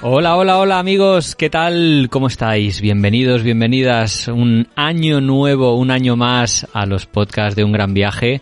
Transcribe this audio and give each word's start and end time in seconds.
Hola, 0.00 0.36
hola, 0.36 0.58
hola 0.58 0.78
amigos, 0.78 1.34
¿qué 1.34 1.50
tal? 1.50 2.06
¿Cómo 2.08 2.28
estáis? 2.28 2.80
Bienvenidos, 2.80 3.42
bienvenidas. 3.42 4.28
Un 4.28 4.68
año 4.76 5.20
nuevo, 5.20 5.74
un 5.74 5.90
año 5.90 6.14
más 6.14 6.68
a 6.72 6.86
los 6.86 7.06
podcasts 7.06 7.56
de 7.56 7.64
un 7.64 7.72
gran 7.72 7.94
viaje. 7.94 8.40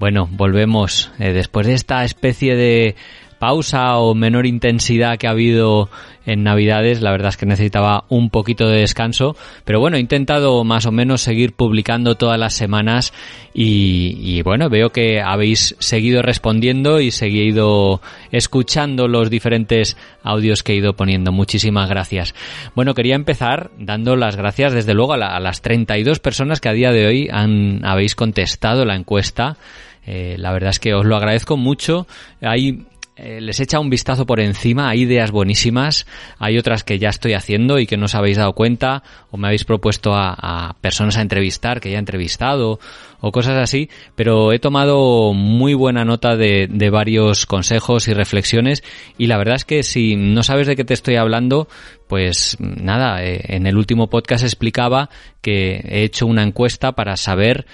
Bueno, 0.00 0.26
volvemos 0.32 1.12
eh, 1.18 1.34
después 1.34 1.66
de 1.66 1.74
esta 1.74 2.04
especie 2.04 2.56
de 2.56 2.96
pausa 3.44 3.98
o 3.98 4.14
menor 4.14 4.46
intensidad 4.46 5.18
que 5.18 5.26
ha 5.26 5.32
habido 5.32 5.90
en 6.24 6.44
Navidades. 6.44 7.02
La 7.02 7.10
verdad 7.10 7.28
es 7.28 7.36
que 7.36 7.44
necesitaba 7.44 8.04
un 8.08 8.30
poquito 8.30 8.66
de 8.68 8.80
descanso. 8.80 9.36
Pero 9.66 9.80
bueno, 9.80 9.98
he 9.98 10.00
intentado 10.00 10.64
más 10.64 10.86
o 10.86 10.92
menos 10.92 11.20
seguir 11.20 11.52
publicando 11.52 12.14
todas 12.14 12.40
las 12.40 12.54
semanas 12.54 13.12
y, 13.52 14.40
bueno, 14.44 14.70
veo 14.70 14.92
que 14.92 15.20
habéis 15.20 15.76
seguido 15.78 16.22
respondiendo 16.22 17.00
y 17.00 17.10
seguido 17.10 18.00
escuchando 18.32 19.08
los 19.08 19.28
diferentes 19.28 19.98
audios 20.22 20.62
que 20.62 20.72
he 20.72 20.76
ido 20.76 20.94
poniendo. 20.94 21.30
Muchísimas 21.30 21.90
gracias. 21.90 22.34
Bueno, 22.74 22.94
quería 22.94 23.14
empezar 23.14 23.72
dando 23.78 24.16
las 24.16 24.36
gracias 24.36 24.72
desde 24.72 24.94
luego 24.94 25.12
a, 25.12 25.38
las 25.38 25.60
32 25.60 26.18
personas 26.18 26.62
que 26.62 26.70
a 26.70 26.72
día 26.72 26.92
de 26.92 27.06
hoy 27.06 27.28
han, 27.30 27.84
habéis 27.84 28.14
contestado 28.14 28.86
la 28.86 28.96
encuesta. 28.96 29.58
Eh, 30.06 30.36
la 30.38 30.52
verdad 30.52 30.70
es 30.70 30.80
que 30.80 30.94
os 30.94 31.04
lo 31.04 31.16
agradezco 31.16 31.56
mucho. 31.56 32.06
Hay 32.42 32.86
eh, 33.16 33.40
les 33.40 33.60
echa 33.60 33.78
un 33.78 33.90
vistazo 33.90 34.26
por 34.26 34.40
encima, 34.40 34.88
hay 34.88 35.02
ideas 35.02 35.30
buenísimas, 35.30 36.04
hay 36.38 36.58
otras 36.58 36.82
que 36.82 36.98
ya 36.98 37.10
estoy 37.10 37.34
haciendo 37.34 37.78
y 37.78 37.86
que 37.86 37.96
no 37.96 38.06
os 38.06 38.16
habéis 38.16 38.38
dado 38.38 38.54
cuenta, 38.54 39.04
o 39.30 39.36
me 39.36 39.46
habéis 39.46 39.64
propuesto 39.64 40.14
a, 40.14 40.74
personas 40.80 41.16
a 41.16 41.22
entrevistar 41.22 41.80
que 41.80 41.90
ya 41.92 41.96
he 41.96 42.00
entrevistado, 42.00 42.80
o 43.20 43.30
cosas 43.30 43.56
así, 43.56 43.88
pero 44.16 44.52
he 44.52 44.58
tomado 44.58 45.32
muy 45.32 45.74
buena 45.74 46.04
nota 46.04 46.34
de, 46.34 46.68
varios 46.90 47.46
consejos 47.46 48.08
y 48.08 48.14
reflexiones, 48.14 48.82
y 49.16 49.28
la 49.28 49.38
verdad 49.38 49.56
es 49.56 49.64
que 49.64 49.84
si 49.84 50.16
no 50.16 50.42
sabes 50.42 50.66
de 50.66 50.74
qué 50.74 50.82
te 50.82 50.94
estoy 50.94 51.14
hablando, 51.14 51.68
pues 52.08 52.56
nada, 52.58 53.24
eh, 53.24 53.42
en 53.44 53.68
el 53.68 53.76
último 53.76 54.10
podcast 54.10 54.42
explicaba 54.42 55.08
que 55.40 55.76
he 55.88 56.02
hecho 56.02 56.26
una 56.26 56.42
encuesta 56.42 56.92
para 56.92 57.16
saber 57.16 57.64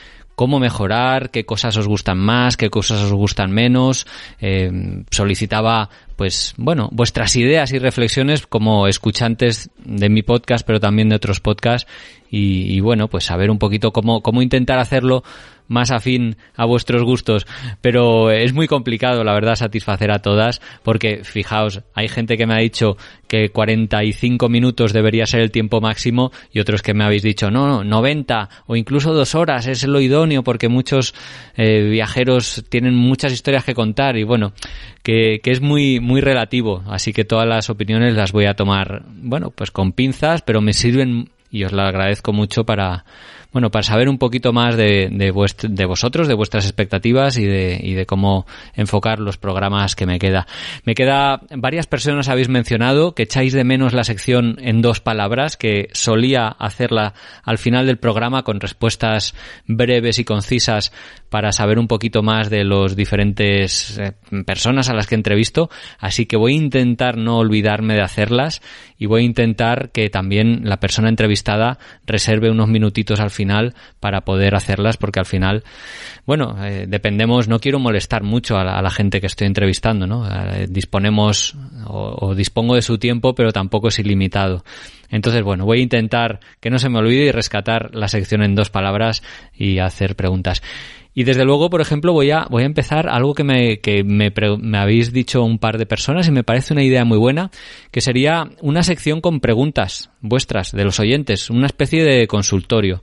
cómo 0.40 0.58
mejorar, 0.58 1.28
qué 1.28 1.44
cosas 1.44 1.76
os 1.76 1.86
gustan 1.86 2.16
más, 2.16 2.56
qué 2.56 2.70
cosas 2.70 3.02
os 3.02 3.12
gustan 3.12 3.50
menos. 3.50 4.06
Eh, 4.40 5.02
solicitaba, 5.10 5.90
pues, 6.16 6.54
bueno, 6.56 6.88
vuestras 6.92 7.36
ideas 7.36 7.74
y 7.74 7.78
reflexiones 7.78 8.46
como 8.46 8.86
escuchantes 8.86 9.68
de 9.84 10.08
mi 10.08 10.22
podcast, 10.22 10.66
pero 10.66 10.80
también 10.80 11.10
de 11.10 11.16
otros 11.16 11.40
podcasts. 11.40 11.86
Y, 12.30 12.74
y 12.74 12.80
bueno, 12.80 13.08
pues 13.08 13.24
saber 13.24 13.50
un 13.50 13.58
poquito 13.58 13.92
cómo, 13.92 14.22
cómo 14.22 14.40
intentar 14.40 14.78
hacerlo 14.78 15.24
más 15.70 15.92
afín 15.92 16.36
a 16.56 16.66
vuestros 16.66 17.04
gustos, 17.04 17.46
pero 17.80 18.32
es 18.32 18.52
muy 18.52 18.66
complicado, 18.66 19.22
la 19.22 19.32
verdad, 19.32 19.54
satisfacer 19.54 20.10
a 20.10 20.18
todas, 20.18 20.60
porque 20.82 21.22
fijaos, 21.22 21.82
hay 21.94 22.08
gente 22.08 22.36
que 22.36 22.44
me 22.44 22.54
ha 22.54 22.58
dicho 22.58 22.96
que 23.28 23.50
45 23.50 24.48
minutos 24.48 24.92
debería 24.92 25.26
ser 25.26 25.40
el 25.40 25.52
tiempo 25.52 25.80
máximo 25.80 26.32
y 26.52 26.58
otros 26.58 26.82
que 26.82 26.92
me 26.92 27.04
habéis 27.04 27.22
dicho, 27.22 27.52
no, 27.52 27.84
no 27.84 27.84
90 27.84 28.48
o 28.66 28.74
incluso 28.74 29.14
dos 29.14 29.36
horas 29.36 29.68
es 29.68 29.86
lo 29.86 30.00
idóneo 30.00 30.42
porque 30.42 30.68
muchos 30.68 31.14
eh, 31.56 31.82
viajeros 31.88 32.64
tienen 32.68 32.96
muchas 32.96 33.32
historias 33.32 33.64
que 33.64 33.74
contar 33.74 34.16
y 34.16 34.24
bueno, 34.24 34.52
que, 35.04 35.38
que 35.40 35.52
es 35.52 35.60
muy, 35.60 36.00
muy 36.00 36.20
relativo, 36.20 36.82
así 36.88 37.12
que 37.12 37.24
todas 37.24 37.46
las 37.46 37.70
opiniones 37.70 38.16
las 38.16 38.32
voy 38.32 38.46
a 38.46 38.54
tomar, 38.54 39.04
bueno, 39.06 39.50
pues 39.50 39.70
con 39.70 39.92
pinzas, 39.92 40.42
pero 40.42 40.60
me 40.60 40.72
sirven 40.72 41.30
y 41.52 41.62
os 41.62 41.72
la 41.72 41.86
agradezco 41.86 42.32
mucho 42.32 42.64
para 42.64 43.04
bueno, 43.52 43.70
para 43.70 43.82
saber 43.82 44.08
un 44.08 44.18
poquito 44.18 44.52
más 44.52 44.76
de, 44.76 45.08
de, 45.10 45.32
de 45.68 45.84
vosotros, 45.86 46.28
de 46.28 46.34
vuestras 46.34 46.64
expectativas 46.64 47.36
y 47.36 47.44
de, 47.44 47.80
y 47.82 47.94
de 47.94 48.06
cómo 48.06 48.46
enfocar 48.74 49.18
los 49.18 49.38
programas 49.38 49.96
que 49.96 50.06
me 50.06 50.18
queda. 50.18 50.46
Me 50.84 50.94
queda, 50.94 51.40
varias 51.56 51.86
personas 51.86 52.28
habéis 52.28 52.48
mencionado 52.48 53.14
que 53.14 53.24
echáis 53.24 53.52
de 53.52 53.64
menos 53.64 53.92
la 53.92 54.04
sección 54.04 54.56
en 54.60 54.82
dos 54.82 55.00
palabras, 55.00 55.56
que 55.56 55.88
solía 55.92 56.48
hacerla 56.48 57.14
al 57.42 57.58
final 57.58 57.86
del 57.86 57.98
programa 57.98 58.42
con 58.42 58.60
respuestas 58.60 59.34
breves 59.66 60.18
y 60.18 60.24
concisas 60.24 60.92
para 61.30 61.52
saber 61.52 61.78
un 61.78 61.88
poquito 61.88 62.22
más 62.22 62.50
de 62.50 62.64
los 62.64 62.96
diferentes 62.96 63.98
eh, 63.98 64.12
personas 64.44 64.90
a 64.90 64.94
las 64.94 65.06
que 65.06 65.14
entrevisto, 65.14 65.70
así 65.98 66.26
que 66.26 66.36
voy 66.36 66.52
a 66.54 66.56
intentar 66.56 67.16
no 67.16 67.38
olvidarme 67.38 67.94
de 67.94 68.02
hacerlas 68.02 68.60
y 68.98 69.06
voy 69.06 69.22
a 69.22 69.24
intentar 69.24 69.90
que 69.90 70.10
también 70.10 70.62
la 70.64 70.78
persona 70.78 71.08
entrevistada 71.08 71.78
reserve 72.04 72.50
unos 72.50 72.68
minutitos 72.68 73.20
al 73.20 73.30
final 73.30 73.74
para 74.00 74.22
poder 74.22 74.54
hacerlas 74.54 74.96
porque 74.96 75.20
al 75.20 75.26
final, 75.26 75.62
bueno, 76.26 76.56
eh, 76.62 76.86
dependemos, 76.88 77.48
no 77.48 77.60
quiero 77.60 77.78
molestar 77.78 78.24
mucho 78.24 78.58
a 78.58 78.64
la, 78.64 78.90
gente 78.90 79.20
que 79.20 79.28
estoy 79.28 79.46
entrevistando, 79.46 80.08
¿no? 80.08 80.26
Eh, 80.26 80.66
disponemos 80.68 81.54
o 81.86 82.34
dispongo 82.34 82.74
de 82.74 82.82
su 82.82 82.98
tiempo, 82.98 83.36
pero 83.36 83.52
tampoco 83.52 83.86
es 83.88 84.00
ilimitado. 84.00 84.64
Entonces, 85.10 85.42
bueno, 85.42 85.64
voy 85.64 85.80
a 85.80 85.82
intentar 85.82 86.40
que 86.60 86.70
no 86.70 86.78
se 86.78 86.88
me 86.88 86.98
olvide 86.98 87.26
y 87.26 87.32
rescatar 87.32 87.94
la 87.94 88.08
sección 88.08 88.42
en 88.42 88.54
dos 88.54 88.70
palabras 88.70 89.22
y 89.54 89.78
hacer 89.78 90.16
preguntas. 90.16 90.62
Y 91.12 91.24
desde 91.24 91.44
luego, 91.44 91.70
por 91.70 91.80
ejemplo, 91.80 92.12
voy 92.12 92.30
a, 92.30 92.46
voy 92.48 92.62
a 92.62 92.66
empezar 92.66 93.08
algo 93.08 93.34
que, 93.34 93.44
me, 93.44 93.80
que 93.80 94.04
me, 94.04 94.32
me, 94.58 94.78
habéis 94.78 95.12
dicho 95.12 95.42
un 95.42 95.58
par 95.58 95.76
de 95.76 95.86
personas 95.86 96.28
y 96.28 96.30
me 96.30 96.44
parece 96.44 96.72
una 96.72 96.84
idea 96.84 97.04
muy 97.04 97.18
buena, 97.18 97.50
que 97.90 98.00
sería 98.00 98.50
una 98.60 98.82
sección 98.82 99.20
con 99.20 99.40
preguntas 99.40 100.10
vuestras, 100.20 100.72
de 100.72 100.84
los 100.84 101.00
oyentes, 101.00 101.50
una 101.50 101.66
especie 101.66 102.04
de 102.04 102.26
consultorio. 102.28 103.02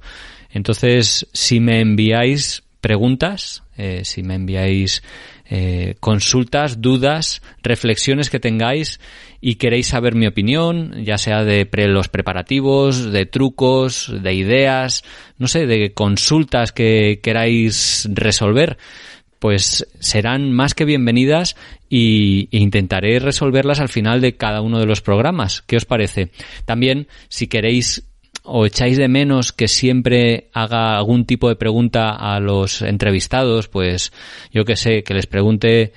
Entonces, 0.50 1.28
si 1.34 1.60
me 1.60 1.82
enviáis 1.82 2.64
preguntas, 2.80 3.64
eh, 3.78 4.02
si 4.06 4.24
me 4.24 4.36
enviáis 4.36 5.04
eh, 5.50 5.96
consultas, 6.00 6.82
dudas, 6.82 7.42
reflexiones 7.64 8.30
que 8.30 8.40
tengáis 8.40 9.00
y 9.40 9.56
queréis 9.56 9.88
saber 9.88 10.16
mi 10.16 10.28
opinión, 10.28 11.04
ya 11.04 11.18
sea 11.18 11.44
de 11.44 11.68
los 11.88 12.10
preparativos, 12.10 13.12
de 13.12 13.26
trucos, 13.26 14.12
de 14.22 14.34
ideas, 14.34 15.04
no 15.38 15.48
sé, 15.48 15.66
de 15.66 15.94
consultas 15.94 16.72
que 16.72 17.20
queráis 17.22 18.08
resolver, 18.12 18.78
pues 19.40 19.88
serán 20.00 20.52
más 20.52 20.74
que 20.74 20.86
bienvenidas 20.86 21.56
y, 21.90 22.50
e 22.52 22.58
intentaré 22.60 23.20
resolverlas 23.20 23.80
al 23.80 23.90
final 23.90 24.22
de 24.22 24.36
cada 24.36 24.62
uno 24.62 24.80
de 24.80 24.86
los 24.86 25.02
programas. 25.02 25.62
¿Qué 25.62 25.78
os 25.78 25.86
parece? 25.86 26.32
También, 26.66 27.08
si 27.30 27.48
queréis 27.48 28.04
o 28.48 28.66
echáis 28.66 28.98
de 28.98 29.08
menos 29.08 29.52
que 29.52 29.68
siempre 29.68 30.48
haga 30.54 30.98
algún 30.98 31.26
tipo 31.26 31.50
de 31.50 31.56
pregunta 31.56 32.12
a 32.12 32.40
los 32.40 32.82
entrevistados, 32.82 33.68
pues 33.68 34.12
yo 34.52 34.66
que 34.66 34.76
sé, 34.76 35.04
que 35.04 35.14
les 35.14 35.28
pregunte 35.28 35.92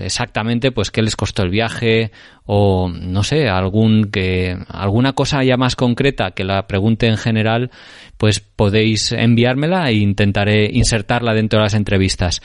exactamente 0.00 0.72
pues 0.72 0.90
qué 0.90 1.02
les 1.02 1.16
costó 1.16 1.42
el 1.42 1.50
viaje 1.50 2.10
o 2.46 2.88
no 2.88 3.22
sé 3.22 3.48
algún 3.48 4.10
que 4.10 4.56
alguna 4.68 5.14
cosa 5.14 5.42
ya 5.42 5.56
más 5.56 5.76
concreta 5.76 6.32
que 6.32 6.44
la 6.44 6.66
pregunte 6.66 7.06
en 7.06 7.16
general 7.16 7.70
pues 8.18 8.40
podéis 8.40 9.12
enviármela 9.12 9.88
e 9.88 9.94
intentaré 9.94 10.70
insertarla 10.72 11.34
dentro 11.34 11.58
de 11.58 11.64
las 11.64 11.74
entrevistas. 11.74 12.42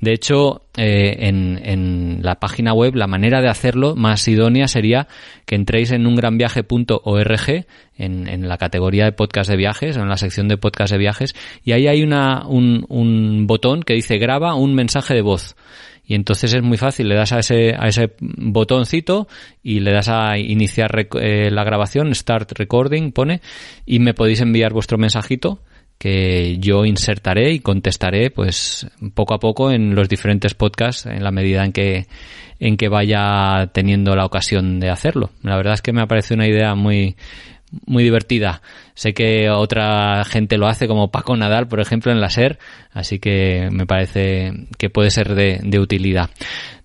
De 0.00 0.12
hecho 0.12 0.62
eh, 0.76 1.16
en, 1.28 1.60
en, 1.62 2.22
la 2.22 2.36
página 2.36 2.72
web 2.72 2.94
la 2.94 3.06
manera 3.06 3.42
de 3.42 3.48
hacerlo 3.48 3.94
más 3.94 4.26
idónea 4.26 4.68
sería 4.68 5.06
que 5.44 5.54
entréis 5.54 5.92
en 5.92 6.06
ungranviaje.org 6.06 7.66
en, 7.98 8.28
en 8.28 8.48
la 8.48 8.56
categoría 8.56 9.04
de 9.04 9.12
podcast 9.12 9.50
de 9.50 9.56
viajes 9.56 9.96
o 9.96 10.00
en 10.00 10.08
la 10.08 10.16
sección 10.16 10.48
de 10.48 10.56
podcast 10.56 10.92
de 10.92 10.98
viajes 10.98 11.34
y 11.62 11.72
ahí 11.72 11.88
hay 11.88 12.02
una, 12.02 12.46
un, 12.46 12.86
un 12.88 13.46
botón 13.46 13.82
que 13.82 13.94
dice 13.94 14.16
graba 14.16 14.54
un 14.54 14.74
mensaje 14.74 15.12
de 15.14 15.22
voz 15.22 15.56
y 16.04 16.14
entonces 16.14 16.52
es 16.52 16.62
muy 16.62 16.78
fácil, 16.78 17.08
le 17.08 17.14
das 17.14 17.32
a 17.32 17.38
ese, 17.38 17.74
a 17.78 17.86
ese 17.86 18.12
botoncito 18.20 19.28
y 19.62 19.80
le 19.80 19.92
das 19.92 20.08
a 20.08 20.36
iniciar 20.38 20.90
eh, 21.20 21.50
la 21.50 21.64
grabación, 21.64 22.14
start 22.14 22.52
recording, 22.58 23.12
pone, 23.12 23.40
y 23.86 23.98
me 23.98 24.14
podéis 24.14 24.40
enviar 24.40 24.72
vuestro 24.72 24.98
mensajito 24.98 25.60
que 25.98 26.58
yo 26.58 26.84
insertaré 26.84 27.52
y 27.52 27.60
contestaré 27.60 28.30
pues 28.30 28.88
poco 29.14 29.34
a 29.34 29.38
poco 29.38 29.70
en 29.70 29.94
los 29.94 30.08
diferentes 30.08 30.52
podcasts 30.52 31.06
en 31.06 31.22
la 31.22 31.30
medida 31.30 31.64
en 31.64 31.72
que 31.72 32.06
en 32.58 32.76
que 32.76 32.88
vaya 32.88 33.70
teniendo 33.72 34.16
la 34.16 34.24
ocasión 34.24 34.80
de 34.80 34.90
hacerlo. 34.90 35.30
La 35.42 35.56
verdad 35.56 35.74
es 35.74 35.82
que 35.82 35.92
me 35.92 36.00
ha 36.00 36.06
una 36.34 36.48
idea 36.48 36.74
muy 36.74 37.14
muy 37.86 38.02
divertida. 38.02 38.62
Sé 38.94 39.14
que 39.14 39.50
otra 39.50 40.24
gente 40.24 40.58
lo 40.58 40.66
hace, 40.66 40.86
como 40.86 41.10
Paco 41.10 41.36
Nadal, 41.36 41.68
por 41.68 41.80
ejemplo, 41.80 42.12
en 42.12 42.20
la 42.20 42.30
SER, 42.30 42.58
así 42.92 43.18
que 43.18 43.68
me 43.70 43.86
parece 43.86 44.52
que 44.78 44.90
puede 44.90 45.10
ser 45.10 45.34
de, 45.34 45.78
utilidad. 45.78 46.30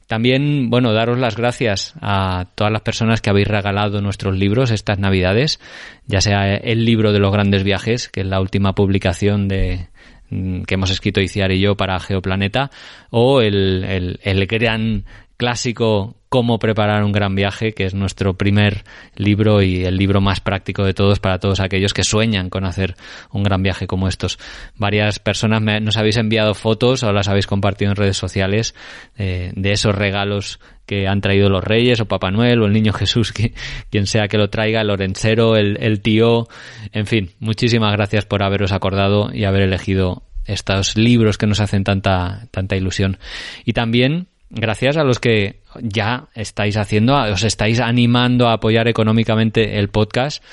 También, 0.08 0.70
bueno, 0.70 0.94
daros 0.94 1.20
las 1.20 1.36
gracias 1.36 1.94
a 2.02 2.48
todas 2.56 2.72
las 2.72 2.82
personas 2.82 3.22
que 3.22 3.30
habéis 3.30 3.48
regalado 3.48 4.02
nuestros 4.02 4.38
libros 4.38 4.72
estas 4.72 5.00
navidades, 5.00 5.60
ya 6.06 6.22
sea 6.22 6.56
el 6.56 6.86
libro 6.86 7.12
de 7.12 7.20
los 7.20 7.34
grandes 7.34 7.64
viajes, 7.64 8.08
que 8.08 8.22
es 8.22 8.28
la 8.28 8.40
última 8.40 8.74
publicación 8.74 9.50
de, 9.50 9.90
mm, 10.30 10.62
que 10.64 10.76
hemos 10.76 10.92
escrito 10.92 11.20
Iciar 11.20 11.52
y 11.52 11.60
yo 11.60 11.76
para 11.76 12.00
Geoplaneta, 12.00 12.72
o 13.10 13.42
el, 13.42 13.84
el, 13.84 14.20
el 14.24 14.48
gran 14.48 15.04
clásico 15.36 16.17
Cómo 16.30 16.60
preparar 16.60 17.04
un 17.04 17.12
gran 17.12 17.36
viaje, 17.36 17.74
que 17.74 17.86
es 17.86 17.94
nuestro 17.94 18.34
primer 18.34 18.84
libro 19.16 19.62
y 19.62 19.86
el 19.86 19.96
libro 19.96 20.20
más 20.20 20.42
práctico 20.42 20.84
de 20.84 20.94
todos 20.94 21.20
para 21.20 21.40
todos 21.40 21.60
aquellos 21.60 21.94
que 21.94 22.04
sueñan 22.04 22.50
con 22.50 22.66
hacer 22.66 22.96
un 23.32 23.44
gran 23.44 23.64
viaje 23.64 23.88
como 23.88 24.08
estos. 24.08 24.38
Varias 24.76 25.20
personas 25.20 25.62
nos 25.82 25.98
habéis 25.98 26.18
enviado 26.18 26.54
fotos 26.54 27.04
o 27.04 27.14
las 27.14 27.30
habéis 27.30 27.48
compartido 27.48 27.92
en 27.92 27.96
redes 27.96 28.18
sociales 28.18 28.76
eh, 29.18 29.52
de 29.56 29.72
esos 29.72 29.96
regalos 29.96 30.60
que 30.86 31.08
han 31.08 31.22
traído 31.22 31.50
los 31.50 31.64
reyes 31.64 32.00
o 32.02 32.06
Papá 32.06 32.32
Noel 32.32 32.62
o 32.62 32.66
el 32.66 32.74
Niño 32.74 32.94
Jesús, 32.94 33.32
que, 33.34 33.54
quien 33.90 34.08
sea 34.08 34.28
que 34.28 34.38
lo 34.38 34.50
traiga, 34.50 34.82
el 34.82 34.88
Lorencero, 34.88 35.56
el, 35.56 35.78
el 35.82 36.02
tío, 36.02 36.48
en 36.92 37.06
fin, 37.06 37.32
muchísimas 37.40 37.94
gracias 37.94 38.26
por 38.26 38.44
haberos 38.44 38.72
acordado 38.72 39.30
y 39.34 39.46
haber 39.46 39.62
elegido 39.64 40.24
estos 40.48 40.98
libros 40.98 41.38
que 41.38 41.46
nos 41.46 41.60
hacen 41.60 41.84
tanta, 41.84 42.48
tanta 42.52 42.76
ilusión. 42.76 43.18
Y 43.66 43.74
también 43.74 44.28
gracias 44.50 44.98
a 44.98 45.04
los 45.04 45.20
que 45.20 45.62
ya 45.82 46.28
estáis 46.36 46.78
haciendo, 46.78 47.16
os 47.16 47.44
estáis 47.44 47.80
animando 47.80 48.48
a 48.48 48.54
apoyar 48.54 48.88
económicamente 48.88 49.80
el 49.80 49.90
podcast 49.90 50.44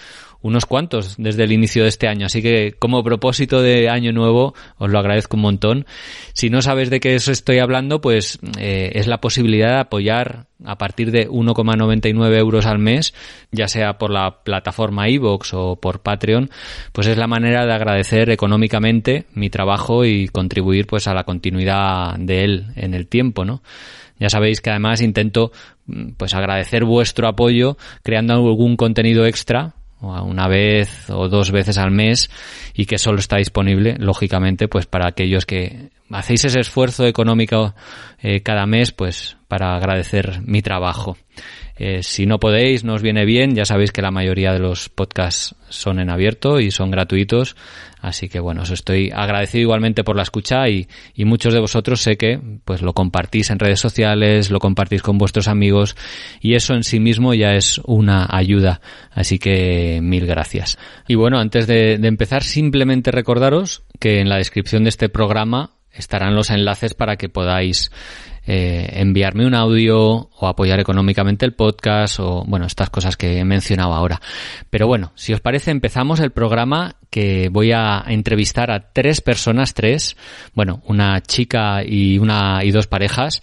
unos 0.44 0.66
cuantos 0.66 1.14
desde 1.16 1.44
el 1.44 1.52
inicio 1.52 1.84
de 1.84 1.88
este 1.88 2.06
año. 2.06 2.26
Así 2.26 2.42
que 2.42 2.74
como 2.78 3.02
propósito 3.02 3.62
de 3.62 3.88
año 3.88 4.12
nuevo 4.12 4.54
os 4.76 4.90
lo 4.90 4.98
agradezco 4.98 5.36
un 5.36 5.42
montón. 5.42 5.86
Si 6.34 6.50
no 6.50 6.60
sabes 6.60 6.90
de 6.90 7.00
qué 7.00 7.14
estoy 7.14 7.60
hablando, 7.60 8.02
pues 8.02 8.38
eh, 8.58 8.92
es 8.92 9.06
la 9.06 9.22
posibilidad 9.22 9.70
de 9.70 9.80
apoyar 9.80 10.46
a 10.62 10.76
partir 10.76 11.10
de 11.12 11.30
1,99 11.30 12.36
euros 12.36 12.66
al 12.66 12.78
mes, 12.78 13.14
ya 13.52 13.68
sea 13.68 13.96
por 13.96 14.10
la 14.10 14.42
plataforma 14.44 15.08
iVoox 15.08 15.54
o 15.54 15.76
por 15.76 16.02
Patreon, 16.02 16.50
pues 16.92 17.06
es 17.06 17.16
la 17.16 17.26
manera 17.26 17.64
de 17.64 17.72
agradecer 17.72 18.28
económicamente 18.28 19.24
mi 19.32 19.48
trabajo 19.48 20.04
y 20.04 20.28
contribuir 20.28 20.86
pues 20.86 21.08
a 21.08 21.14
la 21.14 21.24
continuidad 21.24 22.18
de 22.18 22.44
él 22.44 22.66
en 22.76 22.92
el 22.92 23.06
tiempo, 23.06 23.46
¿no? 23.46 23.62
Ya 24.18 24.28
sabéis 24.28 24.60
que 24.60 24.70
además 24.70 25.00
intento 25.00 25.52
pues 26.18 26.34
agradecer 26.34 26.84
vuestro 26.84 27.28
apoyo 27.28 27.78
creando 28.02 28.34
algún 28.34 28.76
contenido 28.76 29.24
extra 29.24 29.74
una 30.04 30.48
vez 30.48 31.10
o 31.10 31.28
dos 31.28 31.50
veces 31.50 31.78
al 31.78 31.90
mes 31.90 32.30
y 32.74 32.86
que 32.86 32.98
solo 32.98 33.18
está 33.18 33.36
disponible, 33.36 33.96
lógicamente, 33.98 34.68
pues 34.68 34.86
para 34.86 35.08
aquellos 35.08 35.46
que 35.46 35.90
hacéis 36.10 36.44
ese 36.44 36.60
esfuerzo 36.60 37.06
económico 37.06 37.74
eh, 38.20 38.40
cada 38.40 38.66
mes, 38.66 38.92
pues 38.92 39.36
para 39.48 39.76
agradecer 39.76 40.40
mi 40.44 40.62
trabajo. 40.62 41.16
Eh, 41.76 42.02
si 42.02 42.26
no 42.26 42.38
podéis, 42.38 42.84
no 42.84 42.94
os 42.94 43.02
viene 43.02 43.24
bien, 43.24 43.54
ya 43.54 43.64
sabéis 43.64 43.90
que 43.90 44.02
la 44.02 44.12
mayoría 44.12 44.52
de 44.52 44.60
los 44.60 44.88
podcasts 44.88 45.56
son 45.68 45.98
en 45.98 46.10
abierto 46.10 46.60
y 46.60 46.70
son 46.70 46.90
gratuitos, 46.90 47.56
así 48.04 48.28
que 48.28 48.40
bueno, 48.40 48.62
os 48.62 48.70
estoy 48.70 49.10
agradecido 49.14 49.62
igualmente 49.62 50.04
por 50.04 50.16
la 50.16 50.22
escucha 50.22 50.68
y, 50.68 50.86
muchos 51.24 51.54
de 51.54 51.60
vosotros 51.60 52.00
sé 52.00 52.16
que 52.16 52.38
pues 52.64 52.82
lo 52.82 52.92
compartís 52.92 53.50
en 53.50 53.58
redes 53.58 53.80
sociales, 53.80 54.50
lo 54.50 54.58
compartís 54.58 55.02
con 55.02 55.18
vuestros 55.18 55.48
amigos 55.48 55.96
y 56.40 56.54
eso 56.54 56.74
en 56.74 56.84
sí 56.84 57.00
mismo 57.00 57.34
ya 57.34 57.54
es 57.54 57.80
una 57.84 58.26
ayuda, 58.30 58.80
así 59.10 59.38
que 59.38 60.00
mil 60.02 60.26
gracias. 60.26 60.78
Y 61.08 61.14
bueno, 61.14 61.38
antes 61.38 61.66
de 61.66 61.94
empezar, 61.94 62.42
simplemente 62.42 63.10
recordaros 63.10 63.82
que 63.98 64.20
en 64.20 64.28
la 64.28 64.36
descripción 64.36 64.84
de 64.84 64.90
este 64.90 65.08
programa 65.08 65.73
estarán 65.94 66.34
los 66.34 66.50
enlaces 66.50 66.94
para 66.94 67.16
que 67.16 67.28
podáis 67.28 67.90
eh, 68.46 69.00
enviarme 69.00 69.46
un 69.46 69.54
audio 69.54 70.00
o 70.00 70.46
apoyar 70.46 70.78
económicamente 70.78 71.46
el 71.46 71.54
podcast 71.54 72.20
o 72.20 72.44
bueno, 72.46 72.66
estas 72.66 72.90
cosas 72.90 73.16
que 73.16 73.38
he 73.38 73.44
mencionado 73.44 73.94
ahora. 73.94 74.20
Pero 74.68 74.86
bueno, 74.86 75.12
si 75.14 75.32
os 75.32 75.40
parece 75.40 75.70
empezamos 75.70 76.20
el 76.20 76.30
programa 76.30 76.96
que 77.08 77.48
voy 77.50 77.72
a 77.72 78.04
entrevistar 78.06 78.70
a 78.70 78.92
tres 78.92 79.22
personas, 79.22 79.72
tres, 79.72 80.16
bueno, 80.52 80.82
una 80.86 81.22
chica 81.22 81.82
y 81.84 82.18
una 82.18 82.62
y 82.64 82.70
dos 82.70 82.86
parejas 82.86 83.42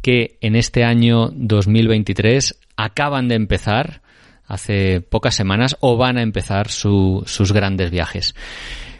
que 0.00 0.38
en 0.40 0.56
este 0.56 0.84
año 0.84 1.28
2023 1.34 2.58
acaban 2.76 3.28
de 3.28 3.34
empezar 3.34 4.00
hace 4.46 5.02
pocas 5.02 5.34
semanas 5.34 5.76
o 5.80 5.98
van 5.98 6.16
a 6.16 6.22
empezar 6.22 6.68
sus 6.68 7.52
grandes 7.52 7.90
viajes 7.90 8.34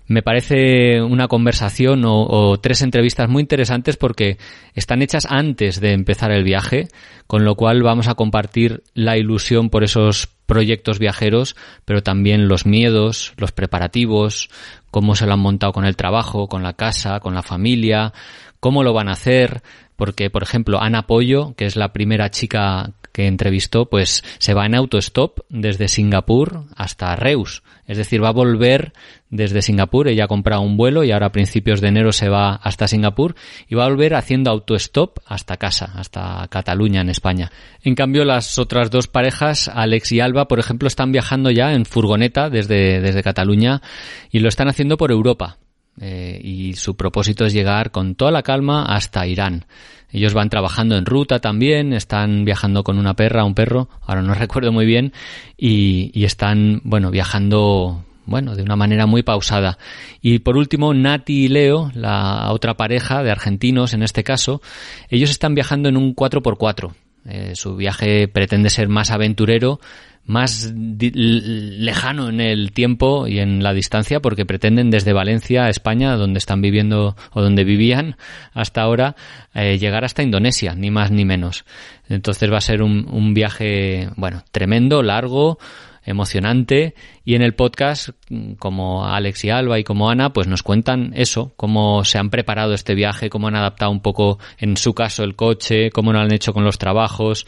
me 0.09 0.23
parece 0.23 1.03
una 1.03 1.29
conversación 1.29 2.03
o, 2.05 2.59
tres 2.61 2.83
entrevistas 2.83 3.29
muy 3.29 3.43
interesantes 3.43 3.97
porque 3.97 4.39
están 4.75 5.03
hechas 5.03 5.27
antes 5.29 5.81
de 5.81 5.93
empezar 5.93 6.33
el 6.33 6.45
viaje, 6.45 6.89
con 7.27 7.45
lo 7.45 7.55
cual 7.55 7.83
vamos 7.83 8.09
a 8.09 8.15
compartir 8.15 8.83
la 8.95 9.19
ilusión 9.19 9.69
por 9.69 9.85
esos 9.85 10.27
proyectos 10.47 10.99
viajeros, 10.99 11.57
pero 11.85 12.03
también 12.03 12.49
los 12.49 12.65
miedos, 12.65 13.35
los 13.37 13.53
preparativos, 13.53 14.49
cómo 14.91 15.15
se 15.15 15.27
lo 15.27 15.35
han 15.35 15.41
montado 15.41 15.75
con 15.75 15.85
el 15.85 15.95
trabajo, 15.95 16.49
con 16.49 16.63
la 16.63 16.73
casa, 16.73 17.21
con 17.21 17.35
la 17.35 17.43
familia, 17.43 18.15
cómo 18.61 18.83
lo 18.83 18.95
van 18.95 19.09
a 19.09 19.13
hacer, 19.13 19.63
porque 19.97 20.31
por 20.31 20.43
ejemplo 20.43 20.81
Ana 20.81 21.07
Pollo, 21.07 21.55
que 21.55 21.67
es 21.67 21.77
la 21.77 21.93
primera 21.93 22.31
chica 22.31 22.93
que 23.19 23.26
entrevistó, 23.26 23.87
pues 23.87 24.23
se 24.38 24.55
va 24.55 24.65
en 24.65 24.76
autostop 24.76 25.41
desde 25.49 25.88
Singapur 25.88 26.67
hasta 26.76 27.17
Reus. 27.17 27.65
Es 27.85 27.97
decir, 27.97 28.23
va 28.23 28.29
a 28.29 28.32
volver 28.32 28.93
desde 29.29 29.61
Singapur. 29.61 30.06
Ella 30.06 30.26
ha 30.26 30.29
comprado 30.29 30.62
un 30.62 30.76
vuelo 30.76 31.03
y 31.03 31.11
ahora 31.11 31.26
a 31.26 31.32
principios 31.32 31.81
de 31.81 31.88
enero 31.88 32.12
se 32.12 32.29
va 32.29 32.55
hasta 32.55 32.87
Singapur 32.87 33.35
y 33.69 33.75
va 33.75 33.87
a 33.87 33.88
volver 33.88 34.15
haciendo 34.15 34.53
autostop 34.53 35.19
hasta 35.26 35.56
casa, 35.56 35.91
hasta 35.97 36.47
Cataluña, 36.49 37.00
en 37.00 37.09
España. 37.09 37.50
En 37.82 37.97
cambio, 37.97 38.25
las 38.25 38.56
otras 38.56 38.88
dos 38.88 39.09
parejas, 39.09 39.67
Alex 39.67 40.12
y 40.12 40.21
Alba, 40.21 40.47
por 40.47 40.61
ejemplo, 40.61 40.87
están 40.87 41.11
viajando 41.11 41.50
ya 41.50 41.73
en 41.73 41.87
furgoneta 41.87 42.50
desde, 42.50 43.00
desde 43.00 43.25
Cataluña 43.25 43.82
y 44.31 44.38
lo 44.38 44.49
están 44.49 44.69
haciendo 44.69 44.97
por 44.97 45.11
Europa. 45.11 45.59
Eh, 46.00 46.41
y 46.41 46.75
su 46.75 46.97
propósito 46.97 47.44
es 47.44 47.53
llegar 47.53 47.91
con 47.91 48.14
toda 48.14 48.31
la 48.31 48.44
calma 48.44 48.85
hasta 48.85 49.26
Irán. 49.26 49.64
Ellos 50.11 50.35
van 50.35 50.49
trabajando 50.49 50.97
en 50.97 51.05
ruta 51.05 51.41
también, 51.41 51.93
están 51.93 52.45
viajando 52.45 52.83
con 52.83 52.99
una 52.99 53.15
perra, 53.15 53.45
un 53.45 53.55
perro, 53.55 53.89
ahora 54.03 54.23
no 54.23 54.35
recuerdo 54.35 54.73
muy 54.73 54.87
bien, 54.87 55.13
y, 55.57 56.25
están, 56.25 56.81
bueno, 56.85 57.11
viajando 57.11 58.05
bueno, 58.25 58.55
de 58.55 58.62
una 58.62 58.77
manera 58.77 59.07
muy 59.07 59.23
pausada. 59.23 59.79
Y 60.21 60.41
por 60.41 60.59
último, 60.59 60.93
Nati 60.93 61.45
y 61.45 61.49
Leo, 61.49 61.91
la 61.95 62.53
otra 62.53 62.77
pareja 62.77 63.23
de 63.23 63.31
argentinos 63.31 63.95
en 63.95 64.03
este 64.03 64.23
caso, 64.23 64.61
ellos 65.09 65.31
están 65.31 65.55
viajando 65.55 65.88
en 65.88 65.97
un 65.97 66.15
4x4. 66.15 66.93
Eh, 67.25 67.53
su 67.55 67.77
viaje 67.77 68.29
pretende 68.29 68.71
ser 68.71 68.88
más 68.88 69.11
aventurero, 69.11 69.81
más 70.28 70.75
lejano 70.75 72.28
en 72.28 72.42
el 72.42 72.73
tiempo 72.73 73.26
y 73.26 73.38
en 73.38 73.62
la 73.62 73.73
distancia 73.73 74.20
porque 74.20 74.44
pretenden 74.44 74.90
desde 74.90 75.14
Valencia 75.14 75.64
a 75.64 75.70
España, 75.70 76.16
donde 76.16 76.38
están 76.38 76.61
viviendo 76.61 77.16
o 77.32 77.40
donde 77.40 77.64
vivían 77.64 78.16
hasta 78.52 78.82
ahora, 78.82 79.16
eh, 79.54 79.78
llegar 79.78 80.04
hasta 80.04 80.23
Indonesia, 80.23 80.75
ni 80.75 80.90
más 80.90 81.11
ni 81.11 81.25
menos. 81.25 81.64
Entonces 82.11 82.52
va 82.52 82.58
a 82.58 82.61
ser 82.61 82.82
un, 82.82 83.08
un 83.11 83.32
viaje, 83.32 84.11
bueno, 84.16 84.44
tremendo, 84.52 85.02
largo, 85.02 85.58
emocionante 86.04 86.94
y 87.25 87.35
en 87.35 87.40
el 87.40 87.54
podcast 87.54 88.11
como 88.58 89.06
Alex 89.06 89.47
y 89.47 89.50
Alba 89.50 89.78
y 89.78 89.85
como 89.85 90.11
Ana 90.11 90.35
pues 90.35 90.47
nos 90.47 90.62
cuentan 90.62 91.12
eso, 91.14 91.54
cómo 91.56 92.04
se 92.04 92.18
han 92.18 92.28
preparado 92.28 92.75
este 92.75 92.94
viaje, 92.94 93.30
cómo 93.30 93.49
han 93.49 93.56
adaptado 93.56 93.90
un 93.90 94.00
poco 94.00 94.38
en 94.58 94.76
su 94.76 94.92
caso 94.92 95.25
el 95.25 95.37
coche, 95.37 95.90
cómo 95.90 96.12
lo 96.12 96.20
han 96.20 96.32
hecho 96.32 96.52
con 96.52 96.64
los 96.64 96.76
trabajos 96.76 97.47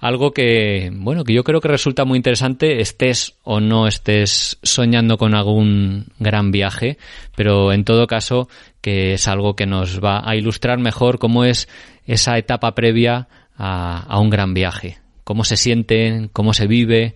algo 0.00 0.32
que, 0.32 0.90
bueno, 0.92 1.24
que 1.24 1.34
yo 1.34 1.44
creo 1.44 1.60
que 1.60 1.68
resulta 1.68 2.04
muy 2.04 2.16
interesante, 2.16 2.80
estés 2.80 3.36
o 3.42 3.60
no 3.60 3.86
estés 3.86 4.58
soñando 4.62 5.18
con 5.18 5.34
algún 5.34 6.06
gran 6.18 6.50
viaje, 6.50 6.98
pero 7.36 7.72
en 7.72 7.84
todo 7.84 8.06
caso 8.06 8.48
que 8.80 9.14
es 9.14 9.28
algo 9.28 9.56
que 9.56 9.66
nos 9.66 10.02
va 10.02 10.22
a 10.28 10.36
ilustrar 10.36 10.78
mejor 10.78 11.18
cómo 11.18 11.44
es 11.44 11.68
esa 12.06 12.36
etapa 12.36 12.74
previa 12.74 13.28
a, 13.56 14.18
un 14.20 14.30
gran 14.30 14.54
viaje, 14.54 14.98
cómo 15.24 15.44
se 15.44 15.56
siente, 15.56 16.28
cómo 16.32 16.52
se 16.52 16.66
vive, 16.66 17.14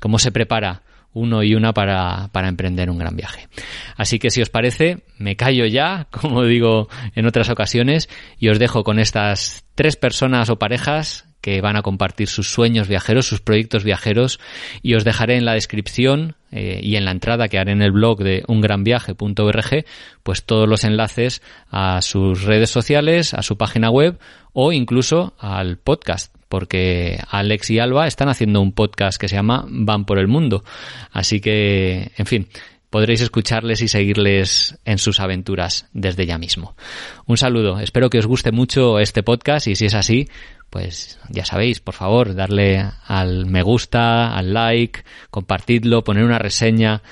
cómo 0.00 0.18
se 0.18 0.32
prepara 0.32 0.82
uno 1.12 1.42
y 1.42 1.54
una 1.54 1.72
para, 1.72 2.28
para, 2.32 2.48
emprender 2.48 2.90
un 2.90 2.98
gran 2.98 3.16
viaje. 3.16 3.48
Así 3.96 4.18
que 4.18 4.30
si 4.30 4.42
os 4.42 4.50
parece, 4.50 4.98
me 5.16 5.34
callo 5.34 5.64
ya, 5.64 6.08
como 6.10 6.44
digo 6.44 6.88
en 7.14 7.26
otras 7.26 7.48
ocasiones, 7.48 8.10
y 8.38 8.48
os 8.48 8.58
dejo 8.58 8.84
con 8.84 8.98
estas 8.98 9.64
tres 9.74 9.96
personas 9.96 10.50
o 10.50 10.58
parejas 10.58 11.25
que 11.46 11.60
van 11.60 11.76
a 11.76 11.82
compartir 11.82 12.26
sus 12.26 12.50
sueños 12.50 12.88
viajeros, 12.88 13.28
sus 13.28 13.40
proyectos 13.40 13.84
viajeros 13.84 14.40
y 14.82 14.94
os 14.94 15.04
dejaré 15.04 15.36
en 15.36 15.44
la 15.44 15.52
descripción 15.52 16.34
eh, 16.50 16.80
y 16.82 16.96
en 16.96 17.04
la 17.04 17.12
entrada 17.12 17.46
que 17.46 17.56
haré 17.56 17.70
en 17.70 17.82
el 17.82 17.92
blog 17.92 18.18
de 18.18 18.42
ungranviaje.org 18.48 19.84
pues 20.24 20.42
todos 20.42 20.68
los 20.68 20.82
enlaces 20.82 21.42
a 21.70 22.02
sus 22.02 22.42
redes 22.42 22.70
sociales, 22.70 23.32
a 23.32 23.42
su 23.42 23.56
página 23.56 23.90
web 23.90 24.18
o 24.54 24.72
incluso 24.72 25.34
al 25.38 25.76
podcast 25.76 26.34
porque 26.48 27.20
Alex 27.30 27.70
y 27.70 27.78
Alba 27.78 28.08
están 28.08 28.28
haciendo 28.28 28.60
un 28.60 28.72
podcast 28.72 29.20
que 29.20 29.28
se 29.28 29.36
llama 29.36 29.66
Van 29.68 30.04
por 30.04 30.18
el 30.18 30.26
Mundo. 30.28 30.64
Así 31.12 31.40
que, 31.40 32.12
en 32.16 32.26
fin, 32.26 32.48
podréis 32.90 33.20
escucharles 33.20 33.82
y 33.82 33.88
seguirles 33.88 34.78
en 34.84 34.98
sus 34.98 35.20
aventuras 35.20 35.88
desde 35.92 36.26
ya 36.26 36.38
mismo. 36.38 36.76
Un 37.26 37.36
saludo, 37.36 37.80
espero 37.80 38.10
que 38.10 38.18
os 38.18 38.26
guste 38.26 38.52
mucho 38.52 38.98
este 38.98 39.22
podcast 39.22 39.66
y 39.66 39.76
si 39.76 39.86
es 39.86 39.94
así, 39.94 40.28
pues 40.70 41.18
ya 41.30 41.44
sabéis, 41.44 41.80
por 41.80 41.94
favor, 41.94 42.34
darle 42.34 42.84
al 43.06 43.46
me 43.46 43.62
gusta, 43.62 44.36
al 44.36 44.52
like, 44.52 45.04
compartidlo, 45.30 46.04
poner 46.04 46.24
una 46.24 46.38
reseña 46.38 47.02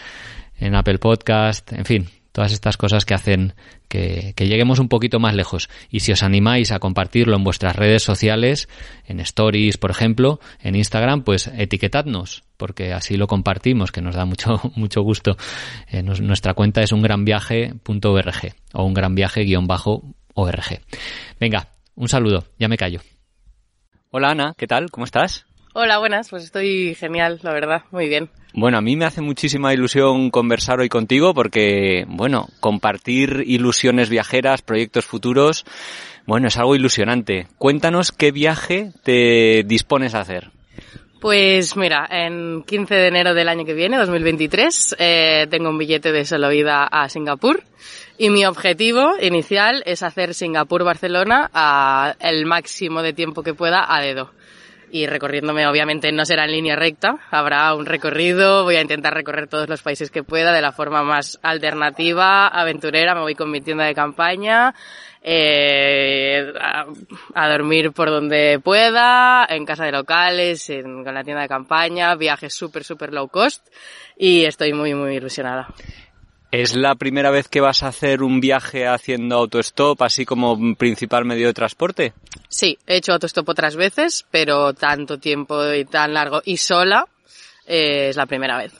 en 0.59 0.75
Apple 0.75 0.99
Podcast, 0.99 1.73
en 1.73 1.85
fin, 1.85 2.09
todas 2.35 2.53
estas 2.53 2.77
cosas 2.77 3.05
que 3.05 3.15
hacen 3.15 3.55
que, 3.89 4.35
lleguemos 4.37 4.81
un 4.81 4.89
poquito 4.89 5.21
más 5.21 5.37
lejos. 5.37 5.71
Y 5.89 6.01
si 6.01 6.11
os 6.11 6.25
animáis 6.25 6.73
a 6.73 6.81
compartirlo 6.81 7.37
en 7.37 7.45
vuestras 7.45 7.77
redes 7.77 8.03
sociales, 8.03 8.69
en 9.07 9.21
Stories, 9.21 9.79
por 9.79 9.93
ejemplo, 9.93 10.41
en 10.61 10.75
Instagram, 10.75 11.23
pues 11.23 11.47
etiquetadnos, 11.47 12.43
porque 12.57 12.93
así 12.93 13.17
lo 13.17 13.29
compartimos, 13.29 13.93
que 13.93 14.03
nos 14.03 14.17
da 14.17 14.25
mucho, 14.25 14.61
mucho 14.75 15.03
gusto. 15.03 15.37
Eh, 15.87 16.03
nuestra 16.03 16.55
cuenta 16.55 16.83
es 16.83 16.91
ungranviaje.org 16.91 18.55
o 18.73 18.85
ungranviaje-org. 18.85 20.81
Venga, 21.39 21.69
un 21.95 22.09
saludo, 22.09 22.47
ya 22.59 22.67
me 22.67 22.77
callo. 22.77 22.99
Hola 24.11 24.31
Ana, 24.31 24.55
¿qué 24.59 24.67
tal? 24.67 24.91
¿Cómo 24.91 25.05
estás? 25.05 25.47
Hola, 25.77 25.99
buenas, 25.99 26.31
pues 26.31 26.45
estoy 26.45 26.95
genial, 26.95 27.41
la 27.43 27.53
verdad, 27.53 27.83
muy 27.91 28.07
bien. 28.07 28.31
Bueno, 28.53 28.79
a 28.79 28.81
mí 28.81 28.95
me 28.95 29.07
hace 29.07 29.21
muchísima 29.21 29.75
ilusión 29.75 30.31
conversar 30.31 30.79
hoy 30.79 30.89
contigo 30.89 31.35
porque, 31.35 32.05
bueno, 32.07 32.47
compartir 32.61 33.43
ilusiones 33.45 34.09
viajeras, 34.09 34.63
proyectos 34.63 35.05
futuros, 35.05 35.65
bueno, 36.27 36.47
es 36.47 36.57
algo 36.59 36.77
ilusionante. 36.77 37.49
Cuéntanos 37.59 38.13
qué 38.13 38.31
viaje 38.31 38.93
te 39.03 39.65
dispones 39.67 40.15
a 40.15 40.21
hacer. 40.21 40.53
Pues 41.21 41.77
mira, 41.77 42.07
en 42.09 42.63
15 42.63 42.95
de 42.95 43.09
enero 43.09 43.35
del 43.35 43.49
año 43.49 43.65
que 43.65 43.75
viene, 43.75 43.97
2023, 43.97 44.95
eh, 45.01 45.47
tengo 45.51 45.71
un 45.71 45.79
billete 45.79 46.13
de 46.13 46.25
solo 46.25 46.53
ida 46.53 46.85
a 46.85 47.09
Singapur 47.09 47.65
y 48.17 48.31
mi 48.31 48.47
objetivo 48.47 49.15
inicial 49.21 49.83
es 49.87 50.05
hacer 50.05 50.35
Singapur-Barcelona 50.35 52.15
el 52.21 52.47
máximo 52.47 53.03
de 53.03 53.13
tiempo 53.13 53.43
que 53.43 53.55
pueda 53.55 53.85
a 53.93 54.01
dedo 54.01 54.31
y 54.95 55.09
recorriéndome 55.09 55.67
obviamente 55.67 56.13
no 56.13 56.25
será 56.25 56.45
en 56.45 56.53
línea 56.53 56.77
recta, 56.77 57.19
habrá 57.33 57.75
un 57.75 57.85
recorrido, 57.85 58.63
voy 58.63 58.77
a 58.77 58.81
intentar 58.81 59.13
recorrer 59.13 59.49
todos 59.49 59.69
los 59.69 59.83
países 59.83 60.09
que 60.09 60.23
pueda 60.23 60.53
de 60.53 60.63
la 60.63 60.71
forma 60.71 61.03
más 61.03 61.37
alternativa, 61.43 62.47
aventurera, 62.47 63.17
me 63.17 63.23
voy 63.23 63.35
con 63.35 63.51
mi 63.51 63.61
tienda 63.61 63.87
de 63.87 63.95
campaña, 63.97 64.73
eh, 65.21 66.53
a, 67.35 67.49
dormir 67.49 67.91
por 67.91 68.09
donde 68.09 68.61
pueda, 68.63 69.45
en 69.51 69.67
casa 69.67 69.85
de 69.85 69.91
locales, 69.91 70.71
con 70.85 71.13
la 71.13 71.25
tienda 71.25 71.43
de 71.43 71.49
campaña, 71.49 72.15
viajes 72.15 72.55
súper, 72.55 72.85
súper 72.85 73.13
low 73.13 73.27
cost 73.27 73.67
y 74.17 74.45
estoy 74.45 74.75
muy, 74.75 74.95
muy 74.95 75.17
ilusionada. 75.17 75.75
¿Es 76.57 76.77
la 76.77 76.95
primera 76.95 77.33
vez 77.33 77.49
que 77.49 77.61
vas 77.61 77.83
a 77.83 77.89
hacer 77.89 78.23
un 78.23 78.39
viaje 78.39 78.87
haciendo 78.87 79.35
autostop, 79.35 80.01
así 80.03 80.25
como 80.25 80.77
principal 80.77 81.25
medio 81.25 81.49
de 81.49 81.53
transporte? 81.53 82.13
Sí, 82.49 82.79
he 82.87 82.95
hecho 82.95 83.13
autostop 83.13 83.49
otras 83.49 83.75
veces, 83.75 84.25
pero 84.31 84.73
tanto 84.73 85.19
tiempo 85.19 85.73
y 85.73 85.85
tan 85.85 86.15
largo 86.15 86.43
y 86.45 86.59
sola 86.59 87.09
eh, 87.67 88.11
es 88.11 88.17
la 88.17 88.27
primera 88.27 88.57
vez. 88.57 88.73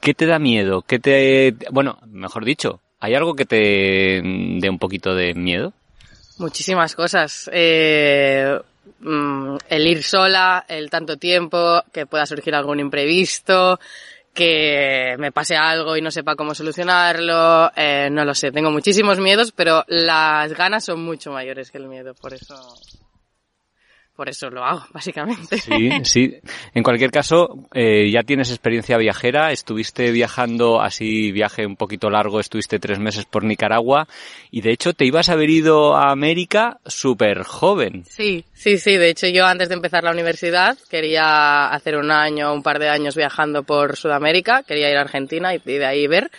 ¿Qué 0.00 0.14
te 0.14 0.26
da 0.26 0.38
miedo? 0.38 0.82
¿Qué 0.82 1.00
te, 1.00 1.56
bueno, 1.72 1.98
mejor 2.06 2.44
dicho, 2.44 2.80
¿hay 3.00 3.16
algo 3.16 3.34
que 3.34 3.44
te 3.44 4.22
dé 4.22 4.70
un 4.70 4.78
poquito 4.78 5.16
de 5.16 5.34
miedo? 5.34 5.72
Muchísimas 6.38 6.94
cosas. 6.94 7.50
Eh, 7.52 8.56
mm, 9.00 9.56
el 9.68 9.86
ir 9.88 10.04
sola, 10.04 10.64
el 10.68 10.90
tanto 10.90 11.16
tiempo, 11.16 11.82
que 11.92 12.06
pueda 12.06 12.24
surgir 12.24 12.54
algún 12.54 12.78
imprevisto, 12.78 13.80
que 14.32 15.16
me 15.18 15.32
pase 15.32 15.56
algo 15.56 15.96
y 15.96 16.02
no 16.02 16.10
sepa 16.10 16.36
cómo 16.36 16.54
solucionarlo, 16.54 17.70
eh, 17.76 18.08
no 18.10 18.24
lo 18.24 18.34
sé, 18.34 18.52
tengo 18.52 18.70
muchísimos 18.70 19.18
miedos, 19.18 19.52
pero 19.52 19.84
las 19.88 20.52
ganas 20.54 20.84
son 20.84 21.02
mucho 21.02 21.32
mayores 21.32 21.70
que 21.70 21.78
el 21.78 21.88
miedo, 21.88 22.14
por 22.14 22.34
eso 22.34 22.54
por 24.20 24.28
eso 24.28 24.50
lo 24.50 24.62
hago, 24.62 24.84
básicamente. 24.92 25.56
Sí, 25.56 25.90
sí. 26.04 26.36
En 26.74 26.82
cualquier 26.82 27.10
caso, 27.10 27.66
eh, 27.72 28.10
ya 28.10 28.22
tienes 28.22 28.50
experiencia 28.50 28.98
viajera, 28.98 29.50
estuviste 29.50 30.10
viajando 30.10 30.82
así, 30.82 31.32
viaje 31.32 31.64
un 31.64 31.74
poquito 31.74 32.10
largo, 32.10 32.38
estuviste 32.38 32.78
tres 32.78 32.98
meses 32.98 33.24
por 33.24 33.44
Nicaragua 33.44 34.06
y 34.50 34.60
de 34.60 34.72
hecho 34.72 34.92
te 34.92 35.06
ibas 35.06 35.30
a 35.30 35.32
haber 35.32 35.48
ido 35.48 35.96
a 35.96 36.10
América 36.10 36.80
súper 36.84 37.44
joven. 37.44 38.04
Sí, 38.10 38.44
sí, 38.52 38.76
sí. 38.76 38.98
De 38.98 39.08
hecho 39.08 39.26
yo 39.26 39.46
antes 39.46 39.70
de 39.70 39.76
empezar 39.76 40.04
la 40.04 40.10
universidad 40.10 40.76
quería 40.90 41.68
hacer 41.68 41.96
un 41.96 42.10
año, 42.10 42.52
un 42.52 42.62
par 42.62 42.78
de 42.78 42.90
años 42.90 43.16
viajando 43.16 43.62
por 43.62 43.96
Sudamérica, 43.96 44.64
quería 44.64 44.90
ir 44.90 44.98
a 44.98 45.00
Argentina 45.00 45.54
y 45.54 45.60
de 45.60 45.86
ahí 45.86 46.06
ver. 46.06 46.30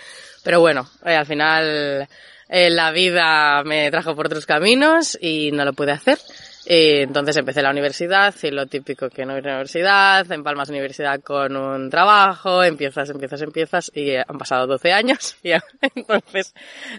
Pero 0.44 0.60
bueno, 0.60 0.88
eh, 1.04 1.16
al 1.16 1.26
final 1.26 2.08
eh, 2.48 2.70
la 2.70 2.92
vida 2.92 3.64
me 3.64 3.90
trajo 3.90 4.16
por 4.16 4.28
otros 4.28 4.46
caminos 4.46 5.18
y 5.20 5.52
no 5.52 5.66
lo 5.66 5.74
pude 5.74 5.94
hacer. 5.94 6.20
Y 6.66 7.02
entonces 7.02 7.36
empecé 7.38 7.62
la 7.62 7.72
universidad 7.72 8.36
y 8.44 8.52
lo 8.52 8.68
típico 8.68 9.10
que 9.10 9.26
no 9.26 9.38
ir 9.38 9.46
a 9.46 9.50
la 9.50 9.56
universidad, 9.56 10.32
empalmas 10.32 10.70
universidad 10.70 11.20
con 11.22 11.56
un 11.56 11.90
trabajo, 11.90 12.64
empiezas, 12.64 13.10
empiezas, 13.10 13.42
empiezas 13.42 13.92
y 13.96 14.16
han 14.16 14.38
pasado 14.38 14.68
12 14.68 14.92
años 14.92 15.38
y 15.44 15.52
entonces 15.96 16.54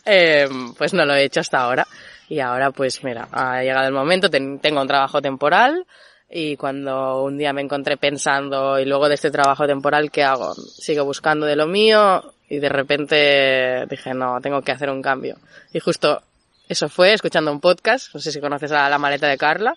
eh, 0.05 0.49
pues 0.77 0.95
no 0.95 1.05
lo 1.05 1.15
he 1.15 1.25
hecho 1.25 1.41
hasta 1.41 1.61
ahora. 1.61 1.87
Y 2.29 2.41
ahora 2.41 2.71
pues 2.73 3.05
mira, 3.05 3.29
ha 3.31 3.63
llegado 3.63 3.87
el 3.87 3.93
momento, 3.93 4.31
tengo 4.31 4.81
un 4.81 4.89
trabajo 4.89 5.23
temporal 5.23 5.87
y 6.29 6.57
cuando 6.57 7.23
un 7.23 7.37
día 7.37 7.53
me 7.53 7.61
encontré 7.61 7.99
pensando 7.99 8.81
y 8.81 8.87
luego 8.87 9.09
de 9.09 9.15
este 9.15 9.31
trabajo 9.31 9.67
temporal, 9.67 10.11
¿qué 10.11 10.25
hago? 10.25 10.55
Sigo 10.55 11.05
buscando 11.05 11.47
de 11.47 11.57
lo 11.57 11.67
mío 11.67 12.23
y 12.49 12.59
de 12.59 12.69
repente 12.69 13.87
dije, 13.89 14.15
no, 14.15 14.41
tengo 14.41 14.63
que 14.63 14.73
hacer 14.73 14.91
un 14.91 15.03
cambio. 15.03 15.37
Y 15.73 15.81
justo 15.81 16.23
eso 16.73 16.89
fue 16.89 17.13
escuchando 17.13 17.53
un 17.53 17.61
podcast, 17.61 18.13
no 18.15 18.21
sé 18.21 18.33
si 18.33 18.41
conoces 18.41 18.73
a 18.73 18.89
La 18.89 18.99
Maleta 18.99 19.29
de 19.29 19.39
Carla, 19.39 19.77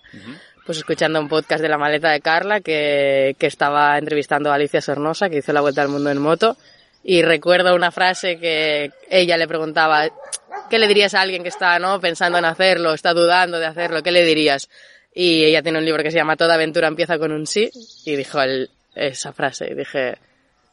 pues 0.64 0.78
escuchando 0.78 1.20
un 1.20 1.28
podcast 1.28 1.62
de 1.62 1.68
La 1.68 1.78
Maleta 1.78 2.10
de 2.10 2.20
Carla 2.20 2.60
que, 2.60 3.36
que 3.38 3.46
estaba 3.46 3.96
entrevistando 3.98 4.50
a 4.50 4.54
Alicia 4.54 4.80
Sornosa, 4.80 5.30
que 5.30 5.38
hizo 5.38 5.52
la 5.52 5.60
vuelta 5.60 5.82
al 5.82 5.88
mundo 5.88 6.10
en 6.10 6.18
moto, 6.18 6.56
y 7.04 7.22
recuerdo 7.22 7.74
una 7.74 7.92
frase 7.92 8.38
que 8.38 8.90
ella 9.08 9.36
le 9.36 9.46
preguntaba, 9.46 10.08
¿qué 10.68 10.78
le 10.78 10.88
dirías 10.88 11.14
a 11.14 11.20
alguien 11.20 11.42
que 11.42 11.50
está 11.50 11.78
no 11.78 12.00
pensando 12.00 12.38
en 12.38 12.44
hacerlo, 12.44 12.94
está 12.94 13.12
dudando 13.14 13.58
de 13.60 13.66
hacerlo, 13.66 14.02
qué 14.02 14.10
le 14.10 14.24
dirías? 14.24 14.68
Y 15.14 15.44
ella 15.44 15.62
tiene 15.62 15.78
un 15.78 15.84
libro 15.84 16.02
que 16.02 16.10
se 16.10 16.16
llama 16.16 16.36
Toda 16.36 16.54
aventura 16.54 16.88
empieza 16.88 17.18
con 17.18 17.30
un 17.30 17.46
sí, 17.46 17.70
y 18.04 18.16
dijo 18.16 18.40
esa 18.94 19.32
frase, 19.32 19.68
y 19.70 19.74
dije, 19.74 20.18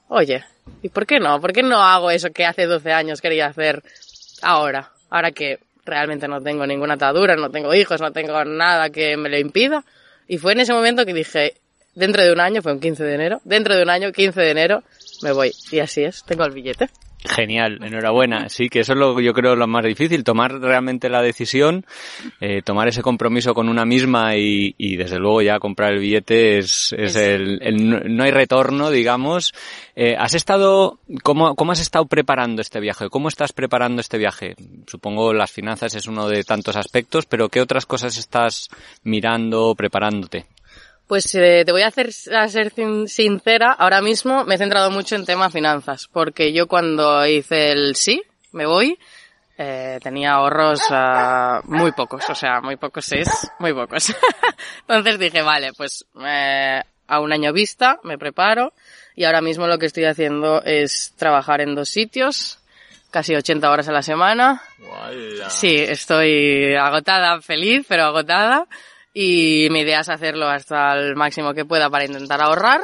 oye, 0.08 0.44
¿y 0.82 0.90
por 0.90 1.06
qué 1.06 1.20
no? 1.20 1.40
¿Por 1.40 1.54
qué 1.54 1.62
no 1.62 1.84
hago 1.84 2.10
eso 2.10 2.32
que 2.32 2.46
hace 2.46 2.66
12 2.66 2.92
años 2.92 3.22
quería 3.22 3.48
hacer 3.48 3.84
ahora? 4.42 4.92
Ahora 5.10 5.32
que 5.32 5.60
realmente 5.86 6.28
no 6.28 6.42
tengo 6.42 6.66
ninguna 6.66 6.96
atadura, 6.96 7.36
no 7.36 7.50
tengo 7.50 7.74
hijos, 7.74 8.02
no 8.02 8.12
tengo 8.12 8.44
nada 8.46 8.90
que 8.90 9.18
me 9.18 9.30
lo 9.30 9.38
impida. 9.38 9.84
Y 10.28 10.38
fue 10.38 10.54
en 10.54 10.62
ese 10.62 10.74
momento 10.74 11.06
que 11.06 11.14
dije, 11.14 11.56
dentro 11.96 12.24
de 12.24 12.32
un 12.32 12.40
año, 12.40 12.62
fue 12.62 12.74
un 12.74 12.80
15 12.80 13.04
de 13.04 13.14
enero, 13.14 13.42
dentro 13.44 13.76
de 13.76 13.84
un 13.84 13.90
año, 13.90 14.12
15 14.12 14.42
de 14.42 14.52
enero, 14.52 14.84
me 15.22 15.32
voy. 15.32 15.52
Y 15.72 15.80
así 15.80 16.04
es, 16.04 16.24
tengo 16.26 16.46
el 16.46 16.52
billete. 16.52 16.90
Genial, 17.26 17.80
enhorabuena. 17.82 18.50
Sí, 18.50 18.70
que 18.70 18.82
eso 18.82 18.94
es 18.94 19.00
lo 19.00 19.20
yo 19.22 19.34
creo 19.34 19.56
lo 19.56 19.66
más 19.68 19.86
difícil, 19.86 20.24
tomar 20.24 20.60
realmente 20.60 21.10
la 21.10 21.22
decisión, 21.22 21.86
eh, 22.42 22.62
tomar 22.64 22.88
ese 22.88 23.02
compromiso 23.02 23.54
con 23.54 23.70
una 23.70 23.86
misma 23.86 24.36
y, 24.36 24.76
y 24.78 24.98
desde 24.98 25.20
luego 25.20 25.42
ya 25.42 25.60
comprar 25.60 25.94
el 25.94 26.00
billete 26.00 26.58
es, 26.58 26.94
es, 26.98 27.16
El, 27.16 27.60
el, 27.62 28.16
no 28.16 28.24
hay 28.24 28.32
retorno, 28.32 28.90
digamos. 28.90 29.54
Eh, 29.96 30.16
¿Has 30.18 30.34
estado, 30.34 31.00
cómo, 31.24 31.56
cómo 31.56 31.72
has 31.72 31.80
estado 31.80 32.06
preparando 32.06 32.62
este 32.62 32.80
viaje? 32.80 33.10
¿Cómo 33.10 33.30
estás 33.30 33.54
preparando 33.54 34.02
este 34.02 34.18
viaje? 34.18 34.56
Supongo 34.88 35.34
las 35.34 35.52
finanzas 35.52 35.96
es 35.96 36.08
uno 36.08 36.28
de 36.28 36.44
tantos 36.44 36.76
aspectos, 36.76 37.26
pero 37.26 37.48
¿qué 37.50 37.62
otras 37.62 37.86
cosas 37.86 38.18
estás 38.18 38.70
mirando, 39.04 39.76
preparándote? 39.76 40.46
Pues 41.08 41.34
eh, 41.36 41.64
te 41.66 41.72
voy 41.72 41.82
a 41.82 41.88
hacer 41.88 42.10
a 42.34 42.48
ser 42.48 42.72
sincera, 43.08 43.72
ahora 43.74 44.02
mismo 44.02 44.46
me 44.46 44.56
he 44.56 44.58
centrado 44.58 44.90
mucho 44.90 45.16
en 45.16 45.26
tema 45.26 45.50
finanzas, 45.50 46.08
porque 46.12 46.54
yo 46.54 46.68
cuando 46.68 47.26
hice 47.28 47.72
el 47.72 47.96
sí, 47.96 48.24
me 48.52 48.66
voy, 48.66 48.98
eh, 49.58 50.00
tenía 50.02 50.34
ahorros 50.34 50.82
uh, 50.90 51.62
muy 51.66 51.92
pocos, 51.92 52.28
o 52.30 52.36
sea, 52.36 52.62
muy 52.62 52.76
pocos 52.78 53.12
es, 53.12 53.52
muy 53.60 53.74
pocos. 53.74 54.16
Entonces 54.82 55.20
dije, 55.20 55.42
vale, 55.42 55.74
pues 55.74 56.06
eh, 56.26 56.82
a 57.08 57.20
un 57.20 57.34
año 57.34 57.54
vista 57.54 58.00
me 58.04 58.18
preparo 58.18 58.74
y 59.16 59.26
ahora 59.26 59.42
mismo 59.42 59.68
lo 59.68 59.78
que 59.78 59.86
estoy 59.86 60.06
haciendo 60.06 60.64
es 60.64 61.14
trabajar 61.18 61.62
en 61.62 61.76
dos 61.76 61.90
sitios, 61.90 62.60
casi 63.12 63.36
80 63.36 63.70
horas 63.70 63.88
a 63.90 63.92
la 63.92 64.02
semana. 64.02 64.64
Sí, 65.50 65.76
estoy 65.78 66.74
agotada, 66.76 67.40
feliz, 67.42 67.86
pero 67.88 68.06
agotada. 68.06 68.66
Y 69.14 69.68
mi 69.70 69.82
idea 69.82 70.00
es 70.00 70.10
hacerlo 70.10 70.48
hasta 70.48 70.94
el 70.94 71.16
máximo 71.16 71.54
que 71.54 71.66
pueda 71.66 71.90
para 71.90 72.06
intentar 72.06 72.42
ahorrar 72.42 72.82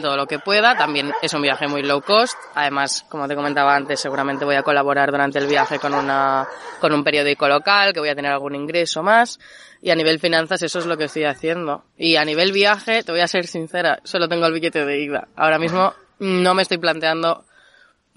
todo 0.00 0.16
lo 0.16 0.26
que 0.26 0.38
pueda. 0.38 0.76
También 0.76 1.12
es 1.20 1.34
un 1.34 1.42
viaje 1.42 1.66
muy 1.68 1.82
low 1.82 2.00
cost. 2.00 2.36
Además, 2.54 3.04
como 3.08 3.28
te 3.28 3.34
comentaba 3.34 3.74
antes, 3.74 4.00
seguramente 4.00 4.44
voy 4.44 4.54
a 4.54 4.62
colaborar 4.62 5.10
durante 5.10 5.38
el 5.38 5.46
viaje 5.46 5.78
con 5.78 5.94
una, 5.94 6.46
con 6.80 6.92
un 6.92 7.04
periódico 7.04 7.48
local, 7.48 7.92
que 7.92 8.00
voy 8.00 8.08
a 8.08 8.14
tener 8.14 8.32
algún 8.32 8.54
ingreso 8.54 9.02
más. 9.02 9.38
Y 9.80 9.90
a 9.90 9.94
nivel 9.94 10.18
finanzas 10.20 10.62
eso 10.62 10.78
es 10.78 10.86
lo 10.86 10.96
que 10.96 11.04
estoy 11.04 11.24
haciendo. 11.24 11.84
Y 11.96 12.16
a 12.16 12.24
nivel 12.24 12.52
viaje, 12.52 13.02
te 13.02 13.12
voy 13.12 13.20
a 13.20 13.28
ser 13.28 13.46
sincera, 13.46 13.98
solo 14.04 14.28
tengo 14.28 14.46
el 14.46 14.52
billete 14.52 14.84
de 14.84 15.00
ida. 15.00 15.28
Ahora 15.36 15.58
mismo 15.58 15.92
no 16.20 16.54
me 16.54 16.62
estoy 16.62 16.78
planteando 16.78 17.44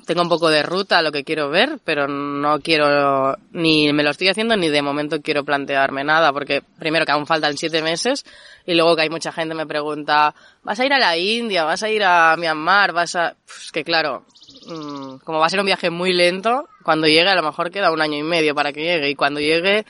tengo 0.06 0.22
un 0.22 0.30
poco 0.30 0.50
de 0.50 0.64
ruta 0.64 1.00
a 1.00 1.02
lo 1.02 1.12
que 1.12 1.24
quiero 1.24 1.50
ver, 1.50 1.80
pero 1.84 2.08
no 2.08 2.60
quiero, 2.60 3.36
ni 3.52 3.92
me 3.92 4.04
lo 4.04 4.12
estoy 4.12 4.30
haciendo 4.30 4.56
ni 4.56 4.70
de 4.70 4.82
momento 4.82 5.22
quiero 5.22 5.44
plantearme 5.44 6.04
nada, 6.04 6.32
porque 6.32 6.62
primero 6.80 7.06
que 7.06 7.12
aún 7.12 7.26
faltan 7.26 7.58
siete 7.58 7.82
meses 7.82 8.26
y 8.66 8.74
luego 8.74 8.96
que 8.96 9.04
hay 9.04 9.10
mucha 9.10 9.32
gente 9.32 9.56
me 9.56 9.66
pregunta, 9.66 10.34
¿vas 10.64 10.80
a 10.80 10.86
ir 10.86 10.94
a 10.94 11.00
la 11.00 11.18
India? 11.18 11.64
¿Vas 11.64 11.84
a 11.84 11.90
ir 11.90 12.04
a 12.04 12.36
Myanmar? 12.38 12.94
¿Vas 12.94 13.16
a...? 13.16 13.36
Pues 13.46 13.72
que 13.72 13.84
claro, 13.84 14.26
mm, 14.68 15.18
como 15.24 15.40
va 15.40 15.48
a 15.48 15.50
ser 15.50 15.60
un 15.60 15.66
viaje 15.66 15.90
muy 15.90 16.14
lento, 16.14 16.68
cuando 16.84 17.08
llegue 17.08 17.30
a 17.30 17.36
lo 17.36 17.44
mejor 17.44 17.72
queda 17.72 17.92
un 17.92 18.02
año 18.02 18.18
y 18.18 18.24
medio 18.24 18.56
para 18.56 18.72
que 18.72 18.84
llegue 18.84 19.10
y 19.10 19.16
cuando 19.16 19.40
llegue, 19.40 19.86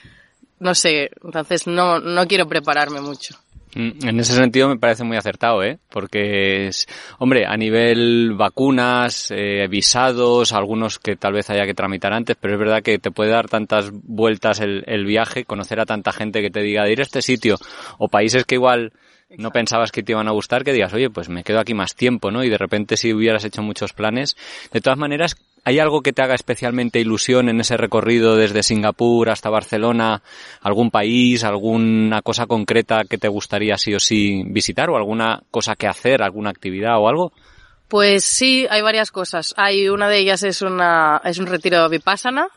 no 0.59 0.73
sé, 0.73 1.11
entonces 1.23 1.67
no, 1.67 1.99
no 1.99 2.27
quiero 2.27 2.47
prepararme 2.47 3.01
mucho. 3.01 3.35
Mm, 3.75 4.07
en 4.07 4.19
ese 4.19 4.33
sentido 4.33 4.69
me 4.69 4.77
parece 4.77 5.03
muy 5.03 5.17
acertado, 5.17 5.61
¿eh? 5.61 5.77
Porque 5.89 6.67
es, 6.67 6.87
hombre, 7.19 7.45
a 7.45 7.57
nivel 7.57 8.33
vacunas, 8.33 9.31
eh, 9.31 9.67
visados, 9.69 10.53
algunos 10.53 10.97
que 10.97 11.17
tal 11.17 11.33
vez 11.33 11.49
haya 11.49 11.65
que 11.65 11.73
tramitar 11.73 12.13
antes, 12.13 12.37
pero 12.39 12.53
es 12.53 12.59
verdad 12.59 12.81
que 12.81 12.97
te 12.99 13.11
puede 13.11 13.31
dar 13.31 13.49
tantas 13.49 13.91
vueltas 13.91 14.61
el, 14.61 14.83
el 14.87 15.05
viaje, 15.05 15.43
conocer 15.43 15.79
a 15.81 15.85
tanta 15.85 16.13
gente 16.13 16.41
que 16.41 16.49
te 16.49 16.61
diga 16.61 16.85
de 16.85 16.93
ir 16.93 16.99
a 16.99 17.03
este 17.03 17.21
sitio, 17.21 17.57
o 17.97 18.07
países 18.07 18.45
que 18.45 18.55
igual 18.55 18.93
no 19.37 19.51
pensabas 19.51 19.91
que 19.91 20.03
te 20.03 20.13
iban 20.13 20.27
a 20.29 20.31
gustar, 20.31 20.63
que 20.63 20.71
digas, 20.71 20.93
oye, 20.93 21.09
pues 21.09 21.27
me 21.27 21.43
quedo 21.43 21.59
aquí 21.59 21.73
más 21.73 21.95
tiempo, 21.95 22.31
¿no? 22.31 22.43
Y 22.43 22.49
de 22.49 22.57
repente 22.57 22.95
si 22.95 23.13
hubieras 23.13 23.43
hecho 23.43 23.61
muchos 23.61 23.91
planes. 23.91 24.37
De 24.71 24.81
todas 24.81 24.97
maneras, 24.97 25.35
¿hay 25.65 25.79
algo 25.79 26.01
que 26.01 26.13
te 26.13 26.21
haga 26.21 26.35
especialmente 26.35 26.99
ilusión 26.99 27.49
en 27.49 27.59
ese 27.59 27.75
recorrido 27.75 28.35
desde 28.35 28.63
Singapur 28.63 29.29
hasta 29.29 29.49
Barcelona? 29.49 30.21
¿Algún 30.61 30.91
país, 30.91 31.43
alguna 31.43 32.21
cosa 32.21 32.45
concreta 32.45 33.03
que 33.03 33.17
te 33.17 33.27
gustaría 33.27 33.77
sí 33.77 33.93
o 33.93 33.99
sí 33.99 34.43
visitar 34.45 34.89
o 34.89 34.95
alguna 34.95 35.41
cosa 35.51 35.75
que 35.75 35.87
hacer, 35.87 36.21
alguna 36.21 36.51
actividad 36.51 36.99
o 36.99 37.09
algo? 37.09 37.33
Pues 37.87 38.23
sí, 38.23 38.67
hay 38.69 38.81
varias 38.81 39.11
cosas. 39.11 39.53
Hay 39.57 39.89
una 39.89 40.07
de 40.07 40.19
ellas 40.19 40.43
es 40.43 40.61
una 40.61 41.21
es 41.23 41.39
un 41.39 41.47
retiro 41.47 41.89
vipassana. 41.89 42.47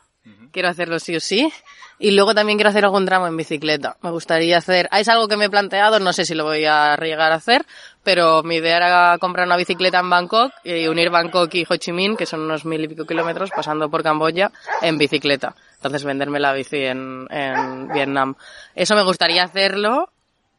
Quiero 0.53 0.69
hacerlo 0.69 0.99
sí 0.99 1.17
o 1.17 1.21
sí. 1.21 1.53
Y 2.01 2.13
luego 2.13 2.33
también 2.33 2.59
quiero 2.59 2.71
hacer 2.71 2.85
algún 2.85 3.07
tramo 3.07 3.27
en 3.27 3.37
bicicleta. 3.37 3.97
Me 4.03 4.11
gustaría 4.11 4.57
hacer, 4.57 4.89
es 4.93 5.09
algo 5.09 5.27
que 5.27 5.37
me 5.37 5.47
he 5.47 5.51
planteado, 5.51 5.99
no 5.99 6.13
sé 6.13 6.25
si 6.25 6.35
lo 6.35 6.45
voy 6.45 6.65
a 6.65 6.97
llegar 6.97 7.33
a 7.33 7.37
hacer, 7.37 7.67
pero 8.05 8.45
mi 8.45 8.57
idea 8.57 8.77
era 8.77 9.19
comprar 9.19 9.47
una 9.47 9.57
bicicleta 9.57 9.99
en 9.99 10.09
Bangkok 10.09 10.53
y 10.63 10.87
unir 10.87 11.11
Bangkok 11.11 11.53
y 11.55 11.67
Ho 11.69 11.77
Chi 11.77 11.91
Minh, 11.91 12.17
que 12.17 12.25
son 12.25 12.43
unos 12.43 12.65
mil 12.65 12.85
y 12.85 12.89
pico 12.89 13.05
kilómetros, 13.05 13.51
pasando 13.51 13.91
por 13.91 14.05
Camboya 14.05 14.53
en 14.81 14.97
bicicleta. 14.97 15.57
Entonces 15.75 16.05
venderme 16.05 16.39
la 16.39 16.53
bici 16.53 16.85
en, 16.85 17.27
en 17.31 17.89
Vietnam. 17.89 18.37
Eso 18.77 18.95
me 18.95 19.03
gustaría 19.03 19.43
hacerlo, 19.43 20.13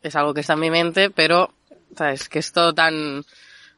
es 0.03 0.15
algo 0.17 0.33
que 0.33 0.41
está 0.41 0.53
en 0.53 0.59
mi 0.59 0.71
mente, 0.71 1.09
pero, 1.09 1.53
sabes, 1.95 2.27
que 2.27 2.39
es 2.39 2.51
todo 2.51 2.73
tan, 2.73 3.23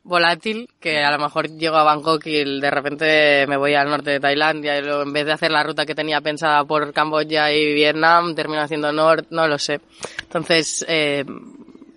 volátil 0.04 0.70
que 0.80 1.04
a 1.04 1.12
lo 1.12 1.20
mejor 1.20 1.50
llego 1.50 1.76
a 1.78 1.84
Bangkok 1.84 2.26
y 2.26 2.60
de 2.60 2.72
repente 2.72 3.46
me 3.48 3.58
voy 3.58 3.76
al 3.76 3.90
norte 3.90 4.12
de 4.12 4.20
Tailandia 4.20 4.78
y 4.78 4.82
luego 4.82 5.04
en 5.04 5.14
vez 5.14 5.26
de 5.26 5.34
hacer 5.34 5.52
la 5.52 5.64
ruta 5.64 5.86
que 5.86 5.96
tenía 5.96 6.22
pensada 6.22 6.64
por 6.66 6.92
Camboya 6.94 7.52
y 7.52 7.74
Vietnam 7.74 8.34
termino 8.34 8.62
haciendo 8.62 8.92
norte, 8.92 9.28
no 9.32 9.48
lo 9.48 9.60
sé. 9.60 9.80
Entonces, 10.24 10.84
eh, 10.88 11.24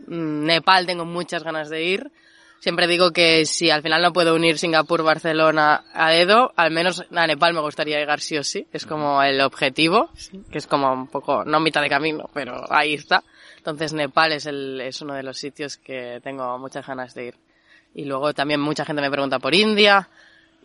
Nepal 0.07 0.87
tengo 0.87 1.05
muchas 1.05 1.43
ganas 1.43 1.71
de 1.71 1.85
ir. 1.85 2.11
Siempre 2.59 2.87
digo 2.87 3.11
que 3.11 3.45
si 3.45 3.71
al 3.71 3.83
final 3.83 4.01
no 4.01 4.15
puedo 4.15 4.35
unir 4.35 4.57
Singapur, 4.57 5.03
Barcelona 5.03 5.85
a 5.93 6.11
dedo, 6.11 6.53
al 6.57 6.71
menos 6.71 7.05
a 7.15 7.27
Nepal 7.27 7.53
me 7.53 7.61
gustaría 7.61 7.99
llegar 7.99 8.21
sí 8.21 8.39
o 8.39 8.45
sí. 8.45 8.67
Es 8.73 8.87
como 8.87 9.23
el 9.23 9.41
objetivo, 9.43 10.09
que 10.51 10.59
es 10.59 10.67
como 10.67 10.91
un 10.91 11.09
poco, 11.09 11.45
no 11.45 11.61
mitad 11.61 11.83
de 11.83 11.91
camino, 11.91 12.31
pero 12.33 12.65
ahí 12.71 12.95
está. 12.95 13.23
Entonces 13.59 13.93
Nepal 13.93 14.33
es, 14.33 14.47
el, 14.47 14.81
es 14.81 15.03
uno 15.03 15.13
de 15.13 15.23
los 15.23 15.37
sitios 15.37 15.77
que 15.77 16.21
tengo 16.23 16.59
muchas 16.59 16.87
ganas 16.87 17.15
de 17.15 17.27
ir. 17.27 17.35
Y 17.95 18.05
luego 18.05 18.33
también 18.35 18.61
mucha 18.61 18.85
gente 18.85 19.03
me 19.03 19.11
pregunta 19.11 19.39
por 19.39 19.55
India. 19.55 20.09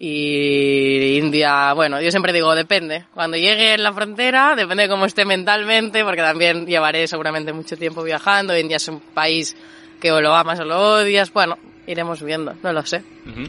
Y 0.02 1.18
India, 1.18 1.74
bueno, 1.74 2.02
yo 2.02 2.10
siempre 2.10 2.32
digo, 2.32 2.56
depende. 2.56 3.06
Cuando 3.14 3.36
llegue 3.36 3.74
en 3.74 3.84
la 3.84 3.92
frontera, 3.92 4.56
depende 4.56 4.84
de 4.84 4.90
cómo 4.90 5.06
esté 5.06 5.26
mentalmente, 5.26 6.04
porque 6.06 6.22
también 6.22 6.66
llevaré 6.66 7.06
seguramente 7.08 7.52
mucho 7.52 7.76
tiempo 7.76 8.02
viajando. 8.02 8.58
India 8.58 8.78
es 8.78 8.88
un 8.88 9.02
país 9.02 9.56
que 10.00 10.12
o 10.12 10.22
lo 10.22 10.34
amas 10.34 10.60
o 10.62 10.64
lo 10.64 10.80
odias. 10.80 11.34
Bueno, 11.34 11.58
iremos 11.86 12.24
viendo, 12.24 12.56
no 12.64 12.72
lo 12.72 12.86
sé. 12.86 13.04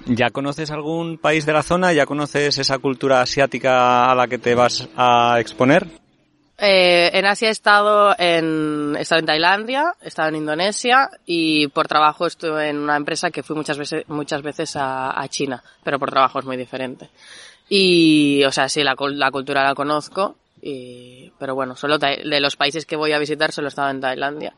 ¿Ya 0.07 0.31
conoces 0.31 0.71
algún 0.71 1.19
país 1.19 1.47
de 1.47 1.53
la 1.53 1.63
zona? 1.63 1.93
¿Ya 1.93 2.05
conoces 2.05 2.59
esa 2.59 2.79
cultura 2.79 3.21
asiática 3.21 4.11
a 4.11 4.15
la 4.15 4.27
que 4.27 4.39
te 4.39 4.55
vas 4.55 4.89
a 4.97 5.37
exponer? 5.39 5.87
Eh, 6.63 7.11
en 7.15 7.25
Asia 7.25 7.49
he 7.49 7.53
estado 7.53 8.15
en, 8.19 8.95
he 8.99 9.01
estado 9.01 9.21
en 9.21 9.27
Tailandia, 9.27 9.95
he 10.03 10.09
estado 10.09 10.29
en 10.29 10.37
Indonesia 10.37 11.09
y 11.25 11.69
por 11.69 11.89
trabajo 11.89 12.27
estuve 12.27 12.69
en 12.69 12.77
una 12.77 12.97
empresa 12.97 13.31
que 13.31 13.43
fui 13.43 13.57
muchas 13.57 13.79
veces, 13.79 14.05
muchas 14.09 14.43
veces 14.43 14.77
a, 14.77 15.25
China, 15.31 15.63
pero 15.83 15.99
por 15.99 16.11
trabajo 16.11 16.39
es 16.39 16.45
muy 16.45 16.59
diferente. 16.59 17.09
Y, 17.71 18.45
o 18.45 18.53
sea, 18.53 18.69
sí, 18.69 18.83
la, 18.83 18.95
la 18.99 19.31
cultura 19.31 19.65
la 19.65 19.75
conozco, 19.75 20.37
y, 20.61 21.33
pero 21.39 21.55
bueno, 21.55 21.77
solo 21.77 21.97
de 21.97 22.41
los 22.41 22.57
países 22.57 22.85
que 22.85 22.97
voy 22.97 23.13
a 23.13 23.19
visitar 23.19 23.53
solo 23.53 23.69
he 23.69 23.71
estado 23.71 23.89
en 23.91 24.01
Tailandia. 24.03 24.53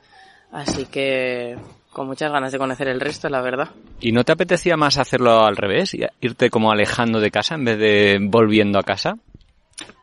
Así 0.50 0.86
que 0.86 1.56
con 1.92 2.06
muchas 2.08 2.32
ganas 2.32 2.50
de 2.50 2.58
conocer 2.58 2.88
el 2.88 3.00
resto, 3.00 3.28
la 3.28 3.40
verdad. 3.40 3.70
¿Y 4.00 4.12
no 4.12 4.24
te 4.24 4.32
apetecía 4.32 4.76
más 4.76 4.98
hacerlo 4.98 5.44
al 5.44 5.56
revés? 5.56 5.94
¿Irte 6.20 6.50
como 6.50 6.72
alejando 6.72 7.20
de 7.20 7.30
casa 7.30 7.54
en 7.54 7.64
vez 7.64 7.78
de 7.78 8.18
volviendo 8.20 8.78
a 8.78 8.82
casa? 8.82 9.14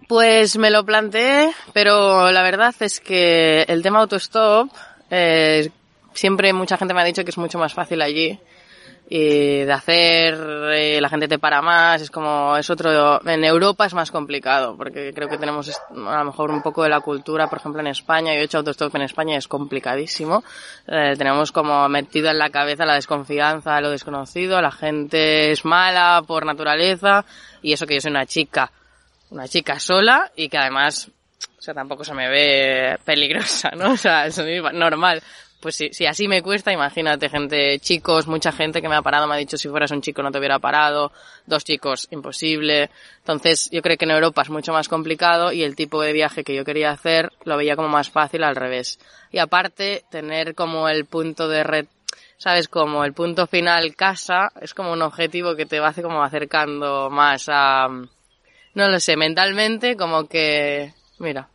Pues 0.10 0.58
me 0.58 0.72
lo 0.72 0.84
planteé, 0.84 1.54
pero 1.72 2.32
la 2.32 2.42
verdad 2.42 2.74
es 2.80 3.00
que 3.00 3.62
el 3.68 3.84
tema 3.84 4.00
autostop, 4.00 4.68
eh, 5.12 5.70
siempre 6.14 6.52
mucha 6.52 6.78
gente 6.78 6.96
me 6.96 7.02
ha 7.02 7.06
dicho 7.06 7.24
que 7.24 7.30
es 7.30 7.38
mucho 7.38 7.60
más 7.60 7.76
fácil 7.76 8.02
allí. 8.02 8.40
Y 9.08 9.60
de 9.60 9.72
hacer, 9.72 10.34
eh, 10.74 11.00
la 11.00 11.10
gente 11.10 11.28
te 11.28 11.38
para 11.38 11.62
más, 11.62 12.02
es 12.02 12.10
como, 12.10 12.58
es 12.58 12.68
otro, 12.72 13.24
en 13.24 13.44
Europa 13.44 13.86
es 13.86 13.94
más 13.94 14.10
complicado, 14.10 14.76
porque 14.76 15.14
creo 15.14 15.30
que 15.30 15.38
tenemos 15.38 15.70
a 15.92 16.18
lo 16.18 16.26
mejor 16.26 16.50
un 16.50 16.64
poco 16.64 16.82
de 16.82 16.90
la 16.90 17.02
cultura, 17.02 17.48
por 17.48 17.60
ejemplo 17.60 17.80
en 17.80 17.88
España, 17.88 18.34
yo 18.34 18.40
he 18.40 18.46
hecho 18.46 18.58
autostop 18.58 18.96
en 18.96 19.04
España 19.04 19.38
es 19.38 19.48
complicadísimo, 19.48 20.44
eh, 20.88 21.14
tenemos 21.18 21.52
como 21.52 21.88
metido 21.88 22.30
en 22.30 22.38
la 22.40 22.50
cabeza 22.50 22.86
la 22.86 22.96
desconfianza, 22.96 23.82
lo 23.82 23.92
desconocido, 23.92 24.60
la 24.62 24.72
gente 24.72 25.52
es 25.52 25.66
mala 25.66 26.24
por 26.26 26.46
naturaleza, 26.46 27.26
y 27.64 27.74
eso 27.74 27.88
que 27.88 27.96
yo 27.96 28.02
soy 28.02 28.12
una 28.12 28.28
chica 28.28 28.72
una 29.32 29.48
chica 29.48 29.80
sola 29.80 30.32
y 30.36 30.50
que 30.50 30.58
además, 30.58 31.10
o 31.58 31.62
sea, 31.62 31.74
tampoco 31.74 32.04
se 32.04 32.14
me 32.14 32.30
ve 32.30 32.98
peligrosa, 33.04 33.72
¿no? 33.72 33.92
O 33.94 33.98
sea, 33.98 34.26
es 34.26 34.38
normal. 34.74 35.22
Pues 35.60 35.76
si, 35.76 35.90
si 35.92 36.06
así 36.06 36.30
me 36.30 36.42
cuesta, 36.42 36.72
imagínate 36.72 37.28
gente, 37.28 37.80
chicos, 37.80 38.28
mucha 38.28 38.54
gente 38.54 38.82
que 38.82 38.88
me 38.88 38.96
ha 38.96 39.02
parado, 39.02 39.28
me 39.28 39.36
ha 39.36 39.38
dicho 39.38 39.58
si 39.58 39.68
fueras 39.68 39.92
un 39.92 40.02
chico 40.02 40.24
no 40.24 40.32
te 40.32 40.38
hubiera 40.38 40.58
parado, 40.60 41.12
dos 41.46 41.66
chicos, 41.66 42.08
imposible. 42.12 42.90
Entonces, 43.18 43.70
yo 43.70 43.82
creo 43.82 43.98
que 43.98 44.06
en 44.06 44.12
Europa 44.12 44.44
es 44.44 44.50
mucho 44.50 44.72
más 44.72 44.88
complicado 44.88 45.52
y 45.52 45.64
el 45.64 45.76
tipo 45.76 46.02
de 46.02 46.14
viaje 46.14 46.46
que 46.46 46.56
yo 46.56 46.64
quería 46.64 46.92
hacer 46.92 47.34
lo 47.44 47.58
veía 47.58 47.76
como 47.76 47.90
más 47.90 48.10
fácil 48.10 48.46
al 48.46 48.56
revés. 48.56 49.00
Y 49.32 49.40
aparte, 49.40 50.06
tener 50.10 50.56
como 50.56 50.88
el 50.88 51.04
punto 51.04 51.50
de 51.50 51.64
red, 51.66 51.88
sabes, 52.38 52.70
como 52.70 53.04
el 53.04 53.12
punto 53.12 53.46
final 53.46 53.98
casa, 53.98 54.54
es 54.62 54.74
como 54.74 54.94
un 54.94 55.02
objetivo 55.02 55.58
que 55.58 55.66
te 55.66 55.82
va 55.82 55.90
hace 55.90 56.02
como 56.02 56.24
acercando 56.24 57.10
más 57.10 57.50
a, 57.50 57.90
no 58.80 58.90
lo 58.90 59.00
sé, 59.00 59.16
mentalmente 59.16 59.96
como 59.96 60.28
que, 60.28 60.94
mira. 61.20 61.50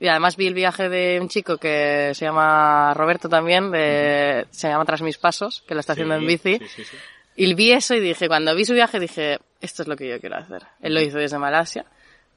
Y 0.00 0.06
además 0.06 0.36
vi 0.36 0.46
el 0.46 0.54
viaje 0.54 0.88
de 0.88 1.18
un 1.20 1.28
chico 1.28 1.56
que 1.56 2.12
se 2.14 2.24
llama 2.24 2.94
Roberto 2.94 3.28
también, 3.28 3.70
de, 3.72 4.46
se 4.50 4.68
llama 4.68 4.84
Tras 4.84 5.02
mis 5.02 5.18
pasos, 5.18 5.64
que 5.66 5.74
lo 5.74 5.80
está 5.80 5.94
haciendo 5.94 6.14
en 6.14 6.26
bici. 6.26 6.60
y 7.34 7.54
vi 7.54 7.72
eso 7.72 7.94
y 7.94 8.00
dije, 8.00 8.28
cuando 8.28 8.54
vi 8.54 8.64
su 8.64 8.74
viaje 8.74 9.00
dije, 9.00 9.38
esto 9.60 9.82
es 9.82 9.88
lo 9.88 9.96
que 9.96 10.08
yo 10.08 10.20
quiero 10.20 10.36
hacer. 10.36 10.62
Él 10.80 10.94
lo 10.94 11.00
hizo 11.00 11.18
desde 11.18 11.38
Malasia. 11.38 11.84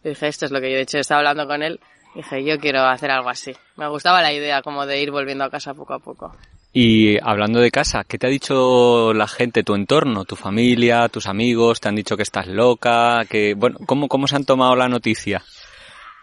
Y 0.03 0.09
dije, 0.09 0.27
esto 0.27 0.45
es 0.45 0.51
lo 0.51 0.59
que 0.59 0.71
yo 0.71 0.77
he 0.77 0.81
hecho. 0.81 0.97
Estaba 0.97 1.19
hablando 1.19 1.45
con 1.45 1.61
él. 1.61 1.79
Dije, 2.15 2.43
yo 2.43 2.57
quiero 2.59 2.81
hacer 2.81 3.11
algo 3.11 3.29
así. 3.29 3.55
Me 3.75 3.87
gustaba 3.87 4.21
la 4.23 4.33
idea 4.33 4.63
como 4.63 4.87
de 4.87 4.99
ir 4.99 5.11
volviendo 5.11 5.43
a 5.43 5.51
casa 5.51 5.75
poco 5.75 5.93
a 5.93 5.99
poco. 5.99 6.35
Y 6.73 7.17
hablando 7.21 7.59
de 7.59 7.69
casa, 7.69 8.05
¿qué 8.07 8.17
te 8.17 8.27
ha 8.27 8.29
dicho 8.29 9.13
la 9.13 9.27
gente, 9.27 9.63
tu 9.63 9.75
entorno, 9.75 10.23
tu 10.23 10.37
familia, 10.37 11.09
tus 11.09 11.27
amigos? 11.27 11.81
¿Te 11.81 11.89
han 11.89 11.95
dicho 11.95 12.15
que 12.15 12.23
estás 12.23 12.47
loca? 12.47 13.25
Que, 13.29 13.55
bueno, 13.55 13.79
¿cómo, 13.85 14.27
se 14.27 14.37
han 14.37 14.45
tomado 14.45 14.75
la 14.77 14.87
noticia? 14.87 15.43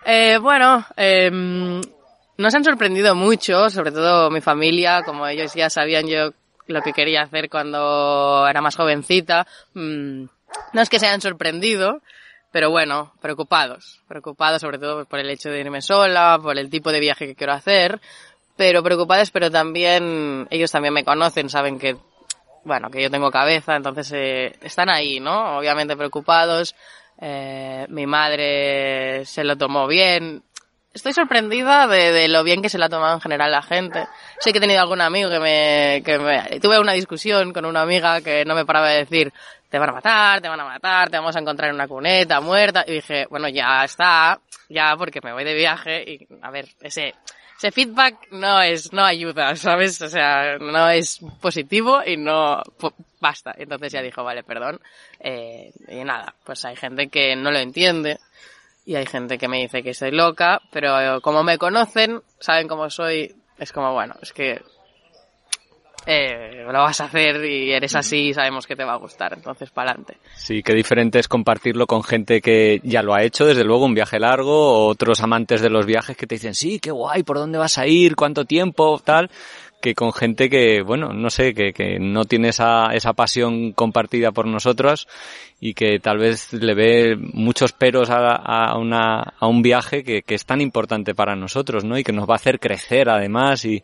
Eh, 0.06 0.38
bueno, 0.38 0.86
eh, 0.96 1.30
nos 1.30 2.54
han 2.54 2.64
sorprendido 2.64 3.14
mucho, 3.14 3.68
sobre 3.68 3.92
todo 3.92 4.30
mi 4.30 4.40
familia, 4.40 5.02
como 5.02 5.26
ellos 5.26 5.52
ya 5.54 5.68
sabían 5.68 6.06
yo 6.06 6.30
lo 6.66 6.80
que 6.80 6.94
quería 6.94 7.22
hacer 7.22 7.50
cuando 7.50 8.46
era 8.48 8.62
más 8.62 8.76
jovencita. 8.76 9.46
Mm, 9.74 10.24
no 10.72 10.80
es 10.80 10.88
que 10.88 10.98
se 10.98 11.08
hayan 11.08 11.20
sorprendido, 11.20 12.00
pero 12.52 12.70
bueno, 12.70 13.12
preocupados. 13.20 14.00
Preocupados 14.08 14.62
sobre 14.62 14.78
todo 14.78 15.04
por 15.04 15.18
el 15.18 15.28
hecho 15.28 15.50
de 15.50 15.60
irme 15.60 15.82
sola, 15.82 16.38
por 16.42 16.58
el 16.58 16.70
tipo 16.70 16.90
de 16.90 17.00
viaje 17.00 17.26
que 17.26 17.34
quiero 17.34 17.52
hacer 17.52 18.00
pero 18.58 18.82
preocupadas, 18.82 19.30
pero 19.30 19.50
también 19.52 20.48
ellos 20.50 20.72
también 20.72 20.92
me 20.92 21.04
conocen, 21.04 21.48
saben 21.48 21.78
que 21.78 21.96
bueno, 22.64 22.90
que 22.90 23.00
yo 23.00 23.10
tengo 23.10 23.30
cabeza, 23.30 23.76
entonces 23.76 24.12
eh, 24.12 24.56
están 24.60 24.90
ahí, 24.90 25.20
¿no? 25.20 25.58
Obviamente 25.58 25.96
preocupados. 25.96 26.74
Eh, 27.20 27.86
mi 27.88 28.06
madre 28.06 29.24
se 29.24 29.44
lo 29.44 29.56
tomó 29.56 29.86
bien. 29.86 30.42
Estoy 30.92 31.12
sorprendida 31.12 31.86
de, 31.86 32.12
de, 32.12 32.28
lo 32.28 32.42
bien 32.42 32.60
que 32.60 32.68
se 32.68 32.78
la 32.78 32.86
ha 32.86 32.90
tomado 32.90 33.14
en 33.14 33.20
general 33.20 33.52
la 33.52 33.62
gente. 33.62 34.06
Sé 34.40 34.50
que 34.52 34.58
he 34.58 34.60
tenido 34.60 34.80
algún 34.80 35.00
amigo 35.00 35.30
que 35.30 35.38
me, 35.38 36.02
que 36.04 36.18
me... 36.18 36.60
Tuve 36.60 36.80
una 36.80 36.92
discusión 36.92 37.52
con 37.52 37.64
una 37.64 37.82
amiga 37.82 38.20
que 38.20 38.44
no 38.44 38.54
me 38.56 38.66
paraba 38.66 38.88
de 38.88 38.98
decir 38.98 39.32
te 39.70 39.78
van 39.78 39.90
a 39.90 39.92
matar, 39.92 40.40
te 40.40 40.48
van 40.48 40.60
a 40.60 40.64
matar, 40.64 41.10
te 41.10 41.18
vamos 41.18 41.36
a 41.36 41.40
encontrar 41.40 41.68
en 41.70 41.76
una 41.76 41.86
cuneta 41.86 42.40
muerta. 42.40 42.84
Y 42.86 42.94
dije, 42.94 43.26
bueno, 43.30 43.48
ya 43.48 43.84
está, 43.84 44.40
ya 44.68 44.96
porque 44.96 45.20
me 45.22 45.32
voy 45.32 45.44
de 45.44 45.54
viaje 45.54 46.02
y, 46.06 46.26
a 46.42 46.50
ver, 46.50 46.68
ese, 46.80 47.14
ese 47.58 47.72
feedback 47.72 48.28
no 48.30 48.62
es, 48.62 48.92
no 48.92 49.04
ayuda, 49.04 49.56
¿sabes? 49.56 50.00
O 50.00 50.08
sea, 50.08 50.58
no 50.58 50.88
es 50.88 51.18
positivo 51.40 52.00
y 52.06 52.16
no, 52.16 52.62
basta. 53.20 53.52
Entonces 53.58 53.92
ya 53.92 54.00
dijo, 54.00 54.22
vale, 54.22 54.44
perdón. 54.44 54.80
Eh, 55.18 55.72
y 55.88 56.04
nada, 56.04 56.34
pues 56.44 56.64
hay 56.64 56.76
gente 56.76 57.08
que 57.08 57.34
no 57.34 57.50
lo 57.50 57.58
entiende 57.58 58.20
y 58.86 58.94
hay 58.94 59.06
gente 59.06 59.38
que 59.38 59.48
me 59.48 59.58
dice 59.58 59.82
que 59.82 59.92
soy 59.92 60.12
loca, 60.12 60.62
pero 60.70 61.20
como 61.20 61.42
me 61.42 61.58
conocen, 61.58 62.22
saben 62.38 62.68
cómo 62.68 62.88
soy, 62.90 63.34
es 63.58 63.72
como, 63.72 63.92
bueno, 63.92 64.14
es 64.22 64.32
que 64.32 64.62
eh, 66.10 66.64
lo 66.64 66.72
vas 66.72 67.02
a 67.02 67.04
hacer 67.04 67.44
y 67.44 67.70
eres 67.70 67.94
así 67.94 68.32
sabemos 68.32 68.66
que 68.66 68.74
te 68.74 68.82
va 68.82 68.94
a 68.94 68.96
gustar, 68.96 69.34
entonces 69.34 69.68
para 69.68 69.90
adelante. 69.90 70.16
Sí, 70.36 70.62
qué 70.62 70.72
diferente 70.72 71.18
es 71.18 71.28
compartirlo 71.28 71.86
con 71.86 72.02
gente 72.02 72.40
que 72.40 72.80
ya 72.82 73.02
lo 73.02 73.14
ha 73.14 73.22
hecho, 73.22 73.44
desde 73.44 73.62
luego, 73.62 73.84
un 73.84 73.92
viaje 73.92 74.18
largo, 74.18 74.86
o 74.86 74.86
otros 74.88 75.20
amantes 75.22 75.60
de 75.60 75.68
los 75.68 75.84
viajes 75.84 76.16
que 76.16 76.26
te 76.26 76.36
dicen, 76.36 76.54
sí, 76.54 76.78
qué 76.78 76.90
guay, 76.90 77.24
¿por 77.24 77.36
dónde 77.36 77.58
vas 77.58 77.76
a 77.76 77.86
ir? 77.86 78.16
¿Cuánto 78.16 78.46
tiempo? 78.46 78.98
Tal 79.04 79.30
que 79.80 79.94
con 79.94 80.12
gente 80.12 80.50
que, 80.50 80.82
bueno, 80.82 81.12
no 81.12 81.30
sé, 81.30 81.54
que, 81.54 81.72
que 81.72 81.98
no 82.00 82.24
tiene 82.24 82.48
esa, 82.48 82.88
esa 82.94 83.12
pasión 83.12 83.72
compartida 83.72 84.32
por 84.32 84.46
nosotros 84.46 85.06
y 85.60 85.74
que 85.74 85.98
tal 86.00 86.18
vez 86.18 86.52
le 86.52 86.74
ve 86.74 87.16
muchos 87.16 87.72
peros 87.72 88.10
a, 88.10 88.34
a, 88.34 88.78
una, 88.78 89.34
a 89.38 89.46
un 89.46 89.62
viaje 89.62 90.04
que, 90.04 90.22
que, 90.22 90.34
es 90.34 90.44
tan 90.44 90.60
importante 90.60 91.14
para 91.14 91.36
nosotros, 91.36 91.84
¿no? 91.84 91.98
Y 91.98 92.04
que 92.04 92.12
nos 92.12 92.28
va 92.28 92.34
a 92.34 92.36
hacer 92.36 92.60
crecer 92.60 93.08
además 93.08 93.64
y, 93.64 93.82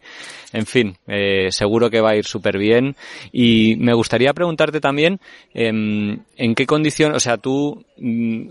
en 0.53 0.67
fin, 0.67 0.97
eh, 1.07 1.49
seguro 1.51 1.91
que 1.91 2.01
va 2.01 2.11
a 2.11 2.17
ir 2.17 2.25
súper 2.25 2.59
bien. 2.59 2.97
Y 3.33 3.77
me 3.77 3.95
gustaría 3.95 4.33
preguntarte 4.33 4.81
también, 4.81 5.21
eh, 5.53 5.69
¿en 5.69 6.55
qué 6.55 6.67
condición, 6.67 7.15
o 7.15 7.21
sea, 7.21 7.39
tú, 7.39 7.85
mm, 7.99 8.51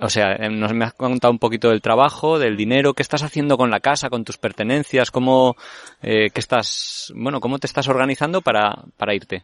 o 0.00 0.08
sea, 0.08 0.34
em, 0.36 0.58
nos 0.58 0.72
me 0.72 0.86
has 0.86 0.94
contado 0.94 1.30
un 1.30 1.38
poquito 1.38 1.68
del 1.68 1.82
trabajo, 1.82 2.38
del 2.38 2.56
dinero, 2.56 2.94
qué 2.94 3.02
estás 3.02 3.22
haciendo 3.22 3.56
con 3.56 3.70
la 3.70 3.80
casa, 3.80 4.08
con 4.08 4.24
tus 4.24 4.38
pertenencias, 4.38 5.10
cómo, 5.10 5.56
eh, 6.02 6.30
qué 6.32 6.40
estás, 6.40 7.12
bueno, 7.14 7.40
cómo 7.40 7.58
te 7.58 7.66
estás 7.66 7.88
organizando 7.88 8.40
para, 8.40 8.84
para 8.96 9.14
irte. 9.14 9.42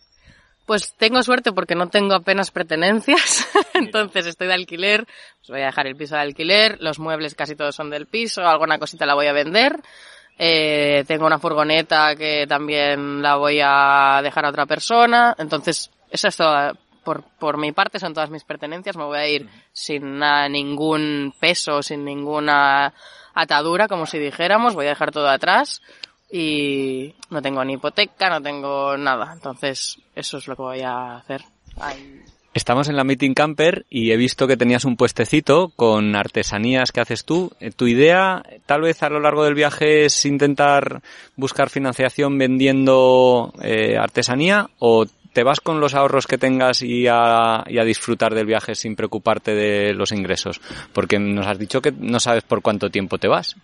Pues 0.64 0.94
tengo 0.96 1.22
suerte 1.22 1.52
porque 1.52 1.74
no 1.74 1.88
tengo 1.88 2.14
apenas 2.14 2.50
pertenencias, 2.50 3.48
entonces 3.74 4.26
estoy 4.26 4.48
de 4.48 4.54
alquiler, 4.54 5.04
pues 5.04 5.50
voy 5.50 5.60
a 5.60 5.66
dejar 5.66 5.86
el 5.86 5.94
piso 5.94 6.16
de 6.16 6.22
alquiler, 6.22 6.78
los 6.80 6.98
muebles 6.98 7.34
casi 7.34 7.54
todos 7.54 7.74
son 7.74 7.90
del 7.90 8.06
piso, 8.06 8.42
alguna 8.42 8.78
cosita 8.78 9.06
la 9.06 9.14
voy 9.14 9.26
a 9.26 9.32
vender, 9.32 9.80
eh, 10.38 11.04
tengo 11.06 11.26
una 11.26 11.38
furgoneta 11.38 12.16
que 12.16 12.46
también 12.48 13.22
la 13.22 13.36
voy 13.36 13.60
a 13.62 14.20
dejar 14.22 14.46
a 14.46 14.50
otra 14.50 14.66
persona, 14.66 15.34
entonces 15.38 15.90
eso 16.10 16.28
es 16.28 16.36
todo 16.36 16.72
por, 17.06 17.22
por 17.38 17.56
mi 17.56 17.70
parte 17.70 18.00
son 18.00 18.12
todas 18.12 18.30
mis 18.30 18.42
pertenencias, 18.42 18.96
me 18.96 19.04
voy 19.04 19.18
a 19.18 19.28
ir 19.28 19.48
sin 19.72 20.18
ningún 20.50 21.32
peso, 21.38 21.80
sin 21.80 22.04
ninguna 22.04 22.92
atadura, 23.32 23.86
como 23.86 24.06
si 24.06 24.18
dijéramos, 24.18 24.74
voy 24.74 24.86
a 24.86 24.90
dejar 24.90 25.12
todo 25.12 25.28
atrás 25.28 25.82
y 26.32 27.14
no 27.30 27.40
tengo 27.40 27.64
ni 27.64 27.74
hipoteca, 27.74 28.28
no 28.28 28.42
tengo 28.42 28.96
nada. 28.96 29.32
Entonces, 29.32 29.98
eso 30.16 30.38
es 30.38 30.48
lo 30.48 30.56
que 30.56 30.62
voy 30.62 30.80
a 30.82 31.18
hacer. 31.18 31.42
Estamos 32.52 32.88
en 32.88 32.96
la 32.96 33.04
Meeting 33.04 33.34
Camper 33.34 33.86
y 33.88 34.10
he 34.10 34.16
visto 34.16 34.48
que 34.48 34.56
tenías 34.56 34.84
un 34.84 34.96
puestecito 34.96 35.68
con 35.76 36.16
artesanías 36.16 36.90
que 36.90 37.02
haces 37.02 37.24
tú. 37.24 37.52
Eh, 37.60 37.70
¿Tu 37.70 37.86
idea, 37.86 38.42
tal 38.64 38.80
vez 38.80 39.04
a 39.04 39.10
lo 39.10 39.20
largo 39.20 39.44
del 39.44 39.54
viaje, 39.54 40.06
es 40.06 40.26
intentar 40.26 41.02
buscar 41.36 41.70
financiación 41.70 42.36
vendiendo 42.36 43.52
eh, 43.62 43.96
artesanía 43.96 44.70
o 44.80 45.06
te 45.36 45.42
vas 45.42 45.60
con 45.60 45.80
los 45.80 45.92
ahorros 45.92 46.26
que 46.26 46.38
tengas 46.38 46.80
y 46.80 47.06
a, 47.08 47.62
disfrutar 47.84 48.34
del 48.34 48.46
viaje 48.46 48.74
sin 48.74 48.96
preocuparte 48.96 49.54
de 49.54 49.92
los 49.92 50.10
ingresos? 50.10 50.62
Porque 50.94 51.18
nos 51.18 51.46
has 51.46 51.58
dicho 51.58 51.82
que 51.82 51.92
no 51.92 52.20
sabes 52.20 52.42
por 52.42 52.62
cuánto 52.62 52.88
tiempo 52.88 53.18
te 53.18 53.28
vas. 53.28 53.54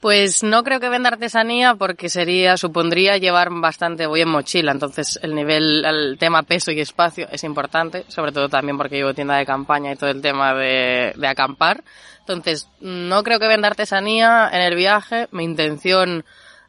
Pues 0.00 0.42
no 0.42 0.64
creo 0.64 0.80
que 0.80 0.88
venda 0.88 1.10
artesanía 1.10 1.74
porque 1.74 2.08
sería, 2.08 2.56
supondría 2.56 3.18
llevar 3.18 3.50
bastante, 3.50 4.06
voy 4.06 4.22
en 4.22 4.30
mochila, 4.30 4.72
entonces 4.72 5.20
el 5.22 5.34
nivel, 5.34 5.84
el 5.84 6.16
tema 6.16 6.44
peso 6.44 6.72
y 6.72 6.80
espacio 6.80 7.28
es 7.30 7.44
importante, 7.44 8.06
sobre 8.08 8.32
todo 8.32 8.48
también 8.48 8.78
porque 8.78 8.96
llevo 8.96 9.12
tienda 9.12 9.36
de 9.36 9.44
campaña 9.44 9.92
y 9.92 9.96
todo 9.96 10.08
el 10.08 10.22
tema 10.22 10.54
de, 10.54 11.12
de 11.14 11.26
acampar. 11.26 11.84
Entonces, 12.20 12.70
no 12.80 13.22
creo 13.22 13.38
que 13.38 13.48
venda 13.48 13.68
artesanía 13.68 14.48
en 14.50 14.62
el 14.62 14.74
viaje, 14.74 15.28
mi 15.30 15.44
intención 15.44 16.24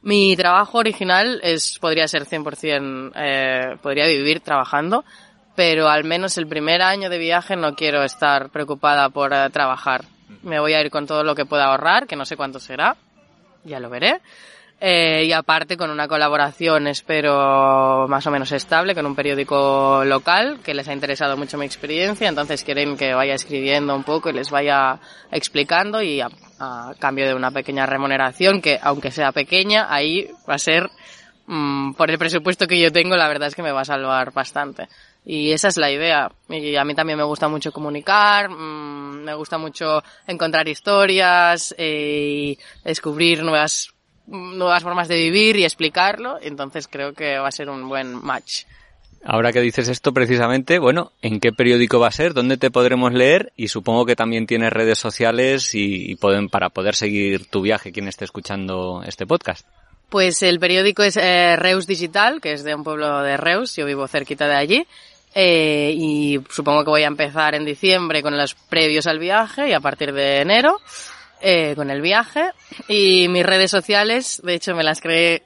mi 0.08 0.38
trabajo 0.38 0.78
original 0.78 1.42
es, 1.44 1.80
podría 1.80 2.08
ser 2.08 2.24
100%, 2.24 3.12
eh, 3.14 3.76
podría 3.82 4.08
vivir 4.08 4.40
trabajando, 4.40 5.04
pero 5.54 5.90
al 5.90 6.06
menos 6.06 6.38
el 6.38 6.48
primer 6.48 6.82
año 6.82 7.10
de 7.10 7.18
viaje 7.18 7.58
no 7.58 7.76
quiero 7.76 8.02
estar 8.04 8.50
preocupada 8.50 9.10
por 9.10 9.34
eh, 9.34 9.50
trabajar. 9.50 10.06
Me 10.44 10.62
voy 10.62 10.72
a 10.76 10.80
ir 10.80 10.92
con 10.92 11.08
todo 11.08 11.26
lo 11.26 11.36
que 11.36 11.46
pueda 11.46 11.66
ahorrar, 11.66 12.08
que 12.08 12.16
no 12.16 12.24
sé 12.24 12.38
cuánto 12.38 12.58
será, 12.58 12.96
ya 13.66 13.82
lo 13.82 13.90
veré. 13.90 14.22
Eh, 14.80 15.26
y 15.26 15.34
aparte 15.34 15.76
con 15.76 15.90
una 15.90 16.08
colaboración, 16.08 16.88
espero, 16.88 18.08
más 18.08 18.26
o 18.28 18.32
menos 18.32 18.54
estable 18.54 18.96
con 18.96 19.06
un 19.06 19.16
periódico 19.16 20.06
local 20.06 20.60
que 20.64 20.74
les 20.74 20.88
ha 20.88 20.94
interesado 20.94 21.36
mucho 21.36 21.58
mi 21.58 21.66
experiencia, 21.66 22.30
entonces 22.30 22.64
quieren 22.64 22.96
que 22.96 23.14
vaya 23.14 23.34
escribiendo 23.34 23.94
un 23.94 24.06
poco 24.06 24.30
y 24.30 24.34
les 24.34 24.52
vaya 24.52 25.00
explicando 25.32 26.02
y 26.02 26.22
a, 26.60 26.94
cambio 27.00 27.28
de 27.28 27.34
una 27.34 27.52
pequeña 27.52 27.86
remuneración 27.86 28.62
que, 28.62 28.80
aunque 28.82 29.12
sea 29.12 29.32
pequeña, 29.32 29.88
ahí 29.94 30.30
va 30.50 30.56
a 30.56 30.60
ser, 30.60 30.90
mmm, 31.46 31.94
por 31.94 32.10
el 32.10 32.18
presupuesto 32.18 32.68
que 32.68 32.80
yo 32.80 32.92
tengo, 32.92 33.16
la 33.16 33.28
verdad 33.28 33.48
es 33.48 33.56
que 33.56 33.64
me 33.64 33.72
va 33.72 33.82
a 33.82 33.86
salvar 33.86 34.32
bastante. 34.34 34.88
Y 35.26 35.52
esa 35.52 35.68
es 35.68 35.78
la 35.78 35.92
idea. 35.92 36.32
Y 36.50 36.76
a 36.78 36.86
mí 36.86 36.96
también 36.96 37.18
me 37.18 37.26
gusta 37.26 37.48
mucho 37.48 37.72
comunicar, 37.72 38.50
mmm, 38.50 39.24
me 39.24 39.34
gusta 39.34 39.58
mucho 39.58 40.04
encontrar 40.26 40.68
historias 40.68 41.76
eh, 41.78 42.56
y 42.56 42.60
descubrir 42.84 43.44
nuevas 43.44 43.94
nuevas 44.28 44.84
formas 44.84 45.08
de 45.08 45.16
vivir 45.16 45.56
y 45.56 45.64
explicarlo, 45.64 46.38
entonces 46.42 46.88
creo 46.88 47.14
que 47.14 47.40
va 47.40 47.48
a 47.48 47.52
ser 47.52 47.70
un 47.70 47.88
buen 47.88 48.14
match. 48.14 48.66
Ahora 49.24 49.52
que 49.52 49.62
dices 49.62 49.90
esto 49.90 50.14
precisamente, 50.14 50.80
bueno, 50.80 51.12
¿en 51.22 51.40
qué 51.40 51.52
periódico 51.52 52.00
va 52.00 52.08
a 52.08 52.12
ser? 52.12 52.34
¿Dónde 52.34 52.58
te 52.58 52.72
podremos 52.72 53.14
leer? 53.14 53.52
Y 53.58 53.68
supongo 53.68 54.06
que 54.06 54.16
también 54.16 54.48
tienes 54.48 54.72
redes 54.72 54.98
sociales 54.98 55.72
y, 55.74 56.16
pueden, 56.16 56.50
para 56.50 56.70
poder 56.70 56.96
seguir 56.96 57.48
tu 57.48 57.62
viaje 57.62 57.92
quien 57.92 58.08
esté 58.08 58.26
escuchando 58.26 59.04
este 59.06 59.28
podcast. 59.28 59.68
Pues 60.10 60.42
el 60.44 60.60
periódico 60.60 61.04
es 61.04 61.18
eh, 61.18 61.56
Reus 61.58 61.86
Digital, 61.86 62.40
que 62.40 62.54
es 62.54 62.64
de 62.64 62.74
un 62.74 62.84
pueblo 62.84 63.22
de 63.22 63.36
Reus, 63.36 63.76
yo 63.76 63.86
vivo 63.86 64.08
cerquita 64.08 64.48
de 64.48 64.56
allí. 64.56 64.88
Eh, 65.36 65.94
y 65.96 66.40
supongo 66.50 66.84
que 66.84 66.90
voy 66.90 67.04
a 67.04 67.08
empezar 67.08 67.54
en 67.54 67.66
diciembre 67.66 68.24
con 68.24 68.38
los 68.38 68.56
previos 68.56 69.06
al 69.08 69.20
viaje 69.20 69.70
y 69.70 69.74
a 69.74 69.80
partir 69.80 70.14
de 70.14 70.42
enero 70.42 70.80
eh, 71.42 71.76
con 71.76 71.92
el 71.92 72.02
viaje 72.02 72.50
y 72.88 73.28
mis 73.28 73.46
redes 73.46 73.70
sociales, 73.70 74.42
de 74.44 74.56
hecho 74.56 74.74
me 74.74 74.84
las 74.84 75.00
creé 75.00 75.44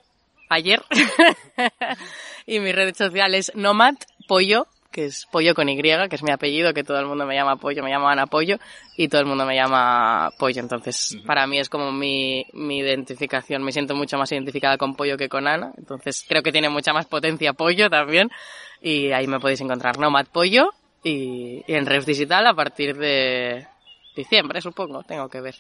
ayer, 0.47 0.81
y 2.45 2.59
mis 2.59 2.75
redes 2.75 2.97
sociales 2.97 3.51
Nomad 3.55 3.95
Pollo, 4.27 4.67
que 4.91 5.05
es 5.05 5.25
Pollo 5.31 5.55
con 5.55 5.69
Y, 5.69 5.81
que 5.81 6.15
es 6.15 6.23
mi 6.23 6.31
apellido, 6.31 6.73
que 6.73 6.83
todo 6.83 6.99
el 6.99 7.05
mundo 7.05 7.25
me 7.25 7.35
llama 7.35 7.55
Pollo, 7.55 7.83
me 7.83 7.89
llama 7.89 8.11
Ana 8.11 8.27
Pollo 8.27 8.57
y 8.97 9.07
todo 9.07 9.21
el 9.21 9.27
mundo 9.27 9.45
me 9.45 9.55
llama 9.55 10.29
Pollo. 10.37 10.59
Entonces, 10.59 11.17
para 11.25 11.47
mí 11.47 11.59
es 11.59 11.69
como 11.69 11.91
mi, 11.91 12.45
mi 12.53 12.79
identificación. 12.79 13.63
Me 13.63 13.71
siento 13.71 13.95
mucho 13.95 14.17
más 14.17 14.31
identificada 14.31 14.77
con 14.77 14.95
Pollo 14.95 15.17
que 15.17 15.29
con 15.29 15.47
Ana. 15.47 15.71
Entonces, 15.77 16.25
creo 16.27 16.43
que 16.43 16.51
tiene 16.51 16.69
mucha 16.69 16.93
más 16.93 17.05
potencia 17.05 17.53
Pollo 17.53 17.89
también. 17.89 18.29
Y 18.81 19.11
ahí 19.11 19.27
me 19.27 19.39
podéis 19.39 19.61
encontrar 19.61 19.97
Nomad 19.97 20.27
Pollo 20.27 20.71
y, 21.03 21.63
y 21.65 21.73
en 21.73 21.85
Reus 21.85 22.05
Digital 22.05 22.45
a 22.47 22.53
partir 22.53 22.97
de 22.97 23.67
diciembre, 24.15 24.61
supongo. 24.61 25.03
Tengo 25.03 25.29
que 25.29 25.41
ver. 25.41 25.55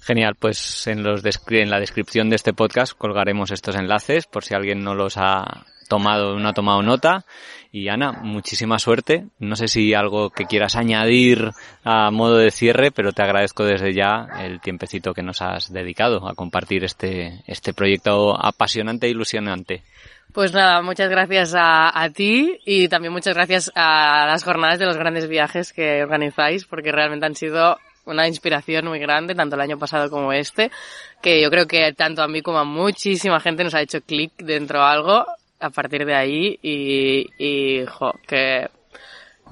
Genial, 0.00 0.34
pues 0.36 0.86
en, 0.86 1.02
los 1.02 1.22
en 1.50 1.70
la 1.70 1.78
descripción 1.78 2.30
de 2.30 2.36
este 2.36 2.52
podcast 2.52 2.94
colgaremos 2.96 3.50
estos 3.50 3.76
enlaces 3.76 4.26
por 4.26 4.42
si 4.42 4.54
alguien 4.54 4.82
no 4.82 4.94
los 4.94 5.16
ha 5.16 5.66
tomado, 5.92 6.38
no 6.38 6.48
ha 6.48 6.54
tomado 6.54 6.82
nota. 6.82 7.26
Y 7.70 7.88
Ana, 7.88 8.12
muchísima 8.12 8.78
suerte. 8.78 9.26
No 9.38 9.56
sé 9.56 9.68
si 9.68 9.92
algo 9.92 10.30
que 10.30 10.46
quieras 10.46 10.74
añadir 10.74 11.50
a 11.84 12.10
modo 12.10 12.38
de 12.38 12.50
cierre, 12.50 12.90
pero 12.90 13.12
te 13.12 13.22
agradezco 13.22 13.64
desde 13.64 13.92
ya 13.92 14.26
el 14.40 14.60
tiempecito 14.60 15.12
que 15.12 15.22
nos 15.22 15.42
has 15.42 15.70
dedicado 15.70 16.26
a 16.26 16.34
compartir 16.34 16.84
este, 16.84 17.42
este 17.46 17.74
proyecto 17.74 18.34
apasionante 18.42 19.06
e 19.06 19.10
ilusionante. 19.10 19.82
Pues 20.32 20.54
nada, 20.54 20.80
muchas 20.80 21.10
gracias 21.10 21.54
a, 21.54 22.02
a, 22.02 22.08
ti 22.08 22.58
y 22.64 22.88
también 22.88 23.12
muchas 23.12 23.34
gracias 23.34 23.70
a 23.74 24.24
las 24.26 24.44
jornadas 24.44 24.78
de 24.78 24.86
los 24.86 24.96
grandes 24.96 25.28
viajes 25.28 25.74
que 25.74 26.02
organizáis, 26.02 26.64
porque 26.64 26.90
realmente 26.90 27.26
han 27.26 27.34
sido 27.34 27.76
una 28.06 28.26
inspiración 28.26 28.86
muy 28.86 28.98
grande, 28.98 29.34
tanto 29.34 29.56
el 29.56 29.60
año 29.60 29.78
pasado 29.78 30.08
como 30.08 30.32
este, 30.32 30.70
que 31.20 31.40
yo 31.42 31.50
creo 31.50 31.66
que 31.66 31.92
tanto 31.92 32.22
a 32.22 32.28
mí 32.28 32.40
como 32.40 32.58
a 32.58 32.64
muchísima 32.64 33.40
gente 33.40 33.62
nos 33.62 33.74
ha 33.74 33.82
hecho 33.82 34.00
clic 34.00 34.32
dentro 34.38 34.78
de 34.78 34.86
algo 34.86 35.26
a 35.62 35.70
partir 35.70 36.04
de 36.04 36.14
ahí 36.14 36.58
y, 36.62 37.26
y 37.38 37.86
jo, 37.86 38.12
que 38.26 38.68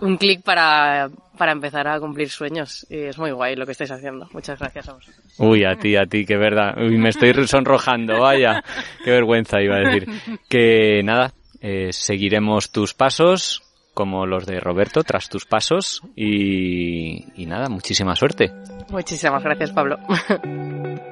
un 0.01 0.17
clic 0.17 0.43
para, 0.43 1.11
para 1.39 1.53
empezar 1.53 1.87
a 1.89 2.01
cumplir 2.01 2.29
sueños 2.29 2.87
y 2.91 2.99
es 2.99 3.19
muy 3.19 3.31
guay 3.31 3.55
lo 3.57 3.65
que 3.65 3.73
estáis 3.73 3.91
haciendo. 3.91 4.29
Muchas 4.33 4.59
gracias 4.59 4.89
a 4.89 4.95
vosotros. 4.95 5.35
Uy, 5.39 5.65
a 5.65 5.77
ti, 5.77 5.97
a 5.97 6.07
ti, 6.07 6.25
qué 6.25 6.37
verdad. 6.37 6.75
Uy, 6.77 6.99
me 6.99 7.11
estoy 7.11 7.33
sonrojando, 7.47 8.21
vaya. 8.21 8.63
Qué 9.05 9.11
vergüenza 9.11 9.61
iba 9.61 9.77
a 9.77 9.81
decir. 9.81 10.09
Que 10.49 11.03
nada, 11.05 11.33
eh, 11.61 11.93
seguiremos 11.93 12.73
tus 12.73 12.95
pasos 12.95 13.63
como 13.95 14.27
los 14.27 14.47
de 14.47 14.61
Roberto 14.61 15.03
tras 15.03 15.29
tus 15.29 15.45
pasos 15.45 16.03
y, 16.17 17.43
y 17.43 17.47
nada, 17.47 17.69
muchísima 17.69 18.17
suerte. 18.17 18.53
Muchísimas 18.89 19.43
gracias, 19.43 19.73
Pablo. 19.73 19.99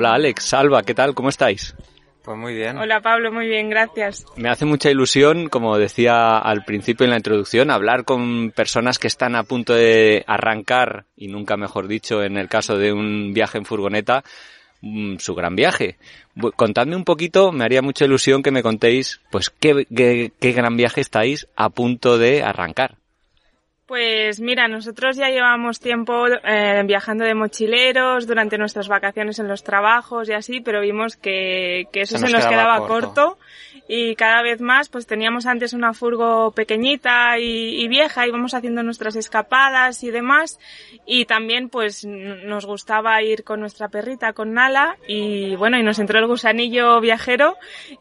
Hola 0.00 0.14
Alex, 0.14 0.44
Salva, 0.44 0.82
¿qué 0.82 0.94
tal? 0.94 1.14
¿Cómo 1.14 1.28
estáis? 1.28 1.74
Pues 2.24 2.38
muy 2.38 2.54
bien. 2.54 2.78
Hola 2.78 3.02
Pablo, 3.02 3.30
muy 3.30 3.46
bien, 3.46 3.68
gracias. 3.68 4.24
Me 4.34 4.48
hace 4.48 4.64
mucha 4.64 4.90
ilusión, 4.90 5.50
como 5.50 5.76
decía 5.76 6.38
al 6.38 6.64
principio 6.64 7.04
en 7.04 7.10
la 7.10 7.18
introducción, 7.18 7.70
hablar 7.70 8.06
con 8.06 8.50
personas 8.50 8.98
que 8.98 9.08
están 9.08 9.36
a 9.36 9.42
punto 9.42 9.74
de 9.74 10.24
arrancar, 10.26 11.04
y 11.16 11.28
nunca 11.28 11.58
mejor 11.58 11.86
dicho, 11.86 12.22
en 12.22 12.38
el 12.38 12.48
caso 12.48 12.78
de 12.78 12.94
un 12.94 13.34
viaje 13.34 13.58
en 13.58 13.66
furgoneta, 13.66 14.24
mm, 14.80 15.18
su 15.18 15.34
gran 15.34 15.54
viaje. 15.54 15.98
Contadme 16.56 16.96
un 16.96 17.04
poquito, 17.04 17.52
me 17.52 17.64
haría 17.64 17.82
mucha 17.82 18.06
ilusión 18.06 18.42
que 18.42 18.52
me 18.52 18.62
contéis, 18.62 19.20
pues, 19.30 19.50
qué, 19.50 19.86
qué, 19.94 20.32
qué 20.40 20.52
gran 20.52 20.78
viaje 20.78 21.02
estáis 21.02 21.46
a 21.56 21.68
punto 21.68 22.16
de 22.16 22.42
arrancar. 22.42 22.99
Pues 23.90 24.38
mira, 24.38 24.68
nosotros 24.68 25.16
ya 25.16 25.30
llevamos 25.30 25.80
tiempo 25.80 26.28
eh, 26.28 26.84
viajando 26.86 27.24
de 27.24 27.34
mochileros 27.34 28.24
durante 28.24 28.56
nuestras 28.56 28.86
vacaciones 28.86 29.40
en 29.40 29.48
los 29.48 29.64
trabajos 29.64 30.28
y 30.28 30.32
así, 30.32 30.60
pero 30.60 30.80
vimos 30.80 31.16
que, 31.16 31.88
que 31.92 32.02
eso 32.02 32.16
se 32.16 32.22
nos, 32.22 32.30
se 32.30 32.36
nos 32.36 32.46
quedaba, 32.46 32.74
quedaba 32.74 32.86
corto. 32.86 33.14
corto. 33.14 33.38
Y 33.92 34.14
cada 34.14 34.40
vez 34.42 34.60
más 34.60 34.88
pues 34.88 35.04
teníamos 35.04 35.46
antes 35.46 35.72
una 35.72 35.92
furgo 35.94 36.52
pequeñita 36.52 37.40
y, 37.40 37.82
y, 37.82 37.88
vieja, 37.88 38.24
íbamos 38.24 38.54
haciendo 38.54 38.84
nuestras 38.84 39.16
escapadas 39.16 40.04
y 40.04 40.12
demás 40.12 40.60
y 41.06 41.24
también 41.24 41.68
pues 41.68 42.04
nos 42.04 42.66
gustaba 42.66 43.20
ir 43.20 43.42
con 43.42 43.58
nuestra 43.58 43.88
perrita, 43.88 44.32
con 44.32 44.54
Nala 44.54 44.96
y 45.08 45.56
bueno, 45.56 45.76
y 45.76 45.82
nos 45.82 45.98
entró 45.98 46.20
el 46.20 46.28
gusanillo 46.28 47.00
viajero 47.00 47.56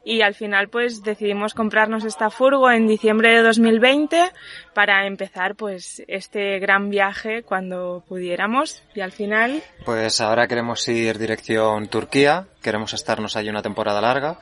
y 0.05 0.21
al 0.21 0.35
final 0.35 0.69
pues 0.69 1.01
decidimos 1.01 1.55
comprarnos 1.55 2.05
esta 2.05 2.29
furgo 2.29 2.69
en 2.69 2.85
diciembre 2.85 3.31
de 3.31 3.41
2020 3.41 4.31
para 4.75 5.07
empezar 5.07 5.55
pues 5.55 6.03
este 6.07 6.59
gran 6.59 6.91
viaje 6.91 7.41
cuando 7.41 8.03
pudiéramos 8.07 8.83
y 8.93 9.01
al 9.01 9.11
final 9.11 9.63
pues 9.85 10.21
ahora 10.21 10.47
queremos 10.47 10.87
ir 10.87 11.17
dirección 11.17 11.87
Turquía 11.87 12.45
queremos 12.61 12.93
estarnos 12.93 13.35
allí 13.35 13.49
una 13.49 13.63
temporada 13.63 14.01
larga 14.01 14.39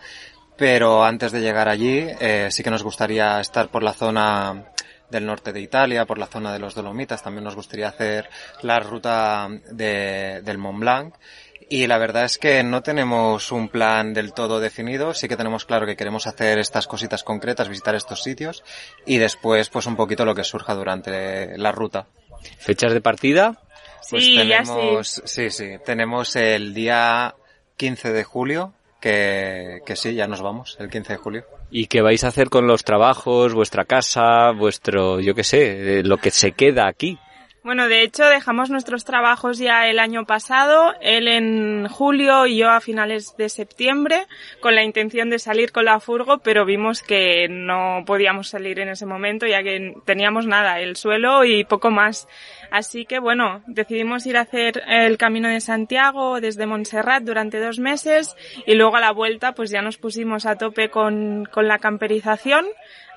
pero 0.57 1.03
antes 1.03 1.31
de 1.31 1.41
llegar 1.41 1.69
allí 1.69 2.05
eh, 2.19 2.47
sí 2.51 2.63
que 2.63 2.71
nos 2.71 2.83
gustaría 2.83 3.39
estar 3.39 3.69
por 3.69 3.83
la 3.83 3.93
zona 3.93 4.71
del 5.09 5.25
norte 5.25 5.53
de 5.53 5.61
Italia, 5.61 6.05
por 6.05 6.17
la 6.17 6.27
zona 6.27 6.51
de 6.51 6.59
los 6.59 6.75
Dolomitas, 6.75 7.23
también 7.23 7.43
nos 7.43 7.55
gustaría 7.55 7.87
hacer 7.87 8.29
la 8.61 8.79
ruta 8.79 9.47
de, 9.71 10.41
del 10.43 10.57
Mont 10.57 10.79
Blanc 10.79 11.15
y 11.69 11.87
la 11.87 11.97
verdad 11.97 12.25
es 12.25 12.37
que 12.37 12.63
no 12.63 12.81
tenemos 12.81 13.51
un 13.51 13.69
plan 13.69 14.13
del 14.13 14.33
todo 14.33 14.59
definido, 14.59 15.13
sí 15.13 15.27
que 15.27 15.35
tenemos 15.35 15.65
claro 15.65 15.85
que 15.85 15.97
queremos 15.97 16.25
hacer 16.25 16.59
estas 16.59 16.87
cositas 16.87 17.23
concretas, 17.23 17.69
visitar 17.69 17.95
estos 17.95 18.23
sitios 18.23 18.63
y 19.05 19.17
después 19.17 19.69
pues 19.69 19.85
un 19.85 19.95
poquito 19.95 20.25
lo 20.25 20.35
que 20.35 20.43
surja 20.43 20.73
durante 20.73 21.57
la 21.57 21.71
ruta. 21.71 22.07
¿Fechas 22.59 22.93
de 22.93 23.01
partida? 23.01 23.59
Pues 24.09 24.23
sí, 24.23 24.37
tenemos, 24.37 25.07
sí. 25.09 25.21
sí, 25.25 25.49
sí, 25.49 25.77
tenemos 25.83 26.35
el 26.37 26.73
día 26.73 27.35
15 27.75 28.13
de 28.13 28.23
julio, 28.23 28.73
que, 29.07 29.81
que 29.85 29.95
sí, 29.95 30.13
ya 30.13 30.27
nos 30.27 30.41
vamos, 30.41 30.77
el 30.79 30.89
15 30.89 31.13
de 31.13 31.17
julio. 31.17 31.43
¿Y 31.71 31.87
qué 31.87 32.01
vais 32.01 32.23
a 32.23 32.27
hacer 32.27 32.49
con 32.49 32.67
los 32.67 32.83
trabajos, 32.83 33.53
vuestra 33.53 33.85
casa, 33.85 34.51
vuestro, 34.51 35.19
yo 35.21 35.33
qué 35.33 35.43
sé, 35.43 36.03
lo 36.03 36.17
que 36.17 36.31
se 36.31 36.51
queda 36.51 36.87
aquí? 36.87 37.17
Bueno, 37.63 37.89
de 37.89 38.01
hecho 38.01 38.23
dejamos 38.23 38.69
nuestros 38.69 39.03
trabajos 39.03 39.57
ya 39.57 39.89
el 39.89 39.99
año 39.99 40.25
pasado, 40.25 40.93
él 41.01 41.27
en 41.27 41.87
julio 41.89 42.45
y 42.45 42.55
yo 42.55 42.69
a 42.69 42.79
finales 42.79 43.35
de 43.37 43.49
septiembre, 43.49 44.25
con 44.61 44.73
la 44.73 44.83
intención 44.83 45.29
de 45.29 45.37
salir 45.37 45.73
con 45.73 45.83
la 45.83 45.99
furgo, 45.99 46.37
pero 46.37 46.63
vimos 46.63 47.01
que 47.01 47.49
no 47.49 48.03
podíamos 48.05 48.47
salir 48.47 48.79
en 48.79 48.87
ese 48.87 49.05
momento 49.05 49.45
ya 49.45 49.63
que 49.63 49.95
teníamos 50.05 50.45
nada, 50.45 50.79
el 50.79 50.95
suelo 50.95 51.43
y 51.43 51.65
poco 51.65 51.91
más. 51.91 52.29
Así 52.71 53.05
que 53.05 53.19
bueno, 53.19 53.63
decidimos 53.67 54.25
ir 54.25 54.37
a 54.37 54.41
hacer 54.41 54.83
el 54.87 55.17
camino 55.17 55.49
de 55.49 55.61
Santiago 55.61 56.41
desde 56.41 56.65
Montserrat 56.65 57.23
durante 57.23 57.59
dos 57.59 57.79
meses 57.79 58.35
y 58.65 58.75
luego 58.75 58.97
a 58.97 59.01
la 59.01 59.11
vuelta 59.11 59.53
pues 59.53 59.69
ya 59.69 59.81
nos 59.81 59.97
pusimos 59.97 60.45
a 60.45 60.55
tope 60.55 60.89
con, 60.89 61.45
con 61.51 61.67
la 61.67 61.79
camperización. 61.79 62.65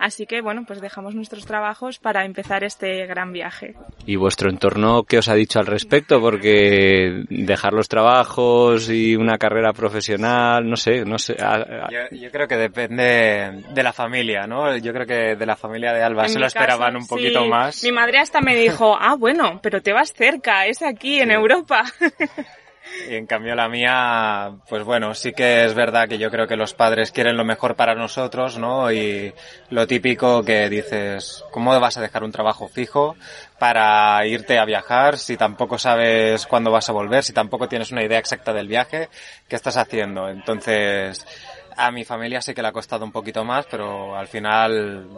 Así 0.00 0.26
que 0.26 0.40
bueno, 0.40 0.64
pues 0.66 0.80
dejamos 0.80 1.14
nuestros 1.14 1.44
trabajos 1.44 1.98
para 1.98 2.24
empezar 2.24 2.64
este 2.64 3.06
gran 3.06 3.32
viaje. 3.32 3.74
¿Y 4.06 4.16
vuestro 4.16 4.48
entorno 4.48 5.04
qué 5.04 5.18
os 5.18 5.28
ha 5.28 5.34
dicho 5.34 5.58
al 5.58 5.66
respecto? 5.66 6.20
Porque 6.20 7.24
dejar 7.28 7.74
los 7.74 7.86
trabajos 7.88 8.88
y 8.88 9.14
una 9.14 9.36
carrera 9.36 9.72
profesional, 9.74 10.68
no 10.68 10.76
sé, 10.76 11.04
no 11.04 11.18
sé. 11.18 11.36
Yo, 11.36 12.16
yo 12.16 12.30
creo 12.30 12.48
que 12.48 12.56
depende 12.56 13.62
de 13.74 13.82
la 13.82 13.92
familia, 13.92 14.46
¿no? 14.46 14.76
Yo 14.78 14.92
creo 14.92 15.06
que 15.06 15.36
de 15.36 15.46
la 15.46 15.56
familia 15.56 15.92
de 15.92 16.02
Alba 16.02 16.22
En 16.24 16.30
se 16.30 16.38
lo 16.38 16.46
esperaban 16.46 16.94
caso, 16.94 16.98
un 16.98 17.06
poquito 17.06 17.42
sí. 17.42 17.48
más. 17.48 17.84
Mi 17.84 17.92
madre 17.92 18.18
hasta 18.18 18.40
me 18.40 18.56
dijo, 18.56 18.96
ah, 18.98 19.16
bueno, 19.16 19.60
pero 19.62 19.82
te 19.82 19.92
vas 19.92 20.14
cerca, 20.14 20.66
es 20.66 20.82
aquí, 20.82 21.20
en. 21.20 21.30
Europa. 21.30 21.84
Y 23.08 23.14
en 23.14 23.26
cambio 23.26 23.54
la 23.54 23.68
mía, 23.68 24.52
pues 24.68 24.84
bueno, 24.84 25.14
sí 25.14 25.32
que 25.32 25.64
es 25.64 25.74
verdad 25.74 26.08
que 26.08 26.18
yo 26.18 26.30
creo 26.30 26.46
que 26.46 26.56
los 26.56 26.74
padres 26.74 27.12
quieren 27.12 27.36
lo 27.36 27.44
mejor 27.44 27.74
para 27.74 27.94
nosotros, 27.94 28.58
¿no? 28.58 28.92
Y 28.92 29.32
lo 29.70 29.86
típico 29.86 30.44
que 30.44 30.68
dices, 30.68 31.44
¿cómo 31.50 31.78
vas 31.80 31.96
a 31.96 32.02
dejar 32.02 32.24
un 32.24 32.32
trabajo 32.32 32.68
fijo 32.68 33.16
para 33.58 34.24
irte 34.26 34.58
a 34.58 34.64
viajar 34.64 35.18
si 35.18 35.36
tampoco 35.36 35.78
sabes 35.78 36.46
cuándo 36.46 36.70
vas 36.70 36.88
a 36.88 36.92
volver, 36.92 37.24
si 37.24 37.32
tampoco 37.32 37.68
tienes 37.68 37.90
una 37.90 38.04
idea 38.04 38.18
exacta 38.18 38.52
del 38.52 38.68
viaje? 38.68 39.08
¿Qué 39.48 39.56
estás 39.56 39.76
haciendo? 39.76 40.28
Entonces, 40.28 41.26
a 41.76 41.90
mi 41.90 42.04
familia 42.04 42.42
sí 42.42 42.54
que 42.54 42.62
le 42.62 42.68
ha 42.68 42.72
costado 42.72 43.04
un 43.04 43.12
poquito 43.12 43.44
más, 43.44 43.66
pero 43.70 44.16
al 44.16 44.28
final, 44.28 45.08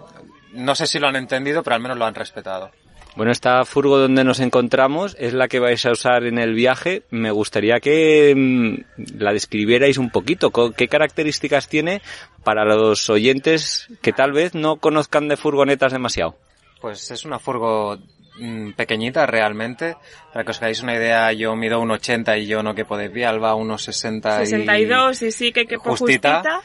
no 0.52 0.74
sé 0.74 0.86
si 0.86 0.98
lo 0.98 1.08
han 1.08 1.16
entendido, 1.16 1.62
pero 1.62 1.76
al 1.76 1.82
menos 1.82 1.98
lo 1.98 2.06
han 2.06 2.14
respetado. 2.14 2.70
Bueno, 3.14 3.30
esta 3.30 3.64
furgo 3.66 3.98
donde 3.98 4.24
nos 4.24 4.40
encontramos 4.40 5.16
es 5.18 5.34
la 5.34 5.48
que 5.48 5.60
vais 5.60 5.84
a 5.84 5.90
usar 5.90 6.24
en 6.24 6.38
el 6.38 6.54
viaje. 6.54 7.02
Me 7.10 7.30
gustaría 7.30 7.78
que 7.78 8.32
mm, 8.34 9.18
la 9.18 9.32
describierais 9.32 9.98
un 9.98 10.10
poquito. 10.10 10.50
¿Qué 10.50 10.88
características 10.88 11.68
tiene 11.68 12.00
para 12.42 12.64
los 12.64 13.10
oyentes 13.10 13.88
que 14.00 14.12
tal 14.12 14.32
vez 14.32 14.54
no 14.54 14.76
conozcan 14.76 15.28
de 15.28 15.36
furgonetas 15.36 15.92
demasiado? 15.92 16.36
Pues 16.80 17.10
es 17.10 17.26
una 17.26 17.38
furgo 17.38 17.98
mm, 18.38 18.72
pequeñita 18.72 19.26
realmente. 19.26 19.94
Para 20.32 20.44
que 20.44 20.52
os 20.52 20.62
hagáis 20.62 20.82
una 20.82 20.94
idea, 20.94 21.32
yo 21.32 21.54
mido 21.54 21.80
un 21.80 21.90
80 21.90 22.38
y 22.38 22.46
yo 22.46 22.62
no 22.62 22.74
que 22.74 22.86
podéis 22.86 23.12
ver, 23.12 23.26
Alba 23.26 23.54
unos 23.54 23.82
60 23.84 24.42
y... 24.42 24.46
62 24.46 25.22
y 25.22 25.32
sí 25.32 25.52
que 25.52 25.66
que 25.66 25.76
Justita. 25.76 26.36
justita. 26.36 26.60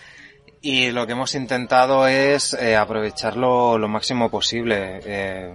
Y 0.62 0.92
lo 0.92 1.06
que 1.06 1.12
hemos 1.12 1.36
intentado 1.36 2.08
es 2.08 2.54
eh, 2.54 2.76
aprovecharlo 2.76 3.78
lo 3.78 3.88
máximo 3.88 4.32
posible. 4.32 5.02
Eh, 5.06 5.54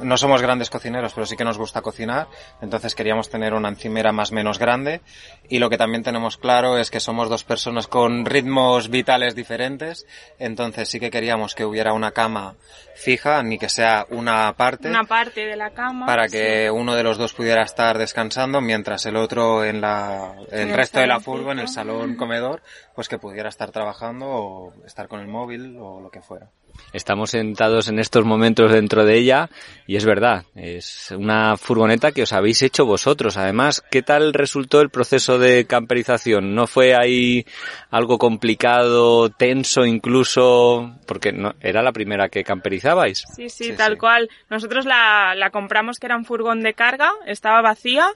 no 0.00 0.16
somos 0.16 0.42
grandes 0.42 0.70
cocineros, 0.70 1.12
pero 1.14 1.26
sí 1.26 1.36
que 1.36 1.44
nos 1.44 1.58
gusta 1.58 1.82
cocinar, 1.82 2.28
entonces 2.60 2.94
queríamos 2.94 3.30
tener 3.30 3.54
una 3.54 3.68
encimera 3.68 4.12
más 4.12 4.32
menos 4.32 4.58
grande. 4.58 5.00
Y 5.48 5.58
lo 5.58 5.70
que 5.70 5.78
también 5.78 6.02
tenemos 6.02 6.36
claro 6.36 6.78
es 6.78 6.90
que 6.90 7.00
somos 7.00 7.28
dos 7.28 7.44
personas 7.44 7.86
con 7.86 8.24
ritmos 8.24 8.88
vitales 8.90 9.34
diferentes, 9.34 10.06
entonces 10.38 10.88
sí 10.88 11.00
que 11.00 11.10
queríamos 11.10 11.54
que 11.54 11.64
hubiera 11.64 11.92
una 11.92 12.12
cama 12.12 12.54
fija, 12.94 13.42
ni 13.42 13.58
que 13.58 13.68
sea 13.68 14.06
una 14.10 14.52
parte 14.54 14.88
Una 14.88 15.04
parte 15.04 15.44
de 15.44 15.56
la 15.56 15.70
cama. 15.70 16.06
para 16.06 16.28
sí. 16.28 16.38
que 16.38 16.70
uno 16.70 16.94
de 16.94 17.02
los 17.02 17.18
dos 17.18 17.32
pudiera 17.34 17.62
estar 17.62 17.98
descansando 17.98 18.60
mientras 18.60 19.04
el 19.06 19.16
otro 19.16 19.64
en 19.64 19.80
la 19.80 20.34
el 20.50 20.72
resto 20.72 21.00
de 21.00 21.06
la 21.06 21.20
furgo 21.20 21.52
en 21.52 21.58
el 21.58 21.68
salón 21.68 22.14
comedor 22.16 22.62
pues 22.94 23.08
que 23.08 23.18
pudiera 23.18 23.48
estar 23.48 23.70
trabajando 23.72 24.26
o 24.26 24.72
estar 24.86 25.08
con 25.08 25.20
el 25.20 25.26
móvil 25.26 25.76
o 25.78 26.00
lo 26.00 26.10
que 26.10 26.20
fuera 26.22 26.50
Estamos 26.92 27.30
sentados 27.30 27.88
en 27.88 27.98
estos 27.98 28.24
momentos 28.24 28.70
dentro 28.72 29.04
de 29.04 29.18
ella 29.18 29.50
y 29.86 29.96
es 29.96 30.04
verdad, 30.04 30.44
es 30.54 31.10
una 31.16 31.56
furgoneta 31.56 32.12
que 32.12 32.22
os 32.22 32.32
habéis 32.32 32.62
hecho 32.62 32.86
vosotros. 32.86 33.36
Además, 33.36 33.82
¿qué 33.90 34.02
tal 34.02 34.32
resultó 34.32 34.80
el 34.80 34.90
proceso 34.90 35.38
de 35.38 35.66
camperización? 35.66 36.54
¿No 36.54 36.66
fue 36.66 36.94
ahí 36.94 37.44
algo 37.90 38.16
complicado, 38.18 39.28
tenso 39.30 39.84
incluso? 39.84 40.94
Porque 41.06 41.32
no, 41.32 41.54
era 41.60 41.82
la 41.82 41.92
primera 41.92 42.28
que 42.28 42.44
camperizabais. 42.44 43.24
Sí, 43.34 43.48
sí, 43.48 43.64
Sí, 43.64 43.72
tal 43.76 43.92
sí. 43.94 43.98
cual. 43.98 44.30
Nosotros 44.48 44.84
la, 44.86 45.34
la 45.34 45.50
compramos 45.50 45.98
que 45.98 46.06
era 46.06 46.16
un 46.16 46.24
furgón 46.24 46.62
de 46.62 46.74
carga, 46.74 47.10
estaba 47.26 47.60
vacía 47.60 48.06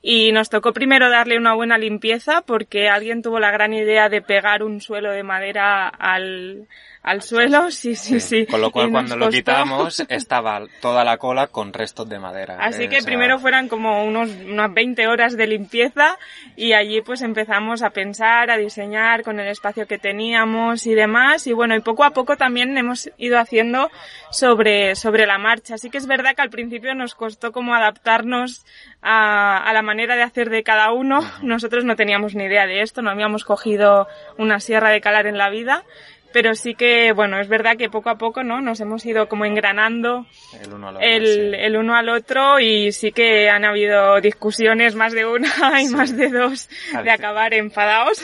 y 0.00 0.32
nos 0.32 0.48
tocó 0.48 0.72
primero 0.72 1.10
darle 1.10 1.38
una 1.38 1.54
buena 1.54 1.76
limpieza 1.76 2.42
porque 2.42 2.88
alguien 2.88 3.22
tuvo 3.22 3.40
la 3.40 3.50
gran 3.50 3.72
idea 3.74 4.08
de 4.08 4.22
pegar 4.22 4.62
un 4.62 4.80
suelo 4.80 5.10
de 5.10 5.22
madera 5.22 5.88
al, 5.88 6.66
al 7.02 7.22
suelo, 7.22 7.70
sí, 7.70 7.94
sí. 7.94 8.07
Sí, 8.08 8.20
sí. 8.20 8.46
Con 8.46 8.60
lo 8.60 8.70
cual 8.70 8.90
cuando 8.90 9.16
lo 9.16 9.28
quitamos 9.28 10.00
estaba 10.08 10.62
toda 10.80 11.04
la 11.04 11.18
cola 11.18 11.48
con 11.48 11.72
restos 11.72 12.08
de 12.08 12.18
madera. 12.18 12.58
Así 12.60 12.88
que 12.88 13.02
primero 13.02 13.38
fueran 13.38 13.68
como 13.68 14.04
unos, 14.04 14.30
unas 14.30 14.72
20 14.72 15.06
horas 15.06 15.36
de 15.36 15.46
limpieza 15.46 16.18
y 16.56 16.72
allí 16.72 17.00
pues 17.02 17.22
empezamos 17.22 17.82
a 17.82 17.90
pensar, 17.90 18.50
a 18.50 18.56
diseñar 18.56 19.22
con 19.22 19.38
el 19.40 19.48
espacio 19.48 19.86
que 19.86 19.98
teníamos 19.98 20.86
y 20.86 20.94
demás. 20.94 21.46
Y 21.46 21.52
bueno, 21.52 21.74
y 21.76 21.80
poco 21.80 22.04
a 22.04 22.10
poco 22.10 22.36
también 22.36 22.76
hemos 22.78 23.10
ido 23.18 23.38
haciendo 23.38 23.90
sobre, 24.30 24.94
sobre 24.94 25.26
la 25.26 25.38
marcha. 25.38 25.74
Así 25.74 25.90
que 25.90 25.98
es 25.98 26.06
verdad 26.06 26.34
que 26.34 26.42
al 26.42 26.50
principio 26.50 26.94
nos 26.94 27.14
costó 27.14 27.52
como 27.52 27.74
adaptarnos 27.74 28.64
a, 29.02 29.58
a 29.58 29.72
la 29.72 29.82
manera 29.82 30.16
de 30.16 30.22
hacer 30.22 30.50
de 30.50 30.62
cada 30.62 30.92
uno. 30.92 31.20
Nosotros 31.42 31.84
no 31.84 31.96
teníamos 31.96 32.34
ni 32.34 32.44
idea 32.44 32.66
de 32.66 32.82
esto, 32.82 33.02
no 33.02 33.10
habíamos 33.10 33.44
cogido 33.44 34.06
una 34.36 34.60
sierra 34.60 34.90
de 34.90 35.00
calar 35.00 35.26
en 35.26 35.38
la 35.38 35.50
vida 35.50 35.84
pero 36.32 36.54
sí 36.54 36.74
que, 36.74 37.12
bueno, 37.12 37.40
es 37.40 37.48
verdad 37.48 37.76
que 37.76 37.88
poco 37.88 38.10
a 38.10 38.18
poco, 38.18 38.42
¿no? 38.42 38.60
Nos 38.60 38.80
hemos 38.80 39.04
ido 39.06 39.28
como 39.28 39.44
engranando 39.44 40.26
el 40.60 40.72
uno 40.72 40.88
al 40.88 40.96
otro, 40.96 41.06
el, 41.06 41.76
uno 41.76 41.96
al 41.96 42.08
otro 42.08 42.60
y 42.60 42.92
sí 42.92 43.12
que 43.12 43.48
han 43.48 43.64
habido 43.64 44.20
discusiones 44.20 44.94
más 44.94 45.12
de 45.12 45.26
una 45.26 45.50
y 45.82 45.88
más 45.88 46.16
de 46.16 46.28
dos 46.28 46.68
de 47.02 47.10
acabar 47.10 47.54
enfadados. 47.54 48.22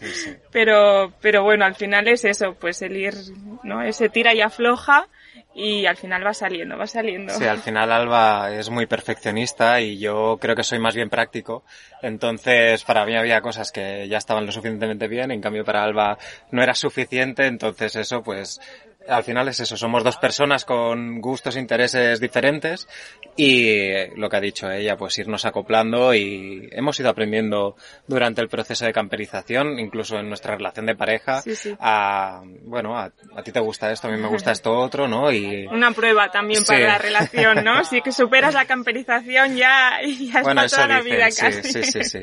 pero, 0.52 1.12
pero 1.20 1.42
bueno, 1.42 1.64
al 1.64 1.74
final 1.74 2.08
es 2.08 2.24
eso, 2.24 2.54
pues 2.58 2.82
el 2.82 2.96
ir, 2.96 3.14
¿no? 3.62 3.82
Ese 3.82 4.08
tira 4.08 4.34
y 4.34 4.40
afloja 4.40 5.08
y 5.54 5.86
al 5.86 5.96
final 5.96 6.26
va 6.26 6.34
saliendo, 6.34 6.76
va 6.76 6.86
saliendo. 6.86 7.32
Sí, 7.32 7.44
al 7.44 7.60
final 7.60 7.92
Alba 7.92 8.50
es 8.52 8.70
muy 8.70 8.86
perfeccionista 8.86 9.80
y 9.80 9.98
yo 9.98 10.36
creo 10.40 10.56
que 10.56 10.64
soy 10.64 10.80
más 10.80 10.94
bien 10.94 11.08
práctico. 11.08 11.64
Entonces, 12.02 12.82
para 12.82 13.06
mí 13.06 13.16
había 13.16 13.40
cosas 13.40 13.70
que 13.70 14.08
ya 14.08 14.18
estaban 14.18 14.46
lo 14.46 14.52
suficientemente 14.52 15.06
bien, 15.06 15.30
en 15.30 15.40
cambio 15.40 15.64
para 15.64 15.84
Alba 15.84 16.18
no 16.50 16.62
era 16.62 16.74
suficiente, 16.74 17.46
entonces 17.46 17.94
eso 17.94 18.22
pues 18.22 18.60
al 19.08 19.24
final 19.24 19.48
es 19.48 19.60
eso, 19.60 19.76
somos 19.76 20.04
dos 20.04 20.16
personas 20.16 20.64
con 20.64 21.20
gustos 21.20 21.56
e 21.56 21.60
intereses 21.60 22.20
diferentes 22.20 22.88
y 23.36 24.06
lo 24.16 24.28
que 24.28 24.36
ha 24.36 24.40
dicho 24.40 24.70
ella, 24.70 24.96
pues 24.96 25.18
irnos 25.18 25.44
acoplando 25.44 26.14
y 26.14 26.68
hemos 26.72 26.98
ido 27.00 27.10
aprendiendo 27.10 27.76
durante 28.06 28.40
el 28.40 28.48
proceso 28.48 28.84
de 28.84 28.92
camperización, 28.92 29.78
incluso 29.78 30.18
en 30.18 30.28
nuestra 30.28 30.56
relación 30.56 30.86
de 30.86 30.94
pareja, 30.94 31.42
a, 31.80 32.42
bueno, 32.62 32.96
a, 32.96 33.10
ti 33.42 33.52
te 33.52 33.60
gusta 33.60 33.90
esto, 33.92 34.08
a 34.08 34.10
mí 34.10 34.18
me 34.18 34.28
gusta 34.28 34.52
esto 34.52 34.72
otro, 34.72 35.08
¿no? 35.08 35.32
Y... 35.32 35.66
Una 35.66 35.92
prueba 35.92 36.30
también 36.30 36.64
para 36.64 36.80
la 36.80 36.98
relación, 36.98 37.64
¿no? 37.64 37.84
Si 37.84 38.00
que 38.00 38.12
superas 38.12 38.54
la 38.54 38.64
camperización 38.64 39.56
ya, 39.56 39.98
ya 40.32 40.42
bueno, 40.42 40.62
es 40.62 40.72
toda 40.72 40.88
la 40.88 41.00
vida 41.00 41.26
casi. 41.26 41.62
Sí, 41.62 41.82
sí, 41.84 42.04
sí, 42.04 42.20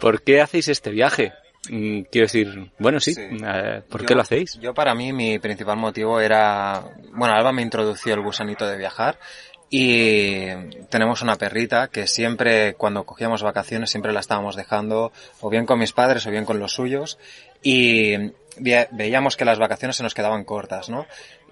¿Por 0.00 0.22
qué 0.22 0.40
hacéis 0.40 0.68
este 0.68 0.90
viaje? 0.90 1.32
Mm, 1.70 2.02
quiero 2.10 2.26
decir, 2.26 2.70
bueno, 2.78 3.00
sí, 3.00 3.14
eh, 3.18 3.82
¿por 3.88 4.04
qué 4.04 4.14
lo 4.14 4.22
hacéis? 4.22 4.58
Yo 4.60 4.74
para 4.74 4.94
mí 4.94 5.12
mi 5.12 5.38
principal 5.38 5.76
motivo 5.76 6.20
era, 6.20 6.84
bueno, 7.12 7.34
Alba 7.34 7.52
me 7.52 7.62
introdució 7.62 8.14
el 8.14 8.22
gusanito 8.22 8.66
de 8.66 8.76
viajar 8.76 9.18
y 9.68 10.46
tenemos 10.90 11.22
una 11.22 11.36
perrita 11.36 11.88
que 11.88 12.06
siempre 12.06 12.74
cuando 12.74 13.04
cogíamos 13.04 13.42
vacaciones 13.42 13.90
siempre 13.90 14.12
la 14.12 14.20
estábamos 14.20 14.54
dejando 14.54 15.12
o 15.40 15.50
bien 15.50 15.66
con 15.66 15.78
mis 15.78 15.92
padres 15.92 16.26
o 16.26 16.30
bien 16.30 16.44
con 16.44 16.60
los 16.60 16.72
suyos 16.72 17.18
y 17.62 18.32
veíamos 18.58 19.36
que 19.36 19.44
las 19.44 19.58
vacaciones 19.58 19.96
se 19.96 20.02
nos 20.02 20.14
quedaban 20.14 20.44
cortas, 20.44 20.88
¿no? 20.88 21.06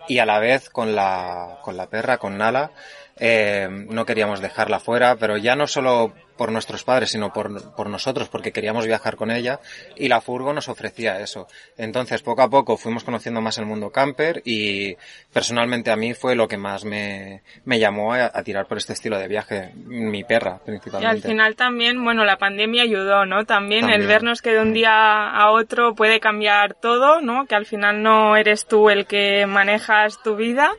Y 0.07 0.19
a 0.19 0.27
la 0.27 0.39
vez 0.39 0.71
con 0.71 0.95
la, 0.95 1.59
con 1.63 1.77
la 1.77 1.89
perra, 1.89 2.19
con 2.19 2.39
Nala, 2.39 2.71
eh, 3.17 3.69
no 3.71 4.05
queríamos 4.05 4.41
dejarla 4.41 4.81
fuera, 4.81 5.17
pero 5.17 5.37
ya 5.37 5.55
no 5.55 5.67
solo 5.67 6.13
por 6.37 6.51
nuestros 6.51 6.83
padres, 6.83 7.11
sino 7.11 7.33
por, 7.33 7.75
por, 7.77 7.89
nosotros, 7.89 8.29
porque 8.29 8.51
queríamos 8.51 8.87
viajar 8.87 9.15
con 9.15 9.31
ella 9.31 9.61
y 9.95 10.09
la 10.09 10.21
furgo 10.21 10.53
nos 10.53 10.69
ofrecía 10.69 11.21
eso. 11.21 11.47
Entonces, 11.77 12.23
poco 12.23 12.43
a 12.43 12.51
poco 12.51 12.77
fuimos 12.77 13.05
conociendo 13.05 13.41
más 13.41 13.59
el 13.59 13.67
mundo 13.67 13.91
camper 13.91 14.43
y 14.45 14.97
personalmente 15.33 15.93
a 15.93 15.97
mí 15.97 16.13
fue 16.13 16.35
lo 16.35 16.49
que 16.49 16.57
más 16.57 16.85
me, 16.85 17.43
me 17.65 17.79
llamó 17.79 18.15
a, 18.15 18.31
tirar 18.43 18.67
por 18.67 18.79
este 18.79 18.93
estilo 18.93 19.17
de 19.19 19.29
viaje, 19.29 19.71
mi 19.77 20.25
perra 20.25 20.59
principalmente. 20.65 21.17
Y 21.17 21.17
al 21.17 21.23
final 21.23 21.55
también, 21.55 22.03
bueno, 22.03 22.25
la 22.25 22.37
pandemia 22.37 22.83
ayudó, 22.83 23.27
¿no? 23.27 23.45
También, 23.45 23.83
también. 23.83 24.01
el 24.01 24.09
vernos 24.09 24.43
que 24.43 24.51
de 24.51 24.61
un 24.61 24.73
día 24.73 25.31
a 25.31 25.51
otro 25.51 25.95
puede 25.95 26.19
cambiar 26.19 26.75
todo, 26.75 27.21
¿no? 27.21 27.47
Que 27.47 27.55
al 27.55 27.65
final 27.65 28.03
no 28.03 28.37
eres 28.37 28.67
tú 28.67 28.91
el 28.91 29.07
que 29.07 29.47
manejas 29.47 30.21
tu 30.23 30.35
vida 30.35 30.73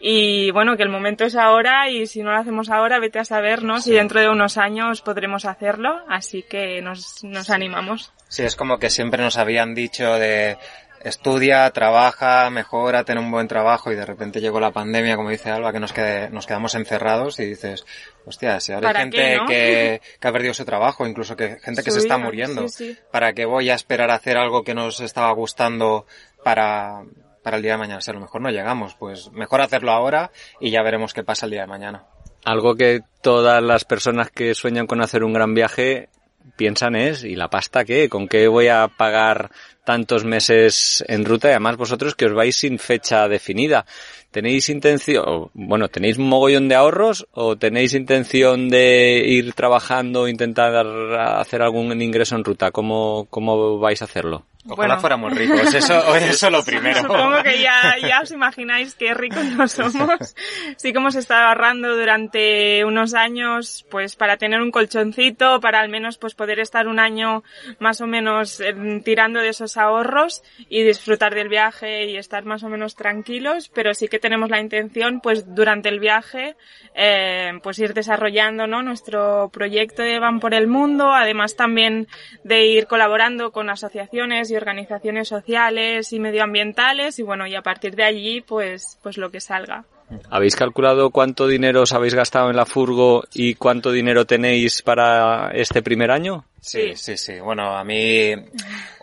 y 0.00 0.50
bueno, 0.50 0.76
que 0.76 0.82
el 0.82 0.88
momento 0.88 1.24
es 1.24 1.36
ahora 1.36 1.88
y 1.88 2.06
si 2.06 2.22
no 2.22 2.30
lo 2.30 2.38
hacemos 2.38 2.70
ahora, 2.70 2.98
vete 2.98 3.18
a 3.18 3.24
saber, 3.24 3.62
¿no? 3.62 3.80
Si 3.80 3.92
dentro 3.92 4.20
de 4.20 4.28
unos 4.28 4.58
años 4.58 5.00
podremos 5.00 5.44
hacerlo, 5.44 6.00
así 6.08 6.42
que 6.42 6.82
nos, 6.82 7.24
nos 7.24 7.50
animamos. 7.50 8.12
Sí, 8.28 8.42
es 8.42 8.56
como 8.56 8.78
que 8.78 8.90
siempre 8.90 9.22
nos 9.22 9.38
habían 9.38 9.74
dicho 9.74 10.14
de 10.14 10.58
estudia, 11.04 11.70
trabaja, 11.70 12.48
mejora, 12.50 13.04
ten 13.04 13.18
un 13.18 13.30
buen 13.30 13.46
trabajo 13.46 13.92
y 13.92 13.94
de 13.94 14.06
repente 14.06 14.40
llegó 14.40 14.58
la 14.58 14.72
pandemia, 14.72 15.16
como 15.16 15.30
dice 15.30 15.50
Alba, 15.50 15.72
que 15.72 15.78
nos, 15.78 15.92
quede, 15.92 16.30
nos 16.30 16.46
quedamos 16.46 16.74
encerrados 16.74 17.38
y 17.40 17.44
dices, 17.44 17.84
hostia, 18.24 18.58
si 18.58 18.72
ahora 18.72 18.88
hay 18.88 18.96
gente 18.96 19.38
que, 19.46 20.00
que, 20.20 20.28
ha 20.28 20.32
perdido 20.32 20.54
su 20.54 20.64
trabajo, 20.64 21.06
incluso 21.06 21.36
que 21.36 21.58
gente 21.60 21.82
que 21.82 21.90
se 21.90 21.98
está 21.98 22.16
muriendo, 22.16 22.66
¿para 23.10 23.34
qué 23.34 23.44
voy 23.44 23.70
a 23.70 23.74
esperar 23.74 24.10
a 24.10 24.14
hacer 24.14 24.38
algo 24.38 24.64
que 24.64 24.74
nos 24.74 25.00
estaba 25.00 25.30
gustando 25.32 26.06
para, 26.42 27.04
para 27.44 27.58
el 27.58 27.62
día 27.62 27.72
de 27.72 27.78
mañana. 27.78 28.00
Si 28.00 28.10
lo 28.10 28.18
mejor 28.18 28.40
no 28.40 28.50
llegamos, 28.50 28.94
pues 28.94 29.30
mejor 29.30 29.60
hacerlo 29.60 29.92
ahora 29.92 30.32
y 30.58 30.70
ya 30.70 30.82
veremos 30.82 31.12
qué 31.12 31.22
pasa 31.22 31.46
el 31.46 31.52
día 31.52 31.60
de 31.60 31.68
mañana. 31.68 32.04
Algo 32.44 32.74
que 32.74 33.02
todas 33.22 33.62
las 33.62 33.84
personas 33.84 34.30
que 34.30 34.54
sueñan 34.54 34.86
con 34.86 35.00
hacer 35.00 35.22
un 35.22 35.34
gran 35.34 35.54
viaje 35.54 36.08
piensan 36.56 36.96
es, 36.96 37.22
¿y 37.24 37.36
la 37.36 37.48
pasta 37.48 37.84
qué? 37.84 38.08
¿Con 38.08 38.28
qué 38.28 38.48
voy 38.48 38.68
a 38.68 38.88
pagar 38.88 39.50
tantos 39.84 40.24
meses 40.24 41.04
en 41.06 41.24
ruta? 41.24 41.48
Y 41.48 41.50
además 41.52 41.76
vosotros 41.76 42.14
que 42.14 42.26
os 42.26 42.34
vais 42.34 42.56
sin 42.56 42.78
fecha 42.78 43.28
definida. 43.28 43.86
¿Tenéis 44.30 44.68
intención, 44.68 45.50
bueno, 45.54 45.88
tenéis 45.88 46.18
un 46.18 46.28
mogollón 46.28 46.68
de 46.68 46.74
ahorros 46.74 47.26
o 47.32 47.56
tenéis 47.56 47.94
intención 47.94 48.68
de 48.68 49.22
ir 49.26 49.52
trabajando, 49.52 50.26
intentar 50.26 50.74
hacer 51.16 51.62
algún 51.62 52.00
ingreso 52.02 52.34
en 52.34 52.44
ruta? 52.44 52.72
¿Cómo, 52.72 53.26
cómo 53.30 53.78
vais 53.78 54.02
a 54.02 54.06
hacerlo? 54.06 54.44
Ojalá 54.66 54.98
fuéramos 54.98 55.32
ricos, 55.34 55.74
eso, 55.74 56.14
eso 56.16 56.48
lo 56.48 56.64
primero. 56.64 57.02
Supongo 57.02 57.42
que 57.42 57.60
ya, 57.60 57.96
ya 58.00 58.20
os 58.22 58.30
imagináis 58.30 58.94
qué 58.94 59.12
ricos 59.12 59.44
no 59.44 59.68
somos. 59.68 60.34
Sí 60.76 60.92
que 60.92 60.98
hemos 60.98 61.14
estado 61.16 61.48
ahorrando 61.48 61.94
durante 61.96 62.82
unos 62.84 63.12
años, 63.12 63.84
pues 63.90 64.16
para 64.16 64.38
tener 64.38 64.62
un 64.62 64.70
colchoncito, 64.70 65.60
para 65.60 65.80
al 65.80 65.90
menos 65.90 66.16
pues 66.16 66.34
poder 66.34 66.60
estar 66.60 66.88
un 66.88 66.98
año 66.98 67.44
más 67.78 68.00
o 68.00 68.06
menos 68.06 68.60
eh, 68.60 68.74
tirando 69.04 69.40
de 69.40 69.50
esos 69.50 69.76
ahorros 69.76 70.42
y 70.70 70.82
disfrutar 70.82 71.34
del 71.34 71.48
viaje 71.48 72.06
y 72.06 72.16
estar 72.16 72.46
más 72.46 72.62
o 72.62 72.70
menos 72.70 72.96
tranquilos, 72.96 73.68
pero 73.68 73.92
sí 73.92 74.08
que 74.08 74.18
tenemos 74.18 74.48
la 74.48 74.60
intención 74.60 75.20
pues 75.20 75.54
durante 75.54 75.90
el 75.90 76.00
viaje 76.00 76.56
eh, 76.94 77.52
pues 77.62 77.78
ir 77.80 77.92
desarrollando 77.92 78.66
¿no? 78.66 78.82
nuestro 78.82 79.50
proyecto 79.52 80.02
de 80.02 80.18
Van 80.18 80.40
por 80.40 80.54
el 80.54 80.68
Mundo, 80.68 81.12
además 81.12 81.54
también 81.54 82.08
de 82.44 82.64
ir 82.66 82.86
colaborando 82.86 83.52
con 83.52 83.68
asociaciones 83.68 84.53
organizaciones 84.56 85.28
sociales 85.28 86.12
y 86.12 86.20
medioambientales 86.20 87.18
y 87.18 87.22
bueno, 87.22 87.46
y 87.46 87.54
a 87.54 87.62
partir 87.62 87.96
de 87.96 88.04
allí 88.04 88.40
pues, 88.40 88.98
pues 89.02 89.16
lo 89.18 89.30
que 89.30 89.40
salga. 89.40 89.84
¿Habéis 90.30 90.54
calculado 90.54 91.10
cuánto 91.10 91.46
dinero 91.46 91.82
os 91.82 91.92
habéis 91.92 92.14
gastado 92.14 92.50
en 92.50 92.56
la 92.56 92.66
furgo 92.66 93.24
y 93.32 93.54
cuánto 93.54 93.90
dinero 93.90 94.26
tenéis 94.26 94.82
para 94.82 95.50
este 95.54 95.82
primer 95.82 96.10
año? 96.10 96.44
Sí, 96.60 96.92
sí, 96.94 97.16
sí. 97.16 97.40
Bueno, 97.40 97.76
a 97.76 97.84
mí, 97.84 98.34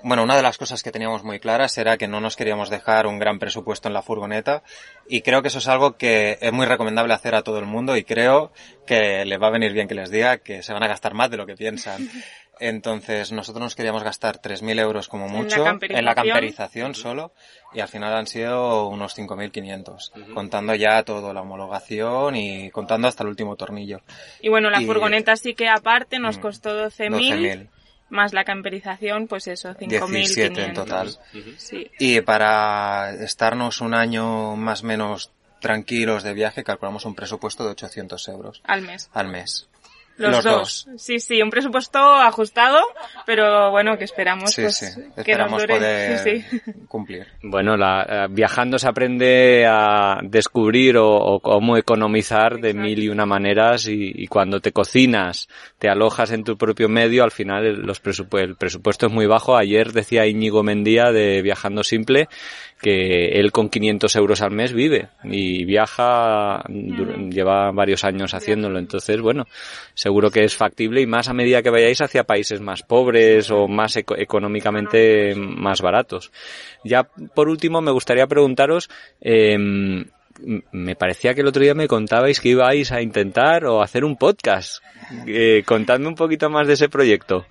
bueno, 0.03 0.23
una 0.23 0.35
de 0.35 0.43
las 0.43 0.57
cosas 0.57 0.83
que 0.83 0.91
teníamos 0.91 1.23
muy 1.23 1.39
claras 1.39 1.77
era 1.77 1.97
que 1.97 2.07
no 2.07 2.21
nos 2.21 2.35
queríamos 2.35 2.69
dejar 2.69 3.07
un 3.07 3.19
gran 3.19 3.39
presupuesto 3.39 3.87
en 3.87 3.93
la 3.93 4.01
furgoneta 4.01 4.63
y 5.07 5.21
creo 5.21 5.41
que 5.41 5.49
eso 5.49 5.59
es 5.59 5.67
algo 5.67 5.97
que 5.97 6.37
es 6.39 6.53
muy 6.53 6.65
recomendable 6.65 7.13
hacer 7.13 7.35
a 7.35 7.43
todo 7.43 7.59
el 7.59 7.65
mundo 7.65 7.97
y 7.97 8.03
creo 8.03 8.51
que 8.85 9.25
le 9.25 9.37
va 9.37 9.47
a 9.47 9.51
venir 9.51 9.73
bien 9.73 9.87
que 9.87 9.95
les 9.95 10.11
diga 10.11 10.37
que 10.37 10.63
se 10.63 10.73
van 10.73 10.83
a 10.83 10.87
gastar 10.87 11.13
más 11.13 11.29
de 11.31 11.37
lo 11.37 11.45
que 11.45 11.55
piensan. 11.55 12.09
Entonces, 12.61 13.31
nosotros 13.31 13.63
nos 13.63 13.75
queríamos 13.75 14.03
gastar 14.03 14.39
3.000 14.39 14.79
euros 14.79 15.07
como 15.07 15.27
mucho 15.27 15.65
en 15.65 16.05
la, 16.05 16.13
camperización 16.13 16.93
solo 16.93 17.33
y 17.73 17.79
al 17.79 17.87
final 17.87 18.13
han 18.13 18.27
sido 18.27 18.87
unos 18.87 19.17
5.500, 19.17 20.31
contando 20.35 20.75
ya 20.75 21.01
todo, 21.01 21.33
la 21.33 21.41
homologación 21.41 22.35
y 22.35 22.69
contando 22.69 23.07
hasta 23.07 23.23
el 23.23 23.29
último 23.29 23.55
tornillo. 23.55 24.01
Y 24.41 24.49
bueno, 24.49 24.69
la 24.69 24.79
furgoneta 24.81 25.35
sí 25.37 25.55
que 25.55 25.69
aparte 25.69 26.19
nos 26.19 26.37
mm, 26.37 26.41
costó 26.41 26.87
12.000. 26.87 27.67
más 28.09 28.31
la 28.31 28.43
camperización, 28.43 29.25
pues 29.25 29.47
eso, 29.47 29.73
5.000. 29.73 30.59
en 30.59 30.73
total. 30.75 31.17
sí. 31.57 31.89
Y 31.97 32.21
para 32.21 33.11
estarnos 33.23 33.81
un 33.81 33.95
año 33.95 34.55
más 34.55 34.83
o 34.83 34.85
menos 34.85 35.31
tranquilos 35.59 36.21
de 36.21 36.35
viaje, 36.35 36.63
calculamos 36.63 37.05
un 37.05 37.15
presupuesto 37.15 37.63
de 37.63 37.71
800 37.71 38.27
euros. 38.27 38.61
Al 38.65 38.83
mes. 38.83 39.09
Al 39.13 39.29
mes. 39.29 39.67
Los, 40.17 40.43
dos. 40.43 40.87
Sí, 40.97 41.19
sí, 41.19 41.41
un 41.41 41.49
presupuesto 41.49 41.99
ajustado, 41.99 42.79
pero 43.25 43.71
bueno, 43.71 43.97
que 43.97 44.03
esperamos, 44.03 44.55
pues, 44.55 44.99
que 45.23 45.35
nos 45.35 45.51
dure. 45.51 45.77
poder 45.77 46.43
cumplir. 46.87 47.27
Bueno, 47.41 47.75
la, 47.75 48.05
eh, 48.07 48.27
viajando 48.29 48.77
se 48.77 48.87
aprende 48.87 49.65
a 49.67 50.19
descubrir 50.23 50.97
o, 50.97 51.39
cómo 51.39 51.77
economizar 51.77 52.59
de 52.59 52.73
mil 52.73 53.01
y 53.03 53.09
una 53.09 53.25
maneras 53.25 53.87
y, 53.87 54.27
cuando 54.27 54.59
te 54.59 54.71
cocinas, 54.71 55.47
te 55.79 55.89
alojas 55.89 56.31
en 56.31 56.43
tu 56.43 56.57
propio 56.57 56.87
medio, 56.87 57.23
al 57.23 57.31
final 57.31 57.81
los 57.81 58.01
el 58.33 58.55
presupuesto 58.55 59.07
es 59.07 59.11
muy 59.11 59.25
bajo. 59.25 59.57
Ayer 59.57 59.91
decía 59.91 60.27
Íñigo 60.27 60.63
Mendía 60.63 61.11
de 61.11 61.41
Viajando 61.41 61.83
Simple 61.83 62.27
que 62.81 63.39
él 63.39 63.51
con 63.51 63.69
500 63.69 64.15
euros 64.15 64.41
al 64.41 64.51
mes 64.51 64.73
vive 64.73 65.09
y 65.23 65.65
viaja, 65.65 66.63
lleva 66.67 67.71
varios 67.71 68.03
años 68.03 68.33
haciéndolo. 68.33 68.79
Entonces, 68.79 69.21
bueno, 69.21 69.45
seguro 69.93 70.31
que 70.31 70.43
es 70.43 70.55
factible 70.55 71.01
y 71.01 71.05
más 71.05 71.29
a 71.29 71.33
medida 71.33 71.61
que 71.61 71.69
vayáis 71.69 72.01
hacia 72.01 72.23
países 72.23 72.59
más 72.61 72.83
pobres 72.83 73.51
o 73.51 73.67
más 73.67 73.95
económicamente 73.97 75.35
más 75.35 75.81
baratos. 75.81 76.31
Ya 76.83 77.03
por 77.03 77.49
último, 77.49 77.81
me 77.81 77.91
gustaría 77.91 78.27
preguntaros, 78.27 78.89
eh, 79.21 79.57
me 80.71 80.95
parecía 80.95 81.33
que 81.33 81.41
el 81.41 81.47
otro 81.47 81.61
día 81.61 81.73
me 81.73 81.87
contabais 81.87 82.39
que 82.39 82.49
ibais 82.49 82.91
a 82.91 83.01
intentar 83.01 83.65
o 83.65 83.81
hacer 83.81 84.03
un 84.03 84.17
podcast. 84.17 84.83
Eh, 85.27 85.63
contadme 85.65 86.07
un 86.07 86.15
poquito 86.15 86.49
más 86.49 86.67
de 86.67 86.73
ese 86.73 86.89
proyecto. 86.89 87.45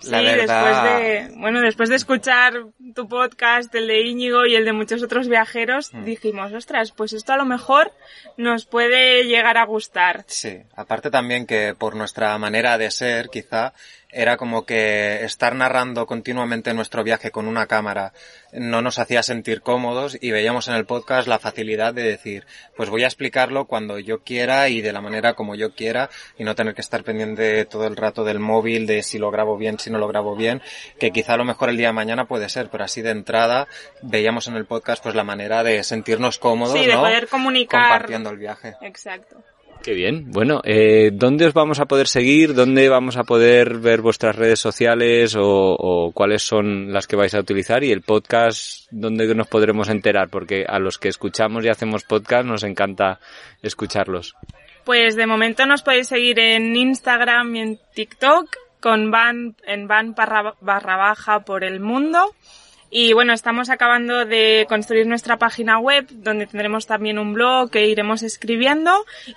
Sí, 0.00 0.10
después 0.10 0.82
de, 0.82 1.30
bueno, 1.36 1.60
después 1.60 1.88
de 1.88 1.96
escuchar 1.96 2.54
tu 2.94 3.08
podcast, 3.08 3.74
el 3.74 3.86
de 3.86 4.00
Íñigo 4.02 4.46
y 4.46 4.54
el 4.54 4.64
de 4.64 4.72
muchos 4.72 5.02
otros 5.02 5.28
viajeros, 5.28 5.92
mm. 5.92 6.04
dijimos, 6.04 6.52
ostras, 6.52 6.92
pues 6.92 7.12
esto 7.12 7.32
a 7.32 7.36
lo 7.36 7.44
mejor 7.44 7.92
nos 8.36 8.64
puede 8.64 9.24
llegar 9.24 9.58
a 9.58 9.64
gustar. 9.64 10.24
Sí, 10.26 10.62
aparte 10.74 11.10
también 11.10 11.46
que 11.46 11.74
por 11.78 11.96
nuestra 11.96 12.36
manera 12.38 12.78
de 12.78 12.90
ser, 12.90 13.28
quizá, 13.28 13.74
era 14.12 14.36
como 14.36 14.66
que 14.66 15.24
estar 15.24 15.54
narrando 15.54 16.06
continuamente 16.06 16.74
nuestro 16.74 17.04
viaje 17.04 17.30
con 17.30 17.46
una 17.46 17.66
cámara 17.66 18.12
no 18.52 18.82
nos 18.82 18.98
hacía 18.98 19.22
sentir 19.22 19.62
cómodos 19.62 20.18
y 20.20 20.30
veíamos 20.30 20.68
en 20.68 20.74
el 20.74 20.84
podcast 20.84 21.28
la 21.28 21.38
facilidad 21.38 21.94
de 21.94 22.02
decir, 22.02 22.46
pues 22.76 22.90
voy 22.90 23.04
a 23.04 23.06
explicarlo 23.06 23.66
cuando 23.66 23.98
yo 23.98 24.22
quiera 24.22 24.68
y 24.68 24.80
de 24.80 24.92
la 24.92 25.00
manera 25.00 25.34
como 25.34 25.54
yo 25.54 25.74
quiera 25.74 26.10
y 26.38 26.44
no 26.44 26.54
tener 26.54 26.74
que 26.74 26.80
estar 26.80 27.04
pendiente 27.04 27.64
todo 27.64 27.86
el 27.86 27.96
rato 27.96 28.24
del 28.24 28.38
móvil, 28.38 28.86
de 28.86 29.02
si 29.02 29.18
lo 29.18 29.30
grabo 29.30 29.56
bien, 29.56 29.78
si 29.78 29.90
no 29.90 29.98
lo 29.98 30.08
grabo 30.08 30.36
bien, 30.36 30.62
que 30.98 31.10
quizá 31.10 31.34
a 31.34 31.36
lo 31.36 31.44
mejor 31.44 31.70
el 31.70 31.76
día 31.76 31.88
de 31.88 31.92
mañana 31.92 32.26
puede 32.26 32.48
ser, 32.48 32.68
pero 32.70 32.84
así 32.84 33.02
de 33.02 33.10
entrada 33.10 33.68
veíamos 34.02 34.48
en 34.48 34.56
el 34.56 34.66
podcast 34.66 35.02
pues 35.02 35.14
la 35.14 35.24
manera 35.24 35.62
de 35.62 35.82
sentirnos 35.84 36.38
cómodos, 36.38 36.78
sí, 36.78 36.86
de 36.86 36.96
poder 36.96 37.28
comunicar. 37.28 37.88
Compartiendo 37.88 38.30
el 38.30 38.38
viaje. 38.38 38.74
Exacto. 38.82 39.42
Qué 39.82 39.94
bien. 39.94 40.30
Bueno, 40.30 40.60
eh, 40.64 41.10
¿dónde 41.12 41.46
os 41.46 41.54
vamos 41.54 41.80
a 41.80 41.86
poder 41.86 42.06
seguir? 42.06 42.54
¿Dónde 42.54 42.90
vamos 42.90 43.16
a 43.16 43.24
poder 43.24 43.78
ver 43.78 44.02
vuestras 44.02 44.36
redes 44.36 44.60
sociales 44.60 45.34
o, 45.38 46.10
cuáles 46.12 46.42
son 46.42 46.92
las 46.92 47.06
que 47.06 47.16
vais 47.16 47.34
a 47.34 47.40
utilizar? 47.40 47.82
Y 47.82 47.90
el 47.90 48.02
podcast, 48.02 48.86
¿dónde 48.90 49.34
nos 49.34 49.48
podremos 49.48 49.88
enterar? 49.88 50.28
Porque 50.28 50.66
a 50.68 50.78
los 50.78 50.98
que 50.98 51.08
escuchamos 51.08 51.64
y 51.64 51.68
hacemos 51.68 52.04
podcast 52.04 52.44
nos 52.44 52.62
encanta 52.62 53.20
escucharlos. 53.62 54.34
Pues 54.84 55.16
de 55.16 55.26
momento 55.26 55.64
nos 55.64 55.82
podéis 55.82 56.08
seguir 56.08 56.38
en 56.40 56.76
Instagram 56.76 57.56
y 57.56 57.60
en 57.60 57.78
TikTok 57.94 58.54
con 58.80 59.10
van 59.10 59.56
en 59.66 59.86
van 59.86 60.14
barra 60.14 60.96
baja 60.96 61.40
por 61.40 61.64
el 61.64 61.80
mundo 61.80 62.34
y 62.90 63.12
bueno, 63.12 63.32
estamos 63.32 63.70
acabando 63.70 64.24
de 64.24 64.66
construir 64.68 65.06
nuestra 65.06 65.36
página 65.36 65.78
web 65.78 66.06
donde 66.10 66.48
tendremos 66.48 66.86
también 66.86 67.20
un 67.20 67.34
blog 67.34 67.70
que 67.70 67.86
iremos 67.86 68.24
escribiendo 68.24 68.90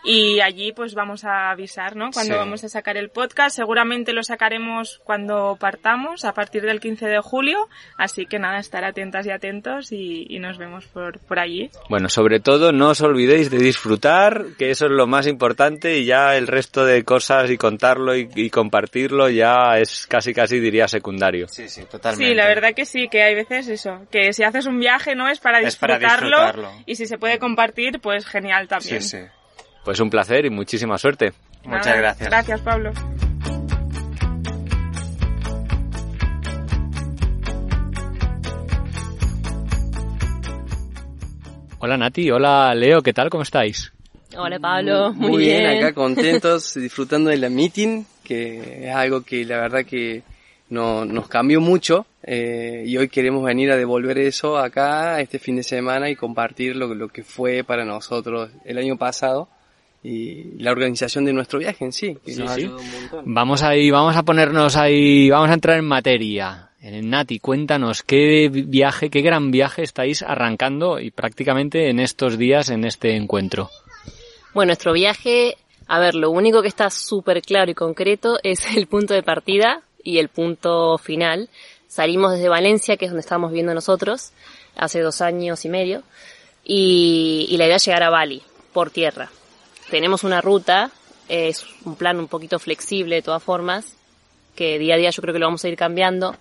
y 0.03 0.39
allí 0.39 0.71
pues 0.71 0.95
vamos 0.95 1.23
a 1.23 1.51
avisar, 1.51 1.95
¿no? 1.95 2.09
Cuando 2.11 2.35
vamos 2.35 2.63
a 2.63 2.69
sacar 2.69 2.97
el 2.97 3.09
podcast. 3.09 3.55
Seguramente 3.55 4.11
lo 4.11 4.23
sacaremos 4.23 5.01
cuando 5.03 5.55
partamos 5.59 6.25
a 6.25 6.33
partir 6.33 6.63
del 6.63 6.79
15 6.79 7.05
de 7.05 7.19
julio. 7.19 7.69
Así 7.95 8.25
que 8.25 8.39
nada, 8.39 8.57
estar 8.57 8.83
atentas 8.83 9.27
y 9.27 9.29
atentos 9.29 9.91
y, 9.91 10.39
nos 10.43 10.57
vemos 10.57 10.87
por, 10.87 11.19
por 11.19 11.39
allí. 11.39 11.69
Bueno, 11.89 12.09
sobre 12.09 12.41
todo 12.41 12.73
no 12.73 12.89
os 12.89 12.99
olvidéis 12.99 13.49
de 13.49 13.59
disfrutar, 13.59 14.45
que 14.57 14.71
eso 14.71 14.87
es 14.87 14.91
lo 14.91 15.07
más 15.07 15.25
importante 15.25 15.99
y 15.99 16.05
ya 16.05 16.35
el 16.35 16.47
resto 16.47 16.83
de 16.83 17.03
cosas 17.03 17.49
y 17.49 17.57
contarlo 17.57 18.17
y, 18.17 18.27
y 18.35 18.49
compartirlo 18.49 19.29
ya 19.29 19.77
es 19.77 20.05
casi 20.05 20.33
casi 20.33 20.59
diría 20.59 20.89
secundario. 20.89 21.47
Sí, 21.47 21.69
sí, 21.69 21.83
totalmente. 21.89 22.31
Sí, 22.31 22.35
la 22.35 22.47
verdad 22.47 22.73
que 22.75 22.85
sí, 22.85 23.07
que 23.07 23.23
hay 23.23 23.35
veces 23.35 23.42
eso, 23.49 24.01
que 24.11 24.33
si 24.33 24.43
haces 24.43 24.65
un 24.65 24.79
viaje 24.79 25.15
no 25.15 25.27
es 25.27 25.39
para 25.39 25.59
disfrutarlo, 25.59 26.71
y 26.85 26.95
si 26.95 27.07
se 27.07 27.17
puede 27.17 27.39
compartir, 27.39 27.99
pues 27.99 28.25
genial 28.25 28.67
también. 28.67 29.01
Sí, 29.01 29.17
sí. 29.17 29.23
Pues 29.83 29.99
un 29.99 30.09
placer 30.09 30.45
y 30.45 30.49
muchísima 30.49 30.97
suerte. 30.97 31.33
Muchas 31.65 31.97
gracias. 31.97 32.29
Gracias, 32.29 32.61
Pablo. 32.61 32.91
Hola 41.85 41.97
Nati, 41.97 42.31
hola 42.31 42.73
Leo, 42.73 43.01
¿qué 43.01 43.11
tal? 43.11 43.29
¿Cómo 43.29 43.43
estáis? 43.43 43.91
Hola 44.37 44.57
Pablo, 44.57 45.11
muy, 45.11 45.31
muy 45.31 45.43
bien. 45.43 45.65
acá 45.65 45.91
contentos, 45.93 46.75
disfrutando 46.75 47.29
de 47.29 47.35
la 47.35 47.49
meeting, 47.49 48.05
que 48.23 48.87
es 48.87 48.95
algo 48.95 49.21
que 49.23 49.43
la 49.43 49.57
verdad 49.57 49.83
que 49.85 50.23
no, 50.69 51.05
nos 51.05 51.27
cambió 51.27 51.61
mucho 51.61 52.05
eh, 52.23 52.83
y 52.85 52.97
hoy 52.97 53.09
queremos 53.09 53.43
venir 53.43 53.71
a 53.71 53.77
devolver 53.77 54.17
eso 54.17 54.57
acá 54.57 55.19
este 55.19 55.39
fin 55.39 55.55
de 55.57 55.63
semana 55.63 56.09
y 56.09 56.15
compartir 56.15 56.75
lo, 56.75 56.93
lo 56.95 57.09
que 57.09 57.23
fue 57.23 57.63
para 57.63 57.85
nosotros 57.85 58.49
el 58.65 58.77
año 58.77 58.97
pasado 58.97 59.49
y 60.03 60.61
la 60.61 60.71
organización 60.71 61.25
de 61.25 61.33
nuestro 61.33 61.59
viaje 61.59 61.85
en 61.85 61.93
sí. 61.93 62.17
Que 62.25 62.35
nos 62.35 62.57
Un 62.57 62.71
montón. 62.73 63.33
Vamos 63.33 63.63
ahí, 63.63 63.89
vamos 63.89 64.15
a 64.15 64.23
ponernos 64.23 64.75
ahí, 64.75 65.29
vamos 65.29 65.49
a 65.49 65.53
entrar 65.53 65.79
en 65.79 65.85
materia. 65.85 66.69
En 66.81 67.09
Nati, 67.09 67.39
cuéntanos 67.39 68.03
qué 68.03 68.49
viaje, 68.51 69.09
qué 69.09 69.21
gran 69.21 69.51
viaje 69.51 69.83
estáis 69.83 70.21
arrancando 70.21 70.99
y 70.99 71.11
prácticamente 71.11 71.89
en 71.89 71.99
estos 71.99 72.37
días 72.37 72.69
en 72.69 72.83
este 72.83 73.15
encuentro. 73.15 73.69
Bueno, 74.53 74.71
nuestro 74.71 74.91
viaje, 74.91 75.55
a 75.87 75.99
ver, 75.99 76.13
lo 76.15 76.29
único 76.29 76.61
que 76.61 76.67
está 76.67 76.89
súper 76.89 77.41
claro 77.41 77.71
y 77.71 77.73
concreto 77.73 78.37
es 78.43 78.75
el 78.75 78.87
punto 78.87 79.13
de 79.13 79.23
partida, 79.23 79.81
y 80.03 80.19
el 80.19 80.29
punto 80.29 80.97
final. 80.97 81.49
Salimos 81.87 82.33
desde 82.33 82.49
Valencia, 82.49 82.97
que 82.97 83.05
es 83.05 83.11
donde 83.11 83.21
estábamos 83.21 83.51
viviendo 83.51 83.73
nosotros, 83.73 84.31
hace 84.75 85.01
dos 85.01 85.21
años 85.21 85.63
y 85.65 85.69
medio, 85.69 86.03
y, 86.63 87.55
la 87.57 87.65
idea 87.65 87.75
es 87.75 87.85
llegar 87.85 88.03
a 88.03 88.09
Bali, 88.09 88.41
por 88.71 88.89
tierra. 88.89 89.29
Tenemos 89.89 90.23
una 90.23 90.41
ruta, 90.41 90.91
es 91.29 91.65
un 91.85 91.95
plan 91.95 92.19
un 92.19 92.27
poquito 92.27 92.57
flexible 92.59 93.15
de 93.15 93.21
todas 93.21 93.43
formas, 93.43 93.95
que 94.55 94.79
día 94.79 94.95
a 94.95 94.97
día 94.97 95.09
yo 95.09 95.21
creo 95.21 95.33
que 95.33 95.39
lo 95.39 95.47
vamos 95.47 95.63
a 95.63 95.69
ir 95.69 95.75
cambiando, 95.75 96.35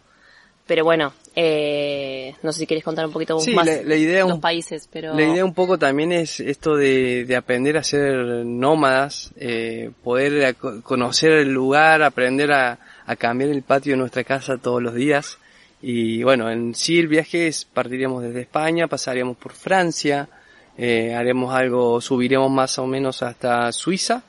pero 0.66 0.84
bueno, 0.84 1.12
eh, 1.34 2.34
no 2.42 2.52
sé 2.52 2.60
si 2.60 2.66
quieres 2.66 2.84
contar 2.84 3.06
un 3.06 3.12
poquito 3.12 3.38
más 3.54 3.66
la, 3.66 3.96
idea 3.96 4.26
los 4.26 4.38
países, 4.38 4.88
pero... 4.92 5.14
La 5.14 5.22
idea 5.22 5.44
un 5.44 5.54
poco 5.54 5.78
también 5.78 6.12
es 6.12 6.40
esto 6.40 6.76
de, 6.76 7.24
de 7.24 7.36
aprender 7.36 7.78
a 7.78 7.82
ser 7.82 8.14
nómadas, 8.44 9.32
eh, 9.36 9.90
poder 10.02 10.56
conocer 10.82 11.32
el 11.32 11.52
lugar, 11.52 12.02
aprender 12.02 12.52
a, 12.52 12.78
a 13.06 13.16
cambiar 13.16 13.50
el 13.50 13.62
patio 13.62 13.94
de 13.94 13.98
nuestra 13.98 14.24
casa 14.24 14.58
todos 14.58 14.82
los 14.82 14.94
días. 14.94 15.38
Y 15.80 16.22
bueno, 16.22 16.50
en 16.50 16.74
sí 16.74 16.98
el 16.98 17.08
viaje 17.08 17.48
es, 17.48 17.64
partiríamos 17.64 18.22
desde 18.22 18.42
España, 18.42 18.86
pasaríamos 18.86 19.36
por 19.36 19.52
Francia, 19.52 20.28
eh, 20.76 21.14
haremos 21.14 21.54
algo, 21.54 22.00
subiremos 22.00 22.50
más 22.50 22.78
o 22.78 22.86
menos 22.86 23.22
hasta 23.22 23.72
Suiza 23.72 24.22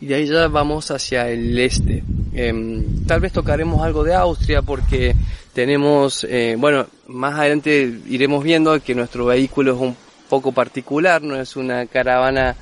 y 0.00 0.06
de 0.06 0.14
ahí 0.14 0.26
ya 0.26 0.48
vamos 0.48 0.90
hacia 0.90 1.28
el 1.28 1.58
este. 1.58 2.02
Em, 2.32 3.04
tal 3.06 3.20
vez 3.20 3.32
tocaremos 3.32 3.82
algo 3.82 4.04
de 4.04 4.14
Austria 4.14 4.62
porque 4.62 5.14
tenemos, 5.52 6.24
eh, 6.24 6.56
bueno, 6.58 6.86
más 7.06 7.34
adelante 7.38 8.00
iremos 8.08 8.44
viendo 8.44 8.78
que 8.82 8.94
nuestro 8.94 9.26
vehículo 9.26 9.74
es 9.74 9.80
un 9.80 9.96
poco 10.28 10.52
particular, 10.52 11.22
no 11.22 11.36
es 11.36 11.56
una 11.56 11.86
caravana 11.86 12.56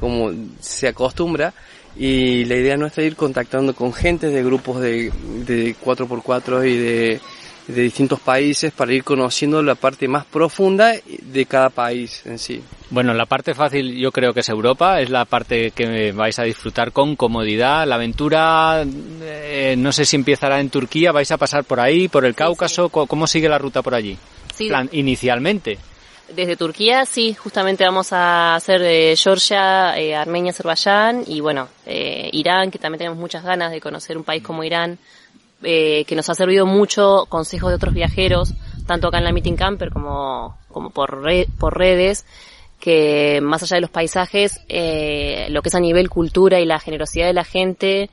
como 0.00 0.30
se 0.60 0.88
acostumbra, 0.88 1.52
y 1.96 2.44
la 2.44 2.54
idea 2.56 2.76
nuestra 2.76 3.02
es 3.02 3.08
ir 3.08 3.16
contactando 3.16 3.74
con 3.74 3.92
gente 3.92 4.28
de 4.28 4.44
grupos 4.44 4.80
de, 4.80 5.12
de 5.46 5.74
4x4 5.76 6.68
y 6.68 6.76
de, 6.76 7.20
de 7.68 7.82
distintos 7.82 8.18
países 8.18 8.72
para 8.72 8.92
ir 8.92 9.04
conociendo 9.04 9.62
la 9.62 9.74
parte 9.74 10.08
más 10.08 10.24
profunda 10.24 10.94
de 11.06 11.46
cada 11.46 11.68
país 11.68 12.22
en 12.24 12.38
sí. 12.38 12.62
Bueno, 12.90 13.12
la 13.12 13.26
parte 13.26 13.54
fácil 13.54 13.94
yo 13.96 14.10
creo 14.10 14.32
que 14.32 14.40
es 14.40 14.48
Europa, 14.48 15.00
es 15.00 15.10
la 15.10 15.26
parte 15.26 15.70
que 15.72 16.12
vais 16.12 16.38
a 16.38 16.44
disfrutar 16.44 16.92
con 16.92 17.14
comodidad. 17.14 17.86
La 17.86 17.96
aventura, 17.96 18.84
eh, 19.22 19.74
no 19.76 19.92
sé 19.92 20.06
si 20.06 20.16
empezará 20.16 20.60
en 20.60 20.70
Turquía, 20.70 21.12
vais 21.12 21.30
a 21.30 21.36
pasar 21.36 21.64
por 21.64 21.78
ahí, 21.78 22.08
por 22.08 22.24
el 22.24 22.34
Cáucaso, 22.34 22.88
¿cómo 22.88 23.26
sigue 23.26 23.48
la 23.48 23.58
ruta 23.58 23.82
por 23.82 23.94
allí? 23.94 24.16
Sí. 24.54 24.68
Plan, 24.68 24.88
inicialmente. 24.92 25.78
Desde 26.28 26.56
Turquía, 26.56 27.06
sí, 27.06 27.32
justamente 27.32 27.84
vamos 27.84 28.12
a 28.12 28.54
hacer 28.54 28.82
eh, 28.82 29.16
Georgia, 29.16 29.98
eh, 29.98 30.14
Armenia, 30.14 30.50
Azerbaiyán 30.50 31.24
y 31.26 31.40
bueno, 31.40 31.68
eh, 31.86 32.28
Irán, 32.32 32.70
que 32.70 32.78
también 32.78 32.98
tenemos 32.98 33.18
muchas 33.18 33.42
ganas 33.42 33.72
de 33.72 33.80
conocer 33.80 34.18
un 34.18 34.24
país 34.24 34.42
como 34.42 34.62
Irán, 34.62 34.98
eh, 35.62 36.04
que 36.04 36.14
nos 36.14 36.28
ha 36.28 36.34
servido 36.34 36.66
mucho 36.66 37.26
consejos 37.28 37.70
de 37.70 37.76
otros 37.76 37.94
viajeros, 37.94 38.54
tanto 38.86 39.08
acá 39.08 39.18
en 39.18 39.24
la 39.24 39.32
Meeting 39.32 39.56
Camper 39.56 39.90
como, 39.90 40.58
como 40.68 40.90
por, 40.90 41.22
por 41.58 41.76
redes, 41.76 42.24
que 42.80 43.40
más 43.42 43.62
allá 43.62 43.76
de 43.76 43.80
los 43.82 43.90
paisajes, 43.90 44.60
eh, 44.68 45.46
lo 45.50 45.62
que 45.62 45.68
es 45.68 45.74
a 45.74 45.80
nivel 45.80 46.08
cultura 46.08 46.60
y 46.60 46.64
la 46.64 46.78
generosidad 46.78 47.26
de 47.26 47.32
la 47.32 47.44
gente, 47.44 48.10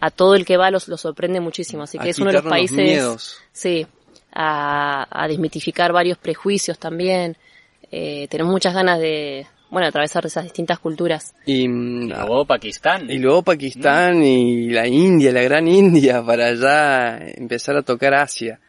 a 0.00 0.10
todo 0.10 0.34
el 0.34 0.44
que 0.44 0.56
va 0.56 0.70
los, 0.70 0.88
lo 0.88 0.96
sorprende 0.96 1.40
muchísimo. 1.40 1.82
Así 1.82 1.98
que 1.98 2.10
es 2.10 2.18
uno 2.18 2.30
de 2.30 2.34
los 2.34 2.44
países, 2.44 3.38
sí, 3.52 3.86
a, 4.32 5.06
a 5.10 5.28
desmitificar 5.28 5.92
varios 5.92 6.18
prejuicios 6.18 6.78
también 6.78 7.36
eh, 7.96 8.26
tenemos 8.28 8.50
muchas 8.52 8.74
ganas 8.74 8.98
de, 8.98 9.46
bueno, 9.74 9.88
atravesar 9.88 10.24
esas 10.24 10.44
distintas 10.44 10.78
culturas. 10.78 11.34
Y, 11.44 11.66
mm, 11.66 12.10
luego 12.10 12.46
Pakistán. 12.46 13.10
Y 13.10 13.18
luego 13.18 13.42
Pakistán 13.42 14.22
y 14.22 14.70
la 14.70 14.86
India, 14.86 15.32
la 15.32 15.42
gran 15.42 15.66
India, 15.66 16.22
para 16.26 16.54
ya 16.54 17.18
empezar 17.18 17.76
a 17.76 17.82
tocar 17.82 18.14
Asia. 18.14 18.60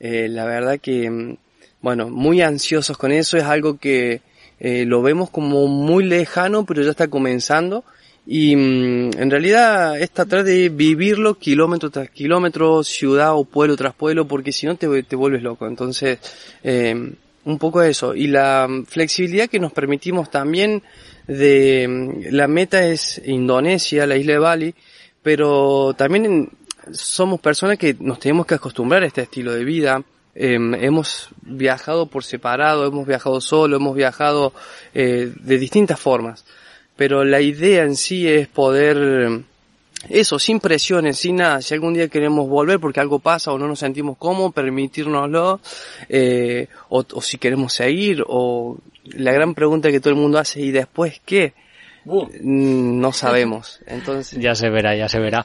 Eh, 0.00 0.26
la 0.26 0.46
verdad 0.46 0.80
que, 0.80 1.10
mm, 1.10 1.36
bueno, 1.82 2.08
muy 2.08 2.40
ansiosos 2.40 2.96
con 2.96 3.12
eso, 3.12 3.36
es 3.36 3.44
algo 3.44 3.76
que 3.76 4.22
eh, 4.58 4.86
lo 4.86 5.02
vemos 5.02 5.28
como 5.28 5.66
muy 5.66 6.04
lejano, 6.04 6.64
pero 6.64 6.82
ya 6.82 6.90
está 6.90 7.08
comenzando. 7.08 7.84
Y 8.26 8.56
mm, 8.56 9.18
en 9.18 9.30
realidad 9.30 10.00
es 10.00 10.12
tratar 10.12 10.44
de 10.44 10.70
vivirlo 10.70 11.34
kilómetro 11.34 11.90
tras 11.90 12.08
kilómetro, 12.08 12.82
ciudad 12.84 13.34
o 13.34 13.44
pueblo 13.44 13.76
tras 13.76 13.94
pueblo, 13.94 14.26
porque 14.26 14.50
si 14.50 14.64
no 14.64 14.76
te, 14.76 15.02
te 15.02 15.14
vuelves 15.14 15.42
loco. 15.42 15.66
Entonces, 15.66 16.18
eh, 16.62 17.12
un 17.44 17.58
poco 17.58 17.82
eso. 17.82 18.14
Y 18.14 18.26
la 18.26 18.68
flexibilidad 18.86 19.48
que 19.48 19.60
nos 19.60 19.72
permitimos 19.72 20.30
también 20.30 20.82
de, 21.26 21.86
mm, 21.88 22.34
la 22.34 22.48
meta 22.48 22.84
es 22.84 23.20
Indonesia, 23.24 24.06
la 24.06 24.16
isla 24.16 24.34
de 24.34 24.38
Bali, 24.38 24.74
pero 25.22 25.94
también 25.94 26.50
somos 26.92 27.40
personas 27.40 27.78
que 27.78 27.96
nos 27.98 28.18
tenemos 28.18 28.46
que 28.46 28.54
acostumbrar 28.54 29.02
a 29.02 29.06
este 29.06 29.22
estilo 29.22 29.52
de 29.52 29.64
vida. 29.64 30.02
Em, 30.34 30.74
hemos 30.74 31.28
viajado 31.42 32.06
por 32.06 32.24
separado, 32.24 32.86
hemos 32.86 33.06
viajado 33.06 33.40
solo, 33.40 33.76
hemos 33.76 33.94
viajado 33.94 34.52
eh, 34.92 35.32
de 35.34 35.58
distintas 35.58 35.98
formas. 36.00 36.44
Pero 36.96 37.24
la 37.24 37.40
idea 37.40 37.84
en 37.84 37.96
sí 37.96 38.28
es 38.28 38.48
poder, 38.48 39.42
eso, 40.08 40.38
sin 40.38 40.60
presiones, 40.60 41.18
sin 41.18 41.36
nada. 41.36 41.62
Si 41.62 41.74
algún 41.74 41.94
día 41.94 42.08
queremos 42.08 42.48
volver 42.48 42.80
porque 42.80 43.00
algo 43.00 43.18
pasa 43.18 43.52
o 43.52 43.58
no 43.58 43.66
nos 43.66 43.78
sentimos 43.78 44.16
cómodos, 44.16 44.52
permitírnoslo, 44.52 45.60
eh, 46.08 46.68
o, 46.88 47.04
o 47.12 47.22
si 47.22 47.38
queremos 47.38 47.72
seguir, 47.72 48.22
o 48.26 48.78
la 49.04 49.32
gran 49.32 49.54
pregunta 49.54 49.90
que 49.90 50.00
todo 50.00 50.10
el 50.10 50.20
mundo 50.20 50.38
hace, 50.38 50.60
¿y 50.60 50.70
después 50.70 51.20
qué? 51.24 51.54
Mm, 52.04 53.00
no 53.00 53.12
sabemos. 53.12 53.80
Entonces 53.86 54.38
ya 54.38 54.54
se 54.54 54.68
verá, 54.68 54.94
ya 54.94 55.08
se 55.08 55.18
verá. 55.18 55.44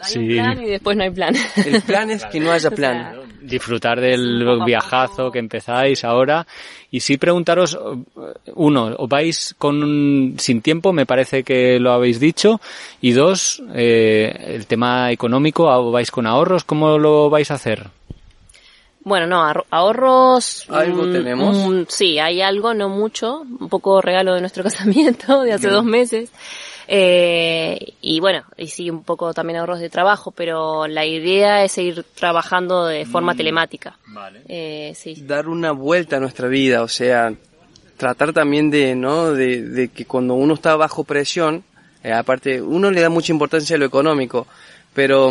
Hay 0.00 0.18
un 0.18 0.28
plan 0.28 0.62
y 0.62 0.66
después 0.70 0.96
no 0.96 1.04
hay 1.04 1.10
plan. 1.10 1.34
El 1.56 1.82
plan 1.82 2.10
es 2.10 2.24
que 2.26 2.40
no 2.40 2.52
haya 2.52 2.70
plan. 2.70 3.20
Disfrutar 3.40 4.00
del 4.00 4.44
viajazo 4.66 5.30
que 5.30 5.38
empezáis 5.38 6.04
ahora 6.04 6.46
y 6.90 7.00
sí 7.00 7.16
preguntaros 7.16 7.78
uno, 8.54 8.94
¿os 8.98 9.08
vais 9.08 9.54
con 9.56 10.34
sin 10.38 10.60
tiempo? 10.60 10.92
Me 10.92 11.06
parece 11.06 11.44
que 11.44 11.78
lo 11.78 11.92
habéis 11.92 12.20
dicho 12.20 12.60
y 13.00 13.12
dos, 13.12 13.62
eh, 13.74 14.54
el 14.54 14.66
tema 14.66 15.12
económico, 15.12 15.64
¿os 15.64 15.92
vais 15.92 16.10
con 16.10 16.26
ahorros? 16.26 16.64
¿Cómo 16.64 16.98
lo 16.98 17.30
vais 17.30 17.50
a 17.50 17.54
hacer? 17.54 17.88
Bueno, 19.00 19.26
no, 19.26 19.64
ahorros. 19.70 20.66
¿Algo 20.68 21.04
mm, 21.04 21.12
tenemos? 21.12 21.56
Mm, 21.56 21.82
sí, 21.88 22.18
hay 22.18 22.42
algo, 22.42 22.74
no 22.74 22.88
mucho. 22.88 23.40
Un 23.40 23.68
poco 23.68 24.00
regalo 24.00 24.34
de 24.34 24.40
nuestro 24.40 24.62
casamiento 24.64 25.42
de 25.42 25.52
hace 25.52 25.68
dos 25.68 25.84
meses. 25.84 26.30
Eh, 26.90 27.94
y 28.00 28.18
bueno, 28.20 28.44
y 28.56 28.68
sí, 28.68 28.88
un 28.88 29.04
poco 29.04 29.34
también 29.34 29.58
ahorros 29.58 29.80
de 29.80 29.90
trabajo, 29.90 30.30
pero 30.30 30.86
la 30.86 31.04
idea 31.04 31.62
es 31.62 31.72
seguir 31.72 32.04
trabajando 32.14 32.86
de 32.86 33.04
forma 33.04 33.34
mm, 33.34 33.36
telemática. 33.36 33.98
Vale. 34.06 34.42
Eh, 34.48 34.92
sí. 34.96 35.22
Dar 35.26 35.48
una 35.48 35.72
vuelta 35.72 36.16
a 36.16 36.20
nuestra 36.20 36.48
vida, 36.48 36.82
o 36.82 36.88
sea, 36.88 37.32
tratar 37.98 38.32
también 38.32 38.70
de, 38.70 38.94
¿no? 38.94 39.32
De, 39.32 39.62
de 39.62 39.88
que 39.88 40.06
cuando 40.06 40.34
uno 40.34 40.54
está 40.54 40.76
bajo 40.76 41.04
presión, 41.04 41.62
eh, 42.02 42.12
aparte, 42.12 42.62
uno 42.62 42.90
le 42.90 43.02
da 43.02 43.10
mucha 43.10 43.32
importancia 43.32 43.76
a 43.76 43.78
lo 43.78 43.84
económico, 43.84 44.46
pero 44.94 45.30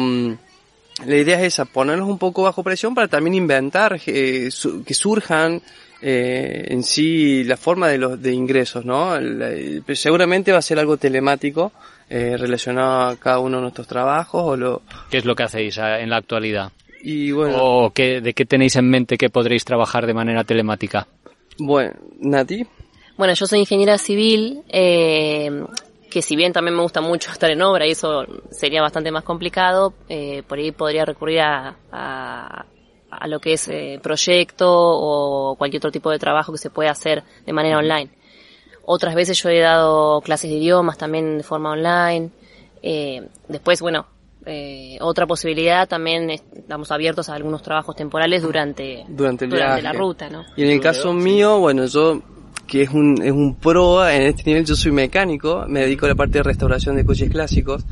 la 1.06 1.16
idea 1.16 1.38
es 1.40 1.54
esa, 1.54 1.66
ponernos 1.66 2.10
un 2.10 2.18
poco 2.18 2.44
bajo 2.44 2.64
presión 2.64 2.96
para 2.96 3.08
también 3.08 3.36
inventar, 3.36 4.00
eh, 4.08 4.50
que 4.86 4.94
surjan 4.94 5.62
eh, 6.02 6.66
en 6.70 6.84
sí 6.84 7.44
la 7.44 7.58
forma 7.58 7.88
de 7.88 7.98
los 7.98 8.22
de 8.22 8.34
ingresos, 8.34 8.86
¿no? 8.86 9.14
seguramente 9.94 10.52
va 10.52 10.60
a 10.60 10.62
ser 10.62 10.80
algo 10.80 10.98
telemático 10.98 11.72
eh, 12.10 12.38
relacionado 12.38 13.10
a 13.10 13.16
cada 13.18 13.40
uno 13.40 13.58
de 13.58 13.64
nuestros 13.64 13.88
trabajos 13.88 14.44
o 14.44 14.56
lo. 14.56 14.82
¿Qué 15.10 15.18
es 15.18 15.26
lo 15.26 15.36
que 15.36 15.44
hacéis 15.44 15.78
ah, 15.78 16.00
en 16.00 16.10
la 16.10 16.18
actualidad? 16.18 16.72
Y 17.02 17.32
bueno. 17.32 17.58
¿O 17.60 17.90
qué, 17.92 18.22
de 18.22 18.34
qué 18.34 18.46
tenéis 18.46 18.76
en 18.76 18.90
mente 18.90 19.18
que 19.18 19.30
podréis 19.30 19.66
trabajar 19.66 20.08
de 20.08 20.14
manera 20.14 20.44
telemática? 20.44 21.08
Bueno, 21.58 21.94
Nati. 22.20 22.66
Bueno, 23.18 23.34
yo 23.34 23.46
soy 23.46 23.60
ingeniera 23.60 23.98
civil. 23.98 24.62
Eh, 24.70 25.50
que 26.10 26.22
si 26.22 26.36
bien 26.36 26.54
también 26.54 26.76
me 26.76 26.82
gusta 26.82 27.02
mucho 27.02 27.32
estar 27.34 27.50
en 27.50 27.62
obra 27.62 27.88
y 27.88 27.92
eso 27.92 28.26
sería 28.52 28.82
bastante 28.82 29.12
más 29.12 29.24
complicado, 29.24 29.94
eh, 30.10 30.44
por 30.48 30.58
ahí 30.58 30.72
podría 30.72 31.06
recurrir 31.06 31.42
a, 31.42 31.76
a, 31.92 32.66
a 33.10 33.28
lo 33.28 33.40
que 33.40 33.54
es 33.54 33.68
eh, 33.68 34.00
proyecto 34.02 34.68
o 34.70 35.56
cualquier 35.56 35.80
otro 35.80 35.92
tipo 35.92 36.12
de 36.12 36.20
trabajo 36.20 36.52
que 36.52 36.58
se 36.58 36.70
pueda 36.70 36.92
hacer 36.92 37.24
de 37.46 37.54
manera 37.54 37.78
online. 37.78 38.10
Otras 38.86 39.16
veces 39.16 39.42
yo 39.42 39.50
he 39.50 39.60
dado 39.60 40.22
clases 40.22 40.50
de 40.50 40.58
idiomas 40.58 40.98
también 40.98 41.38
de 41.38 41.44
forma 41.44 41.72
online. 41.72 42.30
Eh, 42.82 43.28
después, 43.50 43.82
bueno, 43.82 44.08
eh, 44.46 44.98
otra 45.02 45.28
posibilidad 45.28 45.90
también 45.90 46.30
estamos 46.30 46.90
abiertos 46.92 47.28
a 47.28 47.36
algunos 47.36 47.62
trabajos 47.62 47.98
temporales 47.98 48.42
durante, 48.42 49.04
durante, 49.10 49.44
el 49.44 49.52
durante 49.52 49.82
la 49.82 49.92
ruta, 49.92 50.30
¿no? 50.30 50.46
Y 50.56 50.64
en 50.64 50.70
el 50.70 50.80
caso 50.80 51.12
mío, 51.12 51.60
bueno, 51.60 51.86
yo 51.86 52.22
que 52.68 52.84
es 52.84 52.90
un, 52.90 53.22
es 53.24 53.32
un 53.32 53.56
pro 53.56 54.08
en 54.08 54.24
este 54.24 54.44
nivel. 54.46 54.66
Yo 54.66 54.76
soy 54.76 54.92
mecánico, 54.92 55.66
me 55.68 55.82
dedico 55.82 56.06
a 56.06 56.10
la 56.10 56.16
parte 56.16 56.40
de 56.40 56.44
restauración 56.44 56.96
de 56.96 57.06
coches 57.06 57.30
clásicos. 57.30 57.86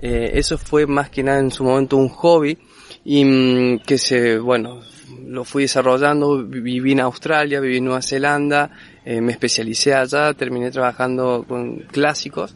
Eh, 0.00 0.32
eso 0.34 0.58
fue 0.58 0.86
más 0.86 1.10
que 1.10 1.22
nada 1.22 1.40
en 1.40 1.50
su 1.50 1.64
momento 1.64 1.96
un 1.96 2.08
hobby 2.08 2.56
y 3.04 3.24
mm, 3.24 3.80
que 3.80 3.98
se, 3.98 4.38
bueno, 4.38 4.80
lo 5.26 5.44
fui 5.44 5.62
desarrollando, 5.64 6.44
viví 6.44 6.92
en 6.92 7.00
Australia, 7.00 7.58
viví 7.58 7.78
en 7.78 7.86
Nueva 7.86 8.02
Zelanda, 8.02 8.70
eh, 9.04 9.20
me 9.20 9.32
especialicé 9.32 9.94
allá, 9.94 10.32
terminé 10.34 10.70
trabajando 10.70 11.44
con 11.48 11.78
clásicos 11.90 12.54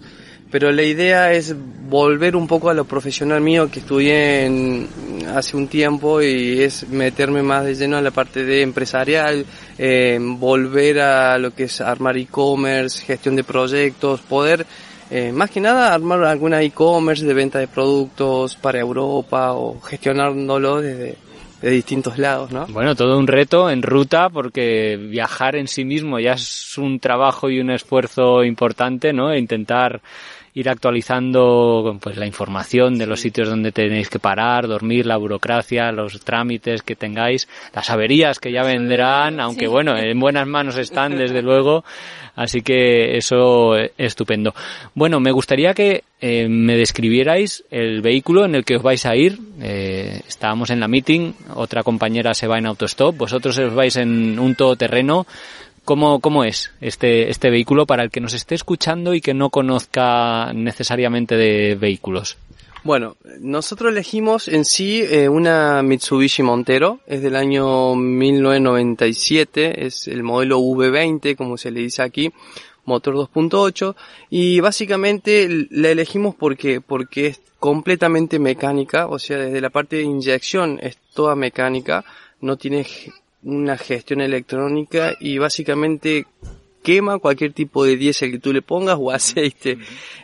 pero 0.52 0.70
la 0.70 0.82
idea 0.82 1.32
es 1.32 1.56
volver 1.88 2.36
un 2.36 2.46
poco 2.46 2.68
a 2.68 2.74
lo 2.74 2.84
profesional 2.84 3.40
mío 3.40 3.70
que 3.70 3.80
estudié 3.80 4.44
en, 4.44 4.88
hace 5.34 5.56
un 5.56 5.66
tiempo 5.66 6.20
y 6.20 6.60
es 6.60 6.86
meterme 6.90 7.42
más 7.42 7.64
de 7.64 7.74
lleno 7.74 7.96
en 7.96 8.04
la 8.04 8.10
parte 8.10 8.44
de 8.44 8.60
empresarial, 8.60 9.46
eh, 9.78 10.18
volver 10.20 11.00
a 11.00 11.38
lo 11.38 11.54
que 11.54 11.64
es 11.64 11.80
armar 11.80 12.18
e-commerce, 12.18 13.02
gestión 13.02 13.34
de 13.34 13.44
proyectos, 13.44 14.20
poder 14.20 14.66
eh, 15.10 15.32
más 15.32 15.50
que 15.50 15.60
nada 15.60 15.94
armar 15.94 16.22
alguna 16.24 16.62
e-commerce 16.62 17.24
de 17.24 17.32
venta 17.32 17.58
de 17.58 17.68
productos 17.68 18.54
para 18.56 18.78
Europa 18.78 19.54
o 19.54 19.80
gestionándolo 19.80 20.82
desde 20.82 21.16
de 21.62 21.70
distintos 21.70 22.18
lados, 22.18 22.50
¿no? 22.50 22.66
Bueno, 22.66 22.96
todo 22.96 23.16
un 23.16 23.28
reto 23.28 23.70
en 23.70 23.82
ruta 23.82 24.28
porque 24.28 24.96
viajar 24.96 25.54
en 25.54 25.68
sí 25.68 25.84
mismo 25.84 26.18
ya 26.18 26.32
es 26.32 26.76
un 26.76 26.98
trabajo 26.98 27.48
y 27.48 27.60
un 27.60 27.70
esfuerzo 27.70 28.42
importante, 28.42 29.12
¿no? 29.12 29.30
E 29.32 29.38
intentar 29.38 30.02
ir 30.54 30.68
actualizando 30.68 31.98
pues 32.00 32.16
la 32.16 32.26
información 32.26 32.98
de 32.98 33.06
los 33.06 33.20
sitios 33.20 33.48
donde 33.48 33.72
tenéis 33.72 34.10
que 34.10 34.18
parar, 34.18 34.68
dormir, 34.68 35.06
la 35.06 35.16
burocracia, 35.16 35.92
los 35.92 36.20
trámites 36.20 36.82
que 36.82 36.94
tengáis, 36.94 37.48
las 37.74 37.88
averías 37.88 38.38
que 38.38 38.52
ya 38.52 38.62
vendrán, 38.62 39.40
aunque 39.40 39.66
bueno, 39.66 39.96
en 39.96 40.18
buenas 40.20 40.46
manos 40.46 40.76
están 40.76 41.16
desde 41.16 41.40
luego, 41.40 41.84
así 42.36 42.60
que 42.60 43.16
eso 43.16 43.76
es 43.76 43.92
estupendo. 43.96 44.54
Bueno, 44.94 45.20
me 45.20 45.32
gustaría 45.32 45.72
que 45.72 46.04
eh, 46.20 46.46
me 46.48 46.76
describierais 46.76 47.64
el 47.70 48.02
vehículo 48.02 48.44
en 48.44 48.54
el 48.54 48.64
que 48.64 48.76
os 48.76 48.82
vais 48.82 49.04
a 49.06 49.16
ir. 49.16 49.38
Eh, 49.60 50.20
estábamos 50.28 50.70
en 50.70 50.80
la 50.80 50.86
meeting, 50.88 51.32
otra 51.54 51.82
compañera 51.82 52.34
se 52.34 52.46
va 52.46 52.58
en 52.58 52.66
autostop, 52.66 53.16
vosotros 53.16 53.58
os 53.58 53.74
vais 53.74 53.96
en 53.96 54.38
un 54.38 54.54
todoterreno 54.54 55.26
¿Cómo, 55.84 56.20
¿Cómo 56.20 56.44
es 56.44 56.70
este, 56.80 57.30
este 57.30 57.50
vehículo 57.50 57.86
para 57.86 58.04
el 58.04 58.10
que 58.10 58.20
nos 58.20 58.34
esté 58.34 58.54
escuchando 58.54 59.14
y 59.14 59.20
que 59.20 59.34
no 59.34 59.50
conozca 59.50 60.52
necesariamente 60.52 61.36
de 61.36 61.74
vehículos? 61.74 62.38
Bueno, 62.84 63.16
nosotros 63.40 63.92
elegimos 63.92 64.48
en 64.48 64.64
sí 64.64 65.02
eh, 65.02 65.28
una 65.28 65.82
Mitsubishi 65.82 66.42
Montero, 66.42 66.98
es 67.06 67.22
del 67.22 67.36
año 67.36 67.94
1997, 67.94 69.86
es 69.86 70.08
el 70.08 70.24
modelo 70.24 70.58
V20, 70.58 71.36
como 71.36 71.56
se 71.56 71.70
le 71.70 71.80
dice 71.80 72.02
aquí, 72.02 72.32
motor 72.84 73.14
2.8, 73.14 73.94
y 74.30 74.58
básicamente 74.58 75.48
la 75.70 75.90
elegimos 75.90 76.34
porque, 76.34 76.80
porque 76.80 77.28
es 77.28 77.40
completamente 77.60 78.40
mecánica, 78.40 79.06
o 79.06 79.20
sea, 79.20 79.38
desde 79.38 79.60
la 79.60 79.70
parte 79.70 79.96
de 79.96 80.02
inyección 80.02 80.80
es 80.82 80.96
toda 81.14 81.36
mecánica, 81.36 82.04
no 82.40 82.56
tiene 82.56 82.84
una 83.42 83.76
gestión 83.76 84.20
electrónica 84.20 85.14
y 85.18 85.38
básicamente 85.38 86.26
quema 86.82 87.18
cualquier 87.18 87.52
tipo 87.52 87.84
de 87.84 87.96
diésel 87.96 88.32
que 88.32 88.38
tú 88.38 88.52
le 88.52 88.62
pongas 88.62 88.98
o 89.00 89.10
aceite. 89.10 89.78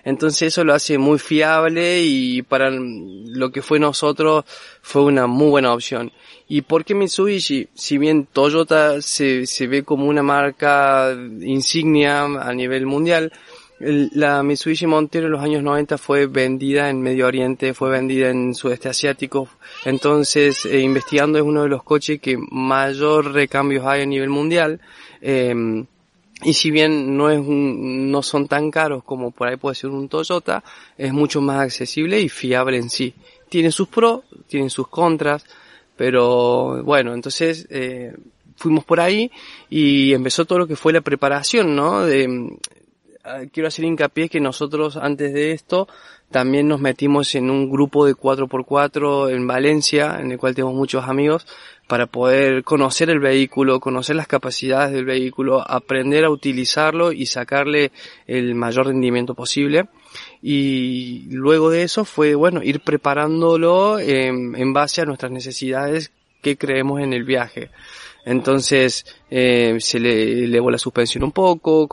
Entonces 0.05 0.49
eso 0.49 0.64
lo 0.64 0.75
hace 0.75 0.99
muy 0.99 1.19
fiable 1.19 2.03
y 2.03 2.43
para 2.43 2.71
lo 2.71 3.51
que 3.51 3.62
fue 3.62 3.79
nosotros 3.79 4.45
fue 4.83 5.03
una 5.03 5.27
muy 5.27 5.51
buena 5.51 5.73
opción. 5.73 6.12
¿Y 6.49 6.62
por 6.62 6.85
qué 6.85 6.95
Mitsubishi? 6.95 7.69
Si 7.75 7.99
bien 7.99 8.27
Toyota 8.27 9.03
se, 9.03 9.47
se 9.47 9.66
ve 9.66 9.83
como 9.83 10.07
una 10.07 10.23
marca 10.23 11.14
insignia 11.41 12.25
a 12.25 12.53
nivel 12.55 12.87
mundial, 12.87 13.33
la 13.81 14.43
Mitsubishi 14.43 14.87
Montero 14.87 15.26
en 15.26 15.33
los 15.33 15.43
años 15.43 15.62
90 15.62 15.99
fue 15.99 16.26
vendida 16.26 16.91
en 16.91 17.01
Medio 17.01 17.26
Oriente, 17.26 17.74
fue 17.74 17.91
vendida 17.91 18.31
en 18.31 18.55
Sudeste 18.55 18.89
Asiático. 18.89 19.49
Entonces, 19.85 20.66
eh, 20.66 20.81
investigando 20.81 21.39
es 21.39 21.45
uno 21.45 21.62
de 21.62 21.68
los 21.68 21.83
coches 21.83 22.20
que 22.20 22.37
mayor 22.51 23.33
recambios 23.33 23.87
hay 23.87 24.03
a 24.03 24.07
nivel 24.07 24.31
mundial. 24.31 24.81
Eh, 25.20 25.85
y 26.43 26.53
si 26.55 26.70
bien 26.70 27.16
no 27.16 27.31
es 27.31 27.39
un, 27.39 28.11
no 28.11 28.22
son 28.22 28.47
tan 28.47 28.70
caros 28.70 29.03
como 29.03 29.33
por 29.33 29.49
ahí 29.49 29.57
puede 29.57 29.74
ser 29.74 29.91
un 29.91 30.09
Toyota, 30.09 30.62
es 30.97 31.12
mucho 31.12 31.41
más 31.41 31.61
accesible 31.61 32.20
y 32.20 32.29
fiable 32.29 32.76
en 32.76 32.91
sí. 32.91 33.14
Tiene 33.49 33.72
sus 33.72 33.89
pros, 33.89 34.22
tiene 34.47 34.70
sus 34.70 34.89
contras, 34.89 35.45
pero 35.97 36.83
bueno, 36.85 37.12
entonces, 37.14 37.66
eh, 37.70 38.14
fuimos 38.57 38.85
por 38.85 39.01
ahí 39.01 39.31
y 39.70 40.12
empezó 40.12 40.45
todo 40.45 40.61
lo 40.61 40.66
que 40.66 40.76
fue 40.76 40.93
la 40.93 41.01
preparación, 41.01 41.74
¿no? 41.74 42.05
De, 42.05 42.59
quiero 43.53 43.68
hacer 43.68 43.85
hincapié 43.85 44.29
que 44.29 44.41
nosotros 44.41 44.97
antes 44.97 45.33
de 45.33 45.53
esto 45.53 45.89
también 46.31 46.68
nos 46.68 46.81
metimos 46.81 47.35
en 47.35 47.51
un 47.51 47.70
grupo 47.70 48.05
de 48.05 48.14
4x4 48.14 49.31
en 49.31 49.47
Valencia, 49.47 50.18
en 50.20 50.33
el 50.33 50.39
cual 50.39 50.55
tenemos 50.55 50.74
muchos 50.74 51.09
amigos, 51.09 51.47
para 51.87 52.07
poder 52.07 52.64
conocer 52.64 53.09
el 53.09 53.18
vehículo, 53.18 53.81
conocer 53.81 54.14
las 54.14 54.26
capacidades 54.26 54.93
del 54.93 55.07
vehículo, 55.07 55.64
aprender 55.66 56.26
a 56.26 56.31
utilizarlo 56.31 57.12
y 57.12 57.24
sacarle 57.24 57.93
el 58.26 58.55
mayor 58.55 58.89
rendimiento 58.89 59.35
posible. 59.35 59.89
Y 60.43 61.29
luego 61.31 61.70
de 61.70 61.83
eso 61.83 62.05
fue, 62.05 62.35
bueno, 62.35 62.62
ir 62.62 62.81
preparándolo 62.81 63.99
en, 63.99 64.55
en 64.55 64.72
base 64.74 65.01
a 65.01 65.07
nuestras 65.07 65.33
necesidades 65.33 66.12
que 66.43 66.59
creemos 66.59 67.01
en 67.01 67.14
el 67.14 67.24
viaje. 67.24 67.70
Entonces 68.29 69.07
eh, 69.31 69.79
se 69.81 69.99
le 69.99 70.45
elevó 70.45 70.70
la 70.70 70.76
suspensión 70.76 71.24
un 71.24 71.33
poco, 71.33 71.89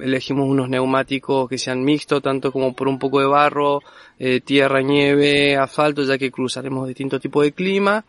elegimos 0.00 0.48
unos 0.48 0.68
neumáticos 0.68 1.48
que 1.48 1.58
sean 1.58 1.82
mixtos, 1.82 2.22
tanto 2.22 2.52
como 2.52 2.72
por 2.72 2.86
un 2.86 3.00
poco 3.00 3.18
de 3.18 3.26
barro, 3.26 3.80
eh, 4.16 4.40
tierra, 4.40 4.80
nieve, 4.80 5.56
asfalto, 5.56 6.04
ya 6.04 6.18
que 6.18 6.30
cruzaremos 6.30 6.86
distintos 6.86 7.20
tipos 7.20 7.42
de 7.42 7.50
clima. 7.50 8.04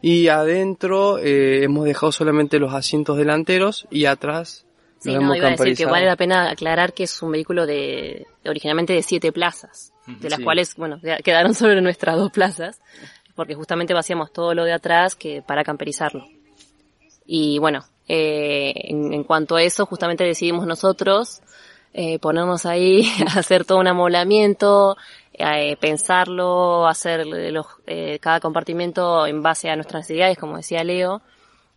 Y 0.00 0.28
adentro 0.28 1.18
eh, 1.18 1.64
hemos 1.64 1.86
dejado 1.86 2.12
solamente 2.12 2.60
los 2.60 2.72
asientos 2.72 3.16
delanteros 3.16 3.88
y 3.90 4.04
atrás 4.04 4.64
Sí, 5.00 5.12
no, 5.12 5.34
iba 5.34 5.48
a 5.48 5.50
decir 5.50 5.76
que 5.76 5.86
vale 5.86 6.06
la 6.06 6.16
pena 6.16 6.50
aclarar 6.50 6.92
que 6.92 7.04
es 7.04 7.22
un 7.22 7.32
vehículo 7.32 7.66
de 7.66 8.26
originalmente 8.44 8.92
de 8.92 9.02
siete 9.02 9.30
plazas, 9.32 9.92
de 10.06 10.28
las 10.28 10.40
cuales, 10.40 10.74
bueno, 10.76 11.00
quedaron 11.22 11.54
solo 11.54 11.80
nuestras 11.80 12.16
dos 12.16 12.32
plazas, 12.32 12.80
porque 13.36 13.54
justamente 13.54 13.94
vaciamos 13.94 14.32
todo 14.32 14.54
lo 14.54 14.64
de 14.64 14.72
atrás 14.72 15.14
que 15.14 15.40
para 15.40 15.62
camperizarlo. 15.62 16.26
Y 17.30 17.58
bueno, 17.58 17.84
eh, 18.08 18.72
en, 18.74 19.22
cuanto 19.22 19.56
a 19.56 19.62
eso, 19.62 19.84
justamente 19.84 20.24
decidimos 20.24 20.66
nosotros 20.66 21.42
eh, 21.92 22.18
ponernos 22.18 22.64
ahí, 22.64 23.06
hacer 23.36 23.66
todo 23.66 23.78
un 23.78 23.86
amoblamiento, 23.86 24.96
eh, 25.34 25.76
pensarlo, 25.76 26.88
hacer 26.88 27.26
los, 27.26 27.66
eh, 27.86 28.18
cada 28.18 28.40
compartimento 28.40 29.26
en 29.26 29.42
base 29.42 29.68
a 29.68 29.76
nuestras 29.76 30.04
necesidades, 30.04 30.38
como 30.38 30.56
decía 30.56 30.82
Leo, 30.84 31.20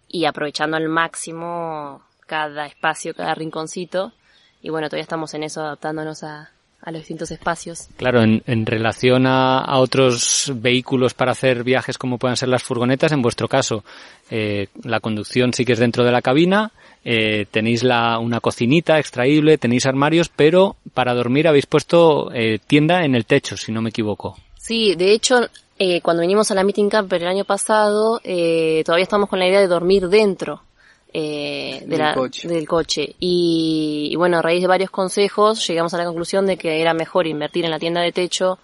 y 0.08 0.24
aprovechando 0.24 0.78
al 0.78 0.88
máximo 0.88 2.02
cada 2.28 2.66
espacio, 2.66 3.14
cada 3.14 3.36
rinconcito. 3.36 4.14
Y 4.62 4.70
bueno, 4.70 4.88
todavía 4.88 5.04
estamos 5.04 5.34
en 5.34 5.44
eso, 5.44 5.62
adaptándonos 5.62 6.24
a, 6.24 6.52
a 6.82 6.92
los 6.92 7.02
distintos 7.02 7.32
espacios. 7.32 7.88
Claro, 7.98 8.22
en, 8.22 8.42
en 8.48 8.66
relación 8.66 9.28
a, 9.28 9.60
a, 9.60 9.80
otros 9.80 10.52
vehículos 10.56 11.14
para 11.14 11.32
hacer 11.32 11.64
viajes 11.64 11.98
como 11.98 12.18
puedan 12.18 12.38
ser 12.38 12.50
las 12.50 12.64
furgonetas, 12.64 13.12
en 13.12 13.22
vuestro 13.22 13.48
caso, 13.48 13.84
eh, 14.30 14.68
la 14.84 15.00
conducción 15.00 15.54
sí 15.54 15.66
que 15.66 15.74
es 15.74 15.80
dentro 15.80 16.04
de 16.04 16.12
la 16.12 16.22
cabina, 16.22 16.72
eh, 17.04 17.46
tenéis 17.50 17.84
la, 17.84 18.20
una 18.20 18.40
cocinita 18.40 19.00
extraíble, 19.00 19.58
tenéis 19.58 19.86
armarios, 19.86 20.30
pero 20.30 20.76
para 20.94 21.14
dormir 21.14 21.48
habéis 21.48 21.66
puesto 21.66 22.32
eh, 22.34 22.60
tienda 22.66 23.04
en 23.04 23.16
el 23.16 23.26
techo, 23.26 23.58
si 23.58 23.72
no 23.72 23.82
me 23.82 23.90
equivoco. 23.90 24.38
Sí, 24.58 24.96
de 24.96 25.12
hecho, 25.12 25.48
eh, 25.80 26.02
cuando 26.02 26.22
vinimos 26.22 26.52
a 26.52 26.56
la 26.56 26.64
Meeting 26.64 26.90
Camper 26.90 27.24
el 27.24 27.28
año 27.28 27.46
pasado, 27.46 28.22
eh, 28.24 28.84
todavía 28.86 29.04
estamos 29.04 29.30
con 29.30 29.40
la 29.40 29.48
idea 29.48 29.60
de 29.60 29.68
dormir 29.68 30.10
dentro 30.10 30.62
eh, 31.14 31.84
de 31.86 31.98
del, 31.98 32.14
coche. 32.14 32.48
del 32.48 32.68
coche. 32.68 33.16
Y, 33.20 34.10
y, 34.12 34.16
bueno, 34.16 34.38
a 34.38 34.42
raíz 34.42 34.62
de 34.62 34.68
varios 34.68 34.92
consejos 34.92 35.66
llegamos 35.68 35.94
a 35.94 35.98
la 35.98 36.06
conclusión 36.06 36.46
de 36.46 36.58
que 36.58 36.82
era 36.82 36.94
mejor 36.94 37.28
invertir 37.28 37.66
en 37.66 37.72
la 37.72 37.80
tienda 37.80 38.02
de 38.02 38.12
techo 38.12 38.60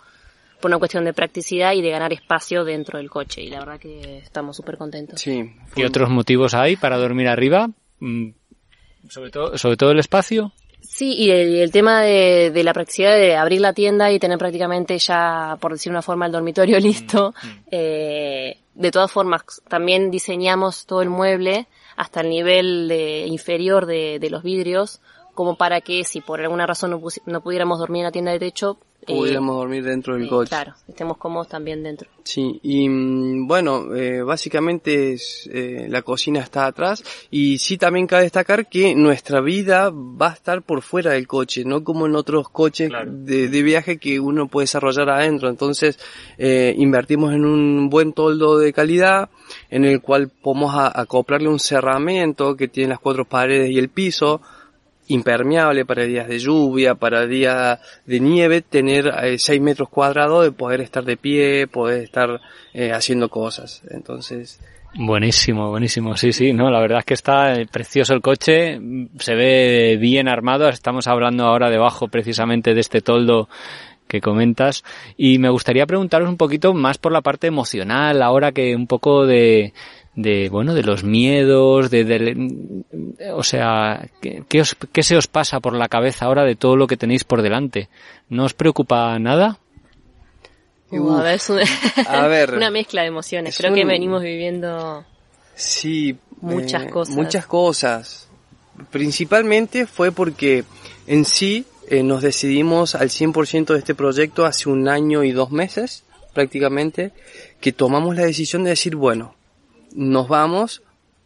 por 0.59 0.69
una 0.71 0.79
cuestión 0.79 1.05
de 1.05 1.13
practicidad 1.13 1.73
y 1.73 1.81
de 1.81 1.89
ganar 1.89 2.13
espacio 2.13 2.63
dentro 2.63 2.97
del 2.97 3.09
coche. 3.09 3.41
Y 3.41 3.49
la 3.49 3.59
verdad 3.59 3.79
que 3.79 4.19
estamos 4.19 4.55
súper 4.55 4.77
contentos. 4.77 5.21
Sí. 5.21 5.51
¿Qué 5.75 5.85
otros 5.85 6.09
motivos 6.09 6.53
hay 6.53 6.75
para 6.75 6.97
dormir 6.97 7.27
arriba? 7.27 7.69
Mm, 7.99 8.29
sobre 9.09 9.29
todo, 9.29 9.57
sobre 9.57 9.77
todo 9.77 9.91
el 9.91 9.99
espacio. 9.99 10.53
Sí, 10.81 11.13
y 11.13 11.31
el, 11.31 11.55
el 11.55 11.71
tema 11.71 12.01
de, 12.01 12.51
de, 12.51 12.63
la 12.63 12.73
practicidad 12.73 13.15
de 13.15 13.35
abrir 13.35 13.61
la 13.61 13.73
tienda 13.73 14.11
y 14.11 14.19
tener 14.19 14.37
prácticamente 14.37 14.97
ya, 14.97 15.57
por 15.59 15.73
decir 15.73 15.91
una 15.91 16.01
forma, 16.01 16.25
el 16.25 16.31
dormitorio 16.31 16.79
listo. 16.79 17.33
Mm, 17.43 17.47
mm. 17.47 17.63
Eh, 17.71 18.57
de 18.73 18.91
todas 18.91 19.11
formas, 19.11 19.41
también 19.67 20.11
diseñamos 20.11 20.85
todo 20.85 21.01
el 21.01 21.09
mueble 21.09 21.67
hasta 21.97 22.21
el 22.21 22.29
nivel 22.29 22.87
de, 22.87 23.25
inferior 23.27 23.85
de, 23.85 24.19
de, 24.19 24.29
los 24.29 24.43
vidrios, 24.43 25.01
como 25.33 25.57
para 25.57 25.81
que 25.81 26.03
si 26.03 26.21
por 26.21 26.39
alguna 26.39 26.65
razón 26.65 26.91
no, 26.91 27.01
no 27.25 27.41
pudiéramos 27.41 27.79
dormir 27.79 28.01
en 28.01 28.05
la 28.05 28.11
tienda 28.11 28.31
de 28.31 28.39
techo, 28.39 28.77
pudiéramos 29.07 29.55
eh, 29.55 29.57
dormir 29.57 29.83
dentro 29.83 30.15
del 30.15 30.25
eh, 30.25 30.29
coche. 30.29 30.49
Claro, 30.49 30.73
estemos 30.87 31.17
cómodos 31.17 31.47
también 31.47 31.81
dentro. 31.83 32.09
Sí, 32.27 32.59
y 32.61 32.89
mm, 32.89 33.47
bueno, 33.47 33.95
eh, 33.95 34.21
básicamente 34.21 35.13
es, 35.13 35.49
eh, 35.51 35.87
la 35.89 36.01
cocina 36.01 36.41
está 36.41 36.65
atrás 36.65 37.01
y 37.31 37.57
sí 37.57 37.77
también 37.77 38.05
cabe 38.05 38.23
destacar 38.23 38.67
que 38.67 38.95
nuestra 38.95 39.39
vida 39.39 39.91
va 39.91 40.31
a 40.31 40.33
estar 40.33 40.61
por 40.61 40.81
fuera 40.81 41.13
del 41.13 41.25
coche, 41.25 41.63
no 41.63 41.85
como 41.85 42.05
en 42.05 42.15
otros 42.15 42.49
coches 42.49 42.89
claro. 42.89 43.09
de, 43.13 43.47
de, 43.47 43.63
viaje 43.63 43.97
que 43.97 44.19
uno 44.19 44.47
puede 44.47 44.63
desarrollar 44.63 45.09
adentro. 45.09 45.49
Entonces, 45.49 45.99
eh, 46.37 46.75
invertimos 46.77 47.33
en 47.33 47.45
un 47.45 47.89
buen 47.89 48.11
toldo 48.11 48.57
de 48.57 48.73
calidad 48.73 49.29
en 49.69 49.85
el 49.85 50.01
cual 50.01 50.29
podemos 50.29 50.75
a, 50.75 50.99
acoplarle 50.99 51.47
un 51.47 51.59
cerramiento 51.59 52.57
que 52.57 52.67
tiene 52.67 52.89
las 52.89 52.99
cuatro 52.99 53.23
paredes 53.23 53.69
y 53.69 53.79
el 53.79 53.87
piso 53.87 54.41
impermeable 55.07 55.85
para 55.85 56.03
días 56.03 56.27
de 56.27 56.39
lluvia, 56.39 56.95
para 56.95 57.25
días 57.25 57.79
de 58.05 58.19
nieve, 58.19 58.61
tener 58.61 59.07
eh, 59.23 59.37
6 59.37 59.61
metros 59.61 59.89
cuadrados 59.89 60.43
de 60.43 60.51
poder 60.51 60.81
estar 60.81 61.03
de 61.03 61.17
pie, 61.17 61.67
poder 61.67 62.03
estar 62.03 62.41
eh, 62.73 62.91
haciendo 62.91 63.29
cosas. 63.29 63.81
Entonces... 63.89 64.59
Buenísimo, 64.95 65.69
buenísimo. 65.69 66.15
Sí, 66.15 66.31
sí, 66.31 66.53
no, 66.53 66.71
la 66.71 66.79
verdad 66.79 66.99
es 66.99 67.05
que 67.05 67.13
está 67.13 67.53
eh, 67.53 67.67
precioso 67.67 68.13
el 68.13 68.21
coche, 68.21 68.79
se 69.19 69.35
ve 69.35 69.97
bien 69.99 70.27
armado. 70.27 70.69
Estamos 70.69 71.07
hablando 71.07 71.45
ahora 71.45 71.69
debajo 71.69 72.07
precisamente 72.07 72.73
de 72.73 72.79
este 72.79 73.01
toldo 73.01 73.47
que 74.07 74.21
comentas 74.21 74.83
y 75.17 75.37
me 75.37 75.49
gustaría 75.49 75.85
preguntaros 75.85 76.29
un 76.29 76.37
poquito 76.37 76.73
más 76.73 76.97
por 76.97 77.11
la 77.11 77.21
parte 77.21 77.47
emocional, 77.47 78.21
ahora 78.21 78.53
que 78.53 78.75
un 78.75 78.87
poco 78.87 79.25
de, 79.25 79.73
de 80.17 80.49
bueno 80.49 80.73
de 80.73 80.81
los 80.81 81.03
miedos 81.03 81.91
de, 81.91 82.03
de 82.03 83.31
o 83.31 83.43
sea 83.43 84.09
¿qué, 84.19 84.43
qué, 84.49 84.61
os, 84.61 84.75
qué 84.91 85.03
se 85.03 85.15
os 85.15 85.27
pasa 85.27 85.59
por 85.59 85.73
la 85.73 85.87
cabeza 85.87 86.25
ahora 86.25 86.43
de 86.43 86.55
todo 86.55 86.75
lo 86.75 86.87
que 86.87 86.97
tenéis 86.97 87.23
por 87.23 87.43
delante 87.43 87.87
no 88.27 88.43
os 88.43 88.53
preocupa 88.53 89.17
nada 89.19 89.59
a 90.89 91.21
ver, 91.21 91.35
es 91.35 91.49
una, 91.49 91.63
a 92.07 92.27
ver, 92.27 92.53
una 92.55 92.71
mezcla 92.71 93.01
de 93.01 93.09
emociones. 93.09 93.57
creo 93.57 93.71
un... 93.71 93.77
que 93.77 93.85
venimos 93.85 94.23
viviendo 94.23 95.05
sí 95.53 96.17
muchas 96.41 96.83
eh, 96.83 96.89
cosas. 96.89 97.15
muchas 97.15 97.45
cosas. 97.45 98.29
Principalmente 98.91 99.85
fue 99.85 100.11
porque 100.11 100.63
en 101.07 101.25
sí 101.25 101.65
eh, 101.89 102.03
nos 102.03 102.21
decidimos 102.21 102.95
al 102.95 103.09
100% 103.09 103.73
de 103.73 103.79
este 103.79 103.95
proyecto 103.95 104.45
hace 104.45 104.69
un 104.69 104.87
año 104.87 105.23
y 105.23 105.31
dos 105.31 105.51
meses 105.51 106.03
prácticamente 106.33 107.11
que 107.59 107.71
tomamos 107.71 108.15
la 108.15 108.23
decisión 108.23 108.63
de 108.63 108.71
decir 108.71 108.95
bueno 108.95 109.36
nos 109.93 110.27
vamos, 110.27 110.81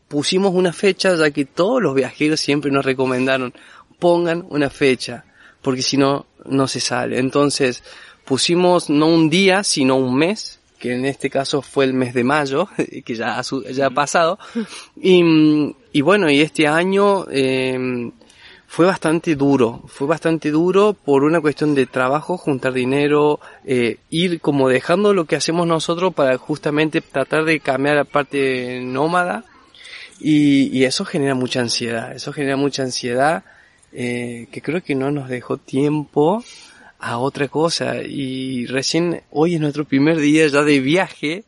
pusimos 0.08 0.54
una 0.54 0.74
fecha, 0.74 1.16
ya 1.16 1.32
que 1.32 1.46
todos 1.46 1.82
los 1.82 1.96
viajeros 1.96 2.40
siempre 2.40 2.72
nos 2.72 2.86
recomendaron, 2.86 3.54
pongan 4.00 4.46
una 4.50 4.70
fecha, 4.70 5.26
porque 5.62 5.82
si 5.82 5.98
no, 5.98 6.26
no 6.46 6.68
se 6.68 6.80
sale. 6.80 7.20
Entonces, 7.20 7.84
pusimos 8.26 8.90
no 8.90 9.08
un 9.08 9.30
día, 9.30 9.64
sino 9.64 9.96
un 9.96 10.16
mes, 10.16 10.60
que 10.80 10.94
en 10.94 11.06
este 11.06 11.30
caso 11.30 11.62
fue 11.62 11.86
el 11.86 11.94
mes 11.94 12.14
de 12.14 12.24
mayo, 12.24 12.68
que 13.06 13.16
ya 13.16 13.40
ha, 13.40 13.44
ya 13.72 13.88
ha 13.88 13.92
pasado. 13.92 14.40
Y, 15.00 15.24
y 15.92 16.02
bueno, 16.02 16.30
y 16.30 16.42
este 16.42 16.68
año, 16.68 17.26
eh, 17.30 18.12
fue 18.72 18.86
bastante 18.86 19.36
duro, 19.36 19.84
fue 19.88 20.08
bastante 20.08 20.50
duro 20.50 20.94
por 20.94 21.26
una 21.26 21.42
cuestión 21.42 21.76
de 21.76 21.88
trabajo, 21.88 22.38
juntar 22.38 22.72
dinero, 22.72 23.42
eh, 23.66 23.98
ir 24.10 24.40
como 24.40 24.70
dejando 24.70 25.14
lo 25.14 25.26
que 25.26 25.36
hacemos 25.36 25.68
nosotros 25.68 26.14
para 26.14 26.38
justamente 26.38 27.02
tratar 27.02 27.44
de 27.44 27.60
cambiar 27.60 27.98
la 27.98 28.06
parte 28.06 28.80
nómada 28.82 29.44
y, 30.22 30.68
y 30.68 30.86
eso 30.86 31.04
genera 31.04 31.36
mucha 31.36 31.60
ansiedad, 31.60 32.16
eso 32.16 32.32
genera 32.32 32.56
mucha 32.56 32.84
ansiedad 32.84 33.44
eh, 33.92 34.48
que 34.54 34.62
creo 34.62 34.82
que 34.82 34.96
no 34.96 35.12
nos 35.12 35.28
dejó 35.28 35.58
tiempo 35.58 36.42
a 36.98 37.18
otra 37.18 37.50
cosa 37.50 37.98
y 38.02 38.68
recién 38.68 39.22
hoy 39.32 39.56
es 39.56 39.60
nuestro 39.60 39.84
primer 39.84 40.16
día 40.18 40.48
ya 40.48 40.64
de 40.64 40.80
viaje 40.80 41.44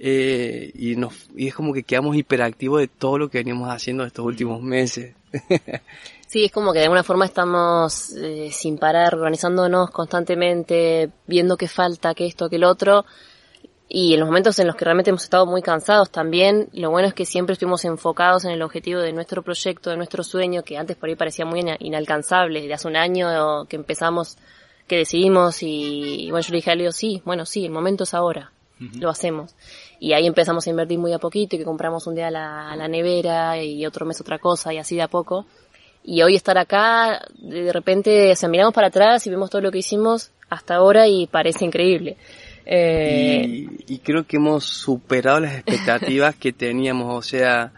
eh, 0.00 0.72
y, 0.74 0.96
nos, 0.96 1.28
y 1.36 1.46
es 1.46 1.54
como 1.54 1.72
que 1.72 1.84
quedamos 1.84 2.16
hiperactivos 2.16 2.80
de 2.80 2.88
todo 2.88 3.18
lo 3.18 3.30
que 3.30 3.38
venimos 3.38 3.70
haciendo 3.70 4.04
estos 4.04 4.26
últimos 4.26 4.60
meses. 4.60 5.14
Sí, 6.30 6.44
es 6.44 6.52
como 6.52 6.72
que 6.72 6.78
de 6.78 6.84
alguna 6.84 7.02
forma 7.02 7.24
estamos 7.24 8.12
eh, 8.12 8.50
sin 8.52 8.78
parar, 8.78 9.16
organizándonos 9.16 9.90
constantemente, 9.90 11.10
viendo 11.26 11.56
qué 11.56 11.66
falta, 11.66 12.14
qué 12.14 12.24
esto, 12.26 12.48
qué 12.48 12.54
el 12.54 12.62
otro. 12.62 13.04
Y 13.88 14.14
en 14.14 14.20
los 14.20 14.28
momentos 14.28 14.56
en 14.60 14.68
los 14.68 14.76
que 14.76 14.84
realmente 14.84 15.10
hemos 15.10 15.24
estado 15.24 15.44
muy 15.44 15.60
cansados 15.60 16.08
también, 16.10 16.68
lo 16.72 16.88
bueno 16.92 17.08
es 17.08 17.14
que 17.14 17.26
siempre 17.26 17.54
estuvimos 17.54 17.84
enfocados 17.84 18.44
en 18.44 18.52
el 18.52 18.62
objetivo 18.62 19.00
de 19.00 19.12
nuestro 19.12 19.42
proyecto, 19.42 19.90
de 19.90 19.96
nuestro 19.96 20.22
sueño, 20.22 20.62
que 20.62 20.78
antes 20.78 20.96
por 20.96 21.08
ahí 21.08 21.16
parecía 21.16 21.44
muy 21.46 21.64
inalcanzable. 21.80 22.64
De 22.64 22.74
hace 22.74 22.86
un 22.86 22.94
año 22.94 23.64
que 23.64 23.74
empezamos, 23.74 24.38
que 24.86 24.98
decidimos 24.98 25.64
y, 25.64 26.26
y 26.26 26.30
bueno, 26.30 26.46
yo 26.46 26.52
le 26.52 26.58
dije 26.58 26.70
a 26.70 26.76
Leo, 26.76 26.92
sí, 26.92 27.20
bueno, 27.24 27.44
sí, 27.44 27.64
el 27.64 27.72
momento 27.72 28.04
es 28.04 28.14
ahora. 28.14 28.52
lo 28.78 29.10
hacemos. 29.10 29.56
Y 29.98 30.12
ahí 30.12 30.28
empezamos 30.28 30.64
a 30.64 30.70
invertir 30.70 31.00
muy 31.00 31.12
a 31.12 31.18
poquito 31.18 31.56
y 31.56 31.58
que 31.58 31.64
compramos 31.64 32.06
un 32.06 32.14
día 32.14 32.30
la, 32.30 32.76
la 32.76 32.86
nevera 32.86 33.60
y 33.60 33.84
otro 33.84 34.06
mes 34.06 34.20
otra 34.20 34.38
cosa 34.38 34.72
y 34.72 34.78
así 34.78 34.94
de 34.94 35.02
a 35.02 35.08
poco. 35.08 35.44
Y 36.02 36.22
hoy 36.22 36.34
estar 36.34 36.56
acá, 36.56 37.20
de 37.38 37.72
repente, 37.72 38.32
o 38.32 38.48
miramos 38.48 38.74
para 38.74 38.88
atrás 38.88 39.26
y 39.26 39.30
vemos 39.30 39.50
todo 39.50 39.60
lo 39.60 39.70
que 39.70 39.78
hicimos 39.78 40.32
hasta 40.48 40.74
ahora 40.74 41.06
y 41.06 41.26
parece 41.26 41.64
increíble. 41.64 42.16
Eh... 42.66 43.66
Y, 43.86 43.98
creo 43.98 44.26
que 44.26 44.36
hemos 44.36 44.64
superado 44.64 45.40
las 45.40 45.54
expectativas 45.54 46.34
que 46.36 46.52
teníamos, 46.52 47.14
o 47.14 47.22
sea, 47.22 47.72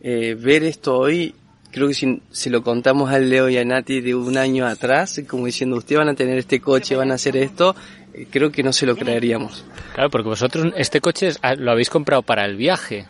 eh, 0.00 0.36
ver 0.38 0.64
esto 0.64 0.96
hoy, 0.96 1.34
creo 1.70 1.88
que 1.88 1.94
si, 1.94 2.22
si, 2.30 2.50
lo 2.50 2.62
contamos 2.62 3.10
al 3.10 3.28
Leo 3.28 3.48
y 3.48 3.58
a 3.58 3.64
Nati 3.64 4.00
de 4.00 4.14
un 4.14 4.36
año 4.38 4.66
atrás, 4.66 5.20
como 5.28 5.46
diciendo, 5.46 5.76
ustedes 5.76 5.98
van 5.98 6.08
a 6.08 6.14
tener 6.14 6.38
este 6.38 6.60
coche, 6.60 6.96
van 6.96 7.10
a 7.10 7.14
hacer 7.14 7.36
esto, 7.36 7.74
eh, 8.14 8.26
creo 8.30 8.50
que 8.50 8.62
no 8.62 8.72
se 8.72 8.86
lo 8.86 8.96
creeríamos. 8.96 9.64
Claro, 9.94 10.10
porque 10.10 10.28
vosotros 10.28 10.72
este 10.76 11.00
coche 11.00 11.30
ah, 11.42 11.54
lo 11.54 11.72
habéis 11.72 11.90
comprado 11.90 12.22
para 12.22 12.44
el 12.44 12.56
viaje 12.56 13.06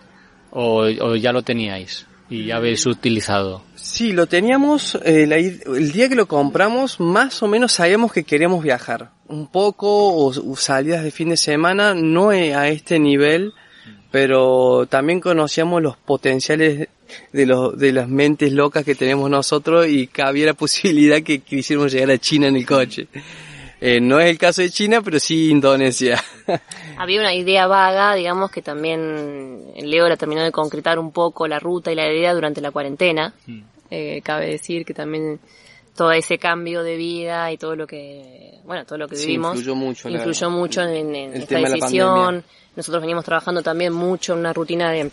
o, 0.51 0.85
o 0.85 1.17
ya 1.17 1.33
lo 1.33 1.43
teníais 1.43 2.07
y 2.29 2.51
habéis 2.51 2.87
utilizado. 2.87 3.63
Sí, 3.75 4.13
lo 4.13 4.27
teníamos, 4.27 4.99
eh, 5.05 5.25
el 5.67 5.93
día 5.93 6.09
que 6.09 6.17
lo 6.17 6.27
compramos, 6.27 6.99
más 7.01 7.43
o 7.43 7.49
menos 7.49 7.73
sabíamos 7.73 8.13
que 8.13 8.25
queríamos 8.25 8.63
viajar. 8.63 9.11
Un 9.29 9.47
poco, 9.47 10.15
o, 10.17 10.57
salidas 10.57 11.05
de 11.05 11.11
fin 11.11 11.31
de 11.31 11.37
semana, 11.37 11.95
no 11.95 12.31
a 12.31 12.69
este 12.69 12.99
nivel, 12.99 13.53
pero 14.11 14.87
también 14.87 15.21
conocíamos 15.21 15.83
los 15.83 15.97
potenciales 15.97 16.89
de, 17.33 17.47
los, 17.47 17.79
de 17.79 17.93
las 17.93 18.09
mentes 18.09 18.53
locas 18.53 18.85
que 18.85 18.95
tenemos 18.95 19.31
nosotros 19.31 19.87
y 19.89 20.07
que 20.09 20.23
había 20.23 20.47
la 20.47 20.55
posibilidad 20.65 21.23
que 21.23 21.41
quisiéramos 21.41 21.93
llegar 21.93 22.11
a 22.11 22.19
China 22.19 22.49
en 22.49 22.57
el 22.57 22.67
coche. 22.67 23.09
Eh, 23.81 24.01
no 24.01 24.19
es 24.21 24.31
el 24.31 24.39
caso 24.39 24.63
de 24.63 24.71
China, 24.71 25.03
pero 25.03 25.19
sí 25.19 25.51
Indonesia. 25.51 26.23
Había 26.99 27.21
una 27.21 27.35
idea 27.35 27.67
vaga, 27.67 28.15
digamos, 28.15 28.51
que 28.51 28.63
también 28.63 29.73
Leo 29.77 30.09
la 30.09 30.17
terminó 30.17 30.43
de 30.43 30.53
concretar 30.53 30.99
un 30.99 31.13
poco 31.13 31.47
la 31.47 31.59
ruta 31.59 31.93
y 31.93 31.95
la 31.95 32.11
idea 32.11 32.33
durante 32.33 32.61
la 32.61 32.71
cuarentena. 32.71 33.35
Mm. 33.47 33.61
Eh, 33.91 34.21
cabe 34.25 34.49
decir 34.49 34.85
que 34.85 34.95
también 34.95 35.39
todo 35.95 36.13
ese 36.13 36.39
cambio 36.39 36.83
de 36.83 36.97
vida 36.97 37.51
y 37.53 37.59
todo 37.59 37.77
lo 37.77 37.87
que, 37.87 38.61
bueno, 38.65 38.85
todo 38.85 38.99
lo 38.99 39.09
que 39.09 39.17
vivimos 39.17 39.57
influyó 39.57 39.75
mucho, 39.75 40.09
influyó 40.09 40.51
mucho 40.51 40.83
en, 40.83 41.15
esta 41.35 41.59
decisión. 41.59 42.45
Nosotros 42.77 43.01
venimos 43.01 43.25
trabajando 43.25 43.63
también 43.63 43.93
mucho 43.93 44.35
en 44.35 44.41
una 44.41 44.53
rutina 44.53 44.91
de 44.91 45.11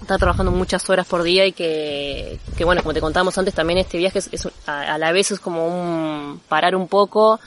estar 0.00 0.18
trabajando 0.18 0.52
muchas 0.52 0.88
horas 0.90 1.06
por 1.06 1.22
día 1.22 1.46
y 1.46 1.52
que, 1.52 2.38
que 2.56 2.64
bueno, 2.64 2.82
como 2.82 2.94
te 2.94 3.00
contábamos 3.00 3.36
antes, 3.38 3.54
también 3.54 3.78
este 3.78 3.98
viaje 3.98 4.18
es, 4.18 4.48
a, 4.66 4.98
la 4.98 5.12
vez 5.12 5.32
es 5.32 5.40
como 5.40 5.66
un 5.66 6.40
parar 6.48 6.76
un 6.76 6.88
poco 6.88 7.40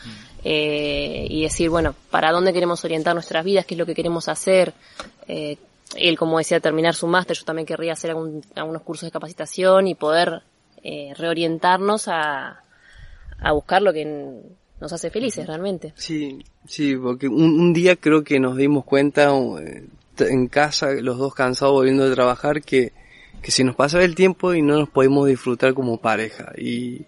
eh, 0.47 1.25
y 1.27 1.41
decir, 1.41 1.71
bueno, 1.71 1.95
para 2.11 2.31
dónde 2.31 2.53
queremos 2.53 2.85
orientar 2.85 3.15
nuestras 3.15 3.43
vidas, 3.43 3.65
qué 3.65 3.73
es 3.73 3.79
lo 3.79 3.85
que 3.87 3.95
queremos 3.95 4.29
hacer. 4.29 4.73
Eh, 5.27 5.57
él, 5.95 6.19
como 6.19 6.37
decía, 6.37 6.59
terminar 6.59 6.93
su 6.93 7.07
máster, 7.07 7.35
yo 7.35 7.45
también 7.45 7.65
querría 7.65 7.93
hacer 7.93 8.11
algunos 8.11 8.81
cursos 8.83 9.07
de 9.07 9.11
capacitación 9.11 9.87
y 9.87 9.95
poder 9.95 10.43
eh, 10.83 11.15
reorientarnos 11.17 12.07
a, 12.07 12.61
a 13.39 13.51
buscar 13.53 13.81
lo 13.81 13.91
que 13.91 14.39
nos 14.79 14.93
hace 14.93 15.09
felices 15.09 15.47
realmente. 15.47 15.93
Sí, 15.95 16.45
sí, 16.67 16.95
porque 16.95 17.27
un, 17.27 17.73
día 17.73 17.95
creo 17.95 18.23
que 18.23 18.39
nos 18.39 18.55
dimos 18.55 18.85
cuenta 18.85 19.31
eh, 19.59 19.87
en 20.19 20.47
casa, 20.47 20.91
los 20.91 21.17
dos 21.17 21.33
cansados 21.33 21.73
volviendo 21.73 22.07
de 22.07 22.13
trabajar, 22.13 22.61
que, 22.61 22.93
que 23.41 23.49
se 23.49 23.63
nos 23.63 23.75
pasaba 23.75 24.03
el 24.03 24.13
tiempo 24.13 24.53
y 24.53 24.61
no 24.61 24.77
nos 24.77 24.89
podemos 24.89 25.27
disfrutar 25.27 25.73
como 25.73 25.97
pareja. 25.97 26.53
Y, 26.55 27.07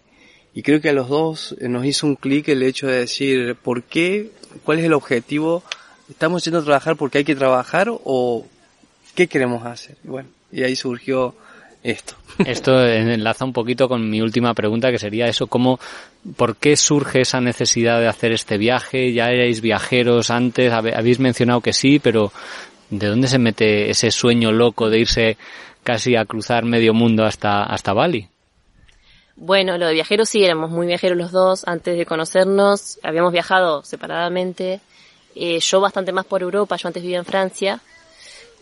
y 0.58 0.64
creo 0.64 0.82
que 0.82 0.90
a 0.90 0.94
los 0.94 1.08
dos 1.08 1.56
eh, 1.60 1.70
nos 1.70 1.86
hizo 1.86 2.08
un 2.08 2.16
clic 2.16 2.48
el 2.48 2.64
hecho 2.64 2.88
de 2.88 3.02
decir, 3.02 3.56
¿por 3.62 3.84
qué? 3.84 4.32
¿Cuál 4.64 4.80
es 4.80 4.86
el 4.86 4.94
objetivo? 4.94 5.64
¿Estamos 6.10 6.44
yendo 6.44 6.62
a 6.62 6.64
trabajar 6.64 6.96
porque 6.96 7.20
hay 7.20 7.24
que 7.24 7.36
trabajar 7.36 7.92
o 7.92 8.44
qué 9.14 9.28
queremos 9.28 9.64
hacer? 9.68 9.98
Y 10.04 10.08
bueno, 10.08 10.30
y 10.52 10.64
ahí 10.64 10.76
surgió 10.76 11.36
esto. 11.84 12.16
Esto 12.40 12.84
enlaza 12.84 13.46
un 13.46 13.54
poquito 13.54 13.88
con 13.88 14.10
mi 14.10 14.20
última 14.20 14.56
pregunta, 14.56 14.90
que 14.90 14.98
sería 14.98 15.28
eso, 15.28 15.46
¿cómo, 15.46 15.80
por 16.36 16.56
qué 16.56 16.76
surge 16.76 17.22
esa 17.22 17.40
necesidad 17.40 18.00
de 18.00 18.08
hacer 18.08 18.32
este 18.32 18.58
viaje? 18.58 19.14
¿Ya 19.14 19.30
erais 19.30 19.62
viajeros 19.62 20.32
antes? 20.32 20.74
Habéis 20.74 21.20
mencionado 21.20 21.62
que 21.62 21.74
sí, 21.74 22.00
pero 22.00 22.32
¿de 22.90 23.06
dónde 23.06 23.28
se 23.28 23.38
mete 23.38 23.92
ese 23.92 24.10
sueño 24.10 24.52
loco 24.52 24.90
de 24.90 25.02
irse 25.02 25.38
casi 25.84 26.16
a 26.16 26.26
cruzar 26.26 26.66
medio 26.66 26.96
mundo 26.96 27.26
hasta, 27.26 27.62
hasta 27.62 27.94
Bali? 27.94 28.28
Bueno, 29.38 29.78
lo 29.78 29.86
de 29.86 29.94
viajeros 29.94 30.30
sí, 30.30 30.44
éramos 30.44 30.72
muy 30.72 30.88
viajeros 30.88 31.18
los 31.18 31.32
dos. 31.32 31.68
Antes 31.68 31.98
de 31.98 32.06
conocernos, 32.06 33.00
habíamos 33.04 33.32
viajado 33.32 33.84
separadamente. 33.84 34.82
Eh, 35.36 35.60
yo 35.60 35.80
bastante 35.80 36.12
más 36.12 36.26
por 36.26 36.42
Europa, 36.42 36.76
yo 36.76 36.88
antes 36.88 37.04
vivía 37.04 37.20
en 37.20 37.26
Francia 37.26 37.80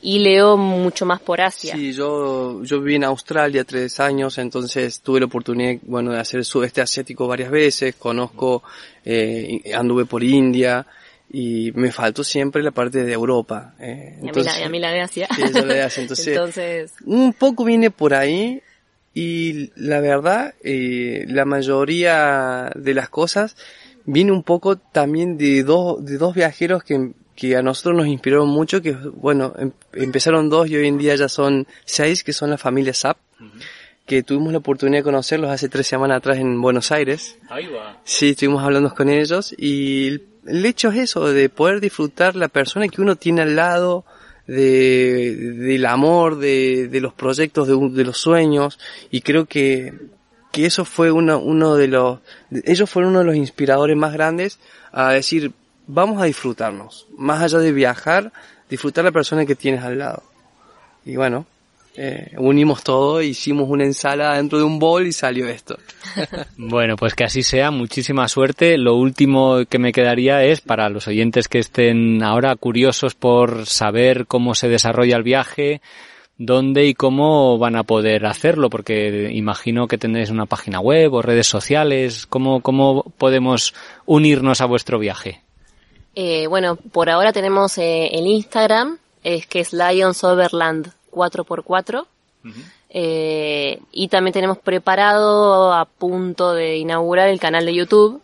y 0.01 0.19
Leo 0.19 0.57
mucho 0.57 1.05
más 1.05 1.21
por 1.21 1.41
Asia. 1.41 1.73
Sí, 1.75 1.93
yo, 1.93 2.61
yo 2.63 2.79
viví 2.79 2.95
en 2.95 3.05
Australia 3.05 3.63
tres 3.63 3.99
años, 3.99 4.37
entonces 4.37 4.99
tuve 4.99 5.21
la 5.21 5.25
oportunidad, 5.25 5.79
bueno, 5.83 6.11
de 6.11 6.19
hacer 6.19 6.39
el 6.39 6.45
sudeste 6.45 6.81
asiático 6.81 7.27
varias 7.27 7.49
veces, 7.49 7.95
conozco, 7.95 8.61
eh, 9.03 9.61
anduve 9.73 10.05
por 10.05 10.23
India, 10.23 10.85
y 11.31 11.71
me 11.73 11.91
faltó 11.91 12.23
siempre 12.23 12.61
la 12.61 12.71
parte 12.71 13.03
de 13.03 13.13
Europa. 13.13 13.73
Eh, 13.79 14.19
entonces, 14.21 14.59
y, 14.59 14.63
a 14.63 14.69
mí 14.69 14.79
la, 14.79 14.91
de 14.91 15.01
Asia. 15.01 15.27
Sí, 15.33 15.41
de 15.51 15.81
Asia. 15.81 16.03
Entonces, 16.27 16.93
un 17.05 17.33
poco 17.33 17.65
vine 17.65 17.89
por 17.89 18.13
ahí 18.13 18.61
y 19.15 19.71
la 19.75 19.99
verdad, 20.01 20.53
eh, 20.63 21.25
la 21.27 21.45
mayoría 21.45 22.71
de 22.75 22.93
las 22.93 23.09
cosas 23.09 23.57
viene 24.05 24.31
un 24.31 24.43
poco 24.43 24.77
también 24.77 25.37
de 25.37 25.63
dos, 25.63 26.05
de 26.05 26.19
dos 26.19 26.35
viajeros 26.35 26.83
que 26.83 27.13
que 27.35 27.55
a 27.57 27.61
nosotros 27.61 27.95
nos 27.95 28.07
inspiraron 28.07 28.47
mucho, 28.47 28.81
que 28.81 28.93
bueno, 28.93 29.53
em, 29.57 29.71
empezaron 29.93 30.49
dos 30.49 30.69
y 30.69 30.77
hoy 30.77 30.87
en 30.87 30.97
día 30.97 31.15
ya 31.15 31.27
son 31.27 31.67
seis, 31.83 32.23
que 32.23 32.33
son 32.33 32.49
la 32.49 32.57
familia 32.57 32.93
SAP, 32.93 33.17
que 34.05 34.23
tuvimos 34.23 34.53
la 34.53 34.59
oportunidad 34.59 34.99
de 34.99 35.03
conocerlos 35.03 35.51
hace 35.51 35.67
tres 35.67 35.87
semanas 35.87 36.17
atrás 36.17 36.37
en 36.37 36.61
Buenos 36.61 36.91
Aires. 36.91 37.37
Ahí 37.49 37.67
va. 37.67 37.99
Sí, 38.05 38.29
estuvimos 38.29 38.63
hablando 38.63 38.93
con 38.93 39.09
ellos 39.09 39.53
y 39.57 40.21
el, 40.45 40.65
hecho 40.65 40.89
es 40.89 40.97
eso, 40.97 41.31
de 41.31 41.49
poder 41.49 41.81
disfrutar 41.81 42.35
la 42.35 42.47
persona 42.47 42.87
que 42.87 43.01
uno 43.01 43.17
tiene 43.17 43.41
al 43.41 43.55
lado, 43.55 44.05
de, 44.47 45.35
del 45.35 45.85
amor, 45.85 46.37
de, 46.37 46.87
de 46.87 47.01
los 47.01 47.13
proyectos, 47.13 47.67
de, 47.67 47.77
de 47.89 48.03
los 48.03 48.17
sueños, 48.17 48.79
y 49.11 49.21
creo 49.21 49.45
que, 49.45 49.93
que 50.51 50.65
eso 50.65 50.85
fue 50.85 51.11
uno, 51.11 51.39
uno 51.39 51.75
de 51.75 51.87
los, 51.87 52.19
ellos 52.51 52.89
fueron 52.89 53.11
uno 53.11 53.19
de 53.19 53.25
los 53.25 53.35
inspiradores 53.35 53.97
más 53.97 54.13
grandes 54.13 54.59
a 54.91 55.11
decir, 55.11 55.51
vamos 55.87 56.21
a 56.21 56.25
disfrutarnos. 56.25 57.07
Más 57.17 57.41
allá 57.41 57.59
de 57.59 57.71
viajar, 57.71 58.31
disfrutar 58.69 59.03
la 59.03 59.11
persona 59.11 59.45
que 59.45 59.55
tienes 59.55 59.83
al 59.83 59.99
lado. 59.99 60.23
Y 61.05 61.15
bueno, 61.15 61.45
eh, 61.97 62.31
unimos 62.37 62.83
todo, 62.83 63.21
hicimos 63.21 63.69
una 63.69 63.85
ensalada 63.85 64.35
dentro 64.35 64.57
de 64.57 64.65
un 64.65 64.79
bol 64.79 65.07
y 65.07 65.13
salió 65.13 65.47
esto. 65.47 65.77
bueno, 66.57 66.95
pues 66.97 67.15
que 67.15 67.23
así 67.23 67.41
sea, 67.41 67.71
muchísima 67.71 68.27
suerte. 68.27 68.77
Lo 68.77 68.95
último 68.95 69.65
que 69.69 69.79
me 69.79 69.93
quedaría 69.93 70.43
es 70.43 70.61
para 70.61 70.89
los 70.89 71.07
oyentes 71.07 71.47
que 71.47 71.59
estén 71.59 72.21
ahora 72.21 72.55
curiosos 72.55 73.15
por 73.15 73.65
saber 73.65 74.25
cómo 74.27 74.55
se 74.55 74.67
desarrolla 74.67 75.15
el 75.15 75.23
viaje, 75.23 75.81
dónde 76.37 76.85
y 76.85 76.93
cómo 76.93 77.57
van 77.57 77.77
a 77.77 77.83
poder 77.83 78.25
hacerlo, 78.25 78.69
porque 78.69 79.31
imagino 79.33 79.87
que 79.87 79.97
tendréis 79.97 80.29
una 80.29 80.45
página 80.45 80.81
web 80.81 81.13
o 81.13 81.21
redes 81.21 81.47
sociales. 81.47 82.25
¿Cómo, 82.27 82.59
cómo 82.59 83.03
podemos 83.17 83.73
unirnos 84.05 84.59
a 84.59 84.65
vuestro 84.65 84.99
viaje? 84.99 85.41
Eh, 86.13 86.47
bueno, 86.47 86.75
por 86.75 87.09
ahora 87.09 87.31
tenemos 87.31 87.77
eh, 87.77 88.07
el 88.13 88.27
Instagram, 88.27 88.97
es 89.23 89.47
que 89.47 89.61
es 89.61 89.73
Lions 89.73 90.23
Overland 90.23 90.91
4x4. 91.15 92.05
eh, 92.89 93.79
y 93.91 94.07
también 94.09 94.33
tenemos 94.33 94.59
preparado 94.59 95.73
a 95.73 95.85
punto 95.85 96.53
de 96.53 96.77
inaugurar 96.77 97.29
el 97.29 97.39
canal 97.39 97.65
de 97.65 97.73
YouTube. 97.73 98.21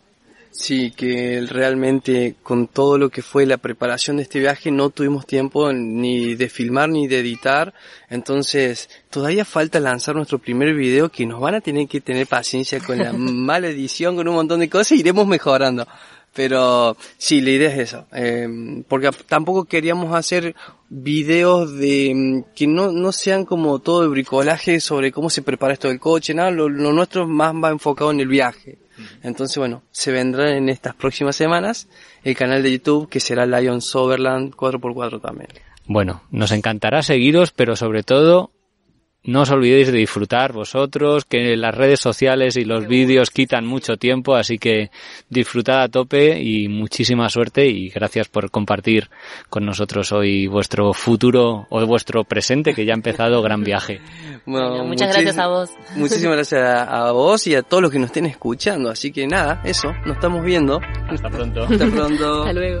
Sí, 0.54 0.90
que 0.94 1.46
realmente 1.48 2.36
con 2.42 2.66
todo 2.66 2.98
lo 2.98 3.08
que 3.08 3.22
fue 3.22 3.46
la 3.46 3.56
preparación 3.56 4.18
de 4.18 4.24
este 4.24 4.38
viaje 4.38 4.70
no 4.70 4.90
tuvimos 4.90 5.26
tiempo 5.26 5.72
ni 5.72 6.34
de 6.34 6.50
filmar 6.50 6.90
ni 6.90 7.08
de 7.08 7.20
editar. 7.20 7.72
Entonces 8.10 8.90
todavía 9.08 9.46
falta 9.46 9.80
lanzar 9.80 10.14
nuestro 10.14 10.38
primer 10.38 10.74
video 10.74 11.08
que 11.08 11.24
nos 11.24 11.40
van 11.40 11.54
a 11.54 11.62
tener 11.62 11.88
que 11.88 12.02
tener 12.02 12.26
paciencia 12.26 12.80
con 12.80 12.98
la 12.98 13.12
mala 13.16 13.68
edición, 13.68 14.14
con 14.14 14.28
un 14.28 14.34
montón 14.34 14.60
de 14.60 14.68
cosas 14.68 14.92
y 14.92 15.00
iremos 15.00 15.26
mejorando. 15.26 15.86
Pero 16.34 16.96
sí, 17.18 17.40
la 17.40 17.50
idea 17.50 17.70
es 17.70 17.78
eso. 17.78 18.06
Eh, 18.12 18.48
porque 18.88 19.10
tampoco 19.26 19.64
queríamos 19.64 20.14
hacer 20.14 20.54
videos 20.88 21.74
de 21.76 22.12
mm, 22.14 22.54
que 22.54 22.66
no, 22.66 22.92
no 22.92 23.12
sean 23.12 23.44
como 23.44 23.78
todo 23.80 24.02
de 24.02 24.08
bricolaje 24.08 24.80
sobre 24.80 25.12
cómo 25.12 25.30
se 25.30 25.42
prepara 25.42 25.74
esto 25.74 25.88
del 25.88 26.00
coche, 26.00 26.34
nada, 26.34 26.50
lo, 26.50 26.68
nuestro 26.68 27.26
más 27.26 27.54
va 27.54 27.70
enfocado 27.70 28.10
en 28.10 28.20
el 28.20 28.28
viaje. 28.28 28.78
Entonces, 29.22 29.56
bueno, 29.56 29.82
se 29.90 30.12
vendrá 30.12 30.56
en 30.56 30.68
estas 30.68 30.94
próximas 30.94 31.34
semanas 31.34 31.88
el 32.22 32.36
canal 32.36 32.62
de 32.62 32.72
YouTube 32.72 33.08
que 33.08 33.20
será 33.20 33.46
Lion 33.46 33.80
Soberland 33.80 34.54
4x4 34.54 35.20
también. 35.20 35.48
Bueno, 35.86 36.22
nos 36.30 36.52
encantará 36.52 37.02
seguiros, 37.02 37.50
pero 37.50 37.74
sobre 37.74 38.04
todo 38.04 38.51
no 39.24 39.42
os 39.42 39.50
olvidéis 39.50 39.92
de 39.92 39.98
disfrutar 39.98 40.52
vosotros, 40.52 41.24
que 41.24 41.56
las 41.56 41.74
redes 41.74 42.00
sociales 42.00 42.56
y 42.56 42.64
los 42.64 42.88
vídeos 42.88 43.30
quitan 43.30 43.66
mucho 43.66 43.96
tiempo, 43.96 44.34
así 44.34 44.58
que 44.58 44.90
disfrutad 45.28 45.82
a 45.82 45.88
tope 45.88 46.40
y 46.40 46.68
muchísima 46.68 47.28
suerte 47.28 47.66
y 47.66 47.88
gracias 47.88 48.28
por 48.28 48.50
compartir 48.50 49.08
con 49.48 49.64
nosotros 49.64 50.10
hoy 50.12 50.46
vuestro 50.46 50.92
futuro 50.92 51.66
o 51.70 51.86
vuestro 51.86 52.24
presente 52.24 52.74
que 52.74 52.84
ya 52.84 52.92
ha 52.92 52.96
empezado 52.96 53.42
gran 53.42 53.62
viaje. 53.64 54.00
muchas 54.44 55.12
gracias 55.12 55.38
a 55.38 55.46
vos. 55.46 55.70
Muchísimas 55.94 56.36
gracias 56.36 56.62
a, 56.62 57.12
vos 57.12 57.46
y 57.46 57.54
a 57.54 57.62
todos 57.62 57.82
los 57.82 57.92
que 57.92 57.98
nos 57.98 58.06
estén 58.06 58.26
escuchando, 58.26 58.90
así 58.90 59.12
que 59.12 59.26
nada, 59.26 59.60
eso, 59.64 59.92
nos 60.04 60.16
estamos 60.16 60.44
viendo. 60.44 60.80
Hasta 61.08 61.28
pronto. 61.28 61.62
Hasta 61.62 61.86
pronto. 61.86 62.40
Hasta 62.42 62.52
luego. 62.52 62.80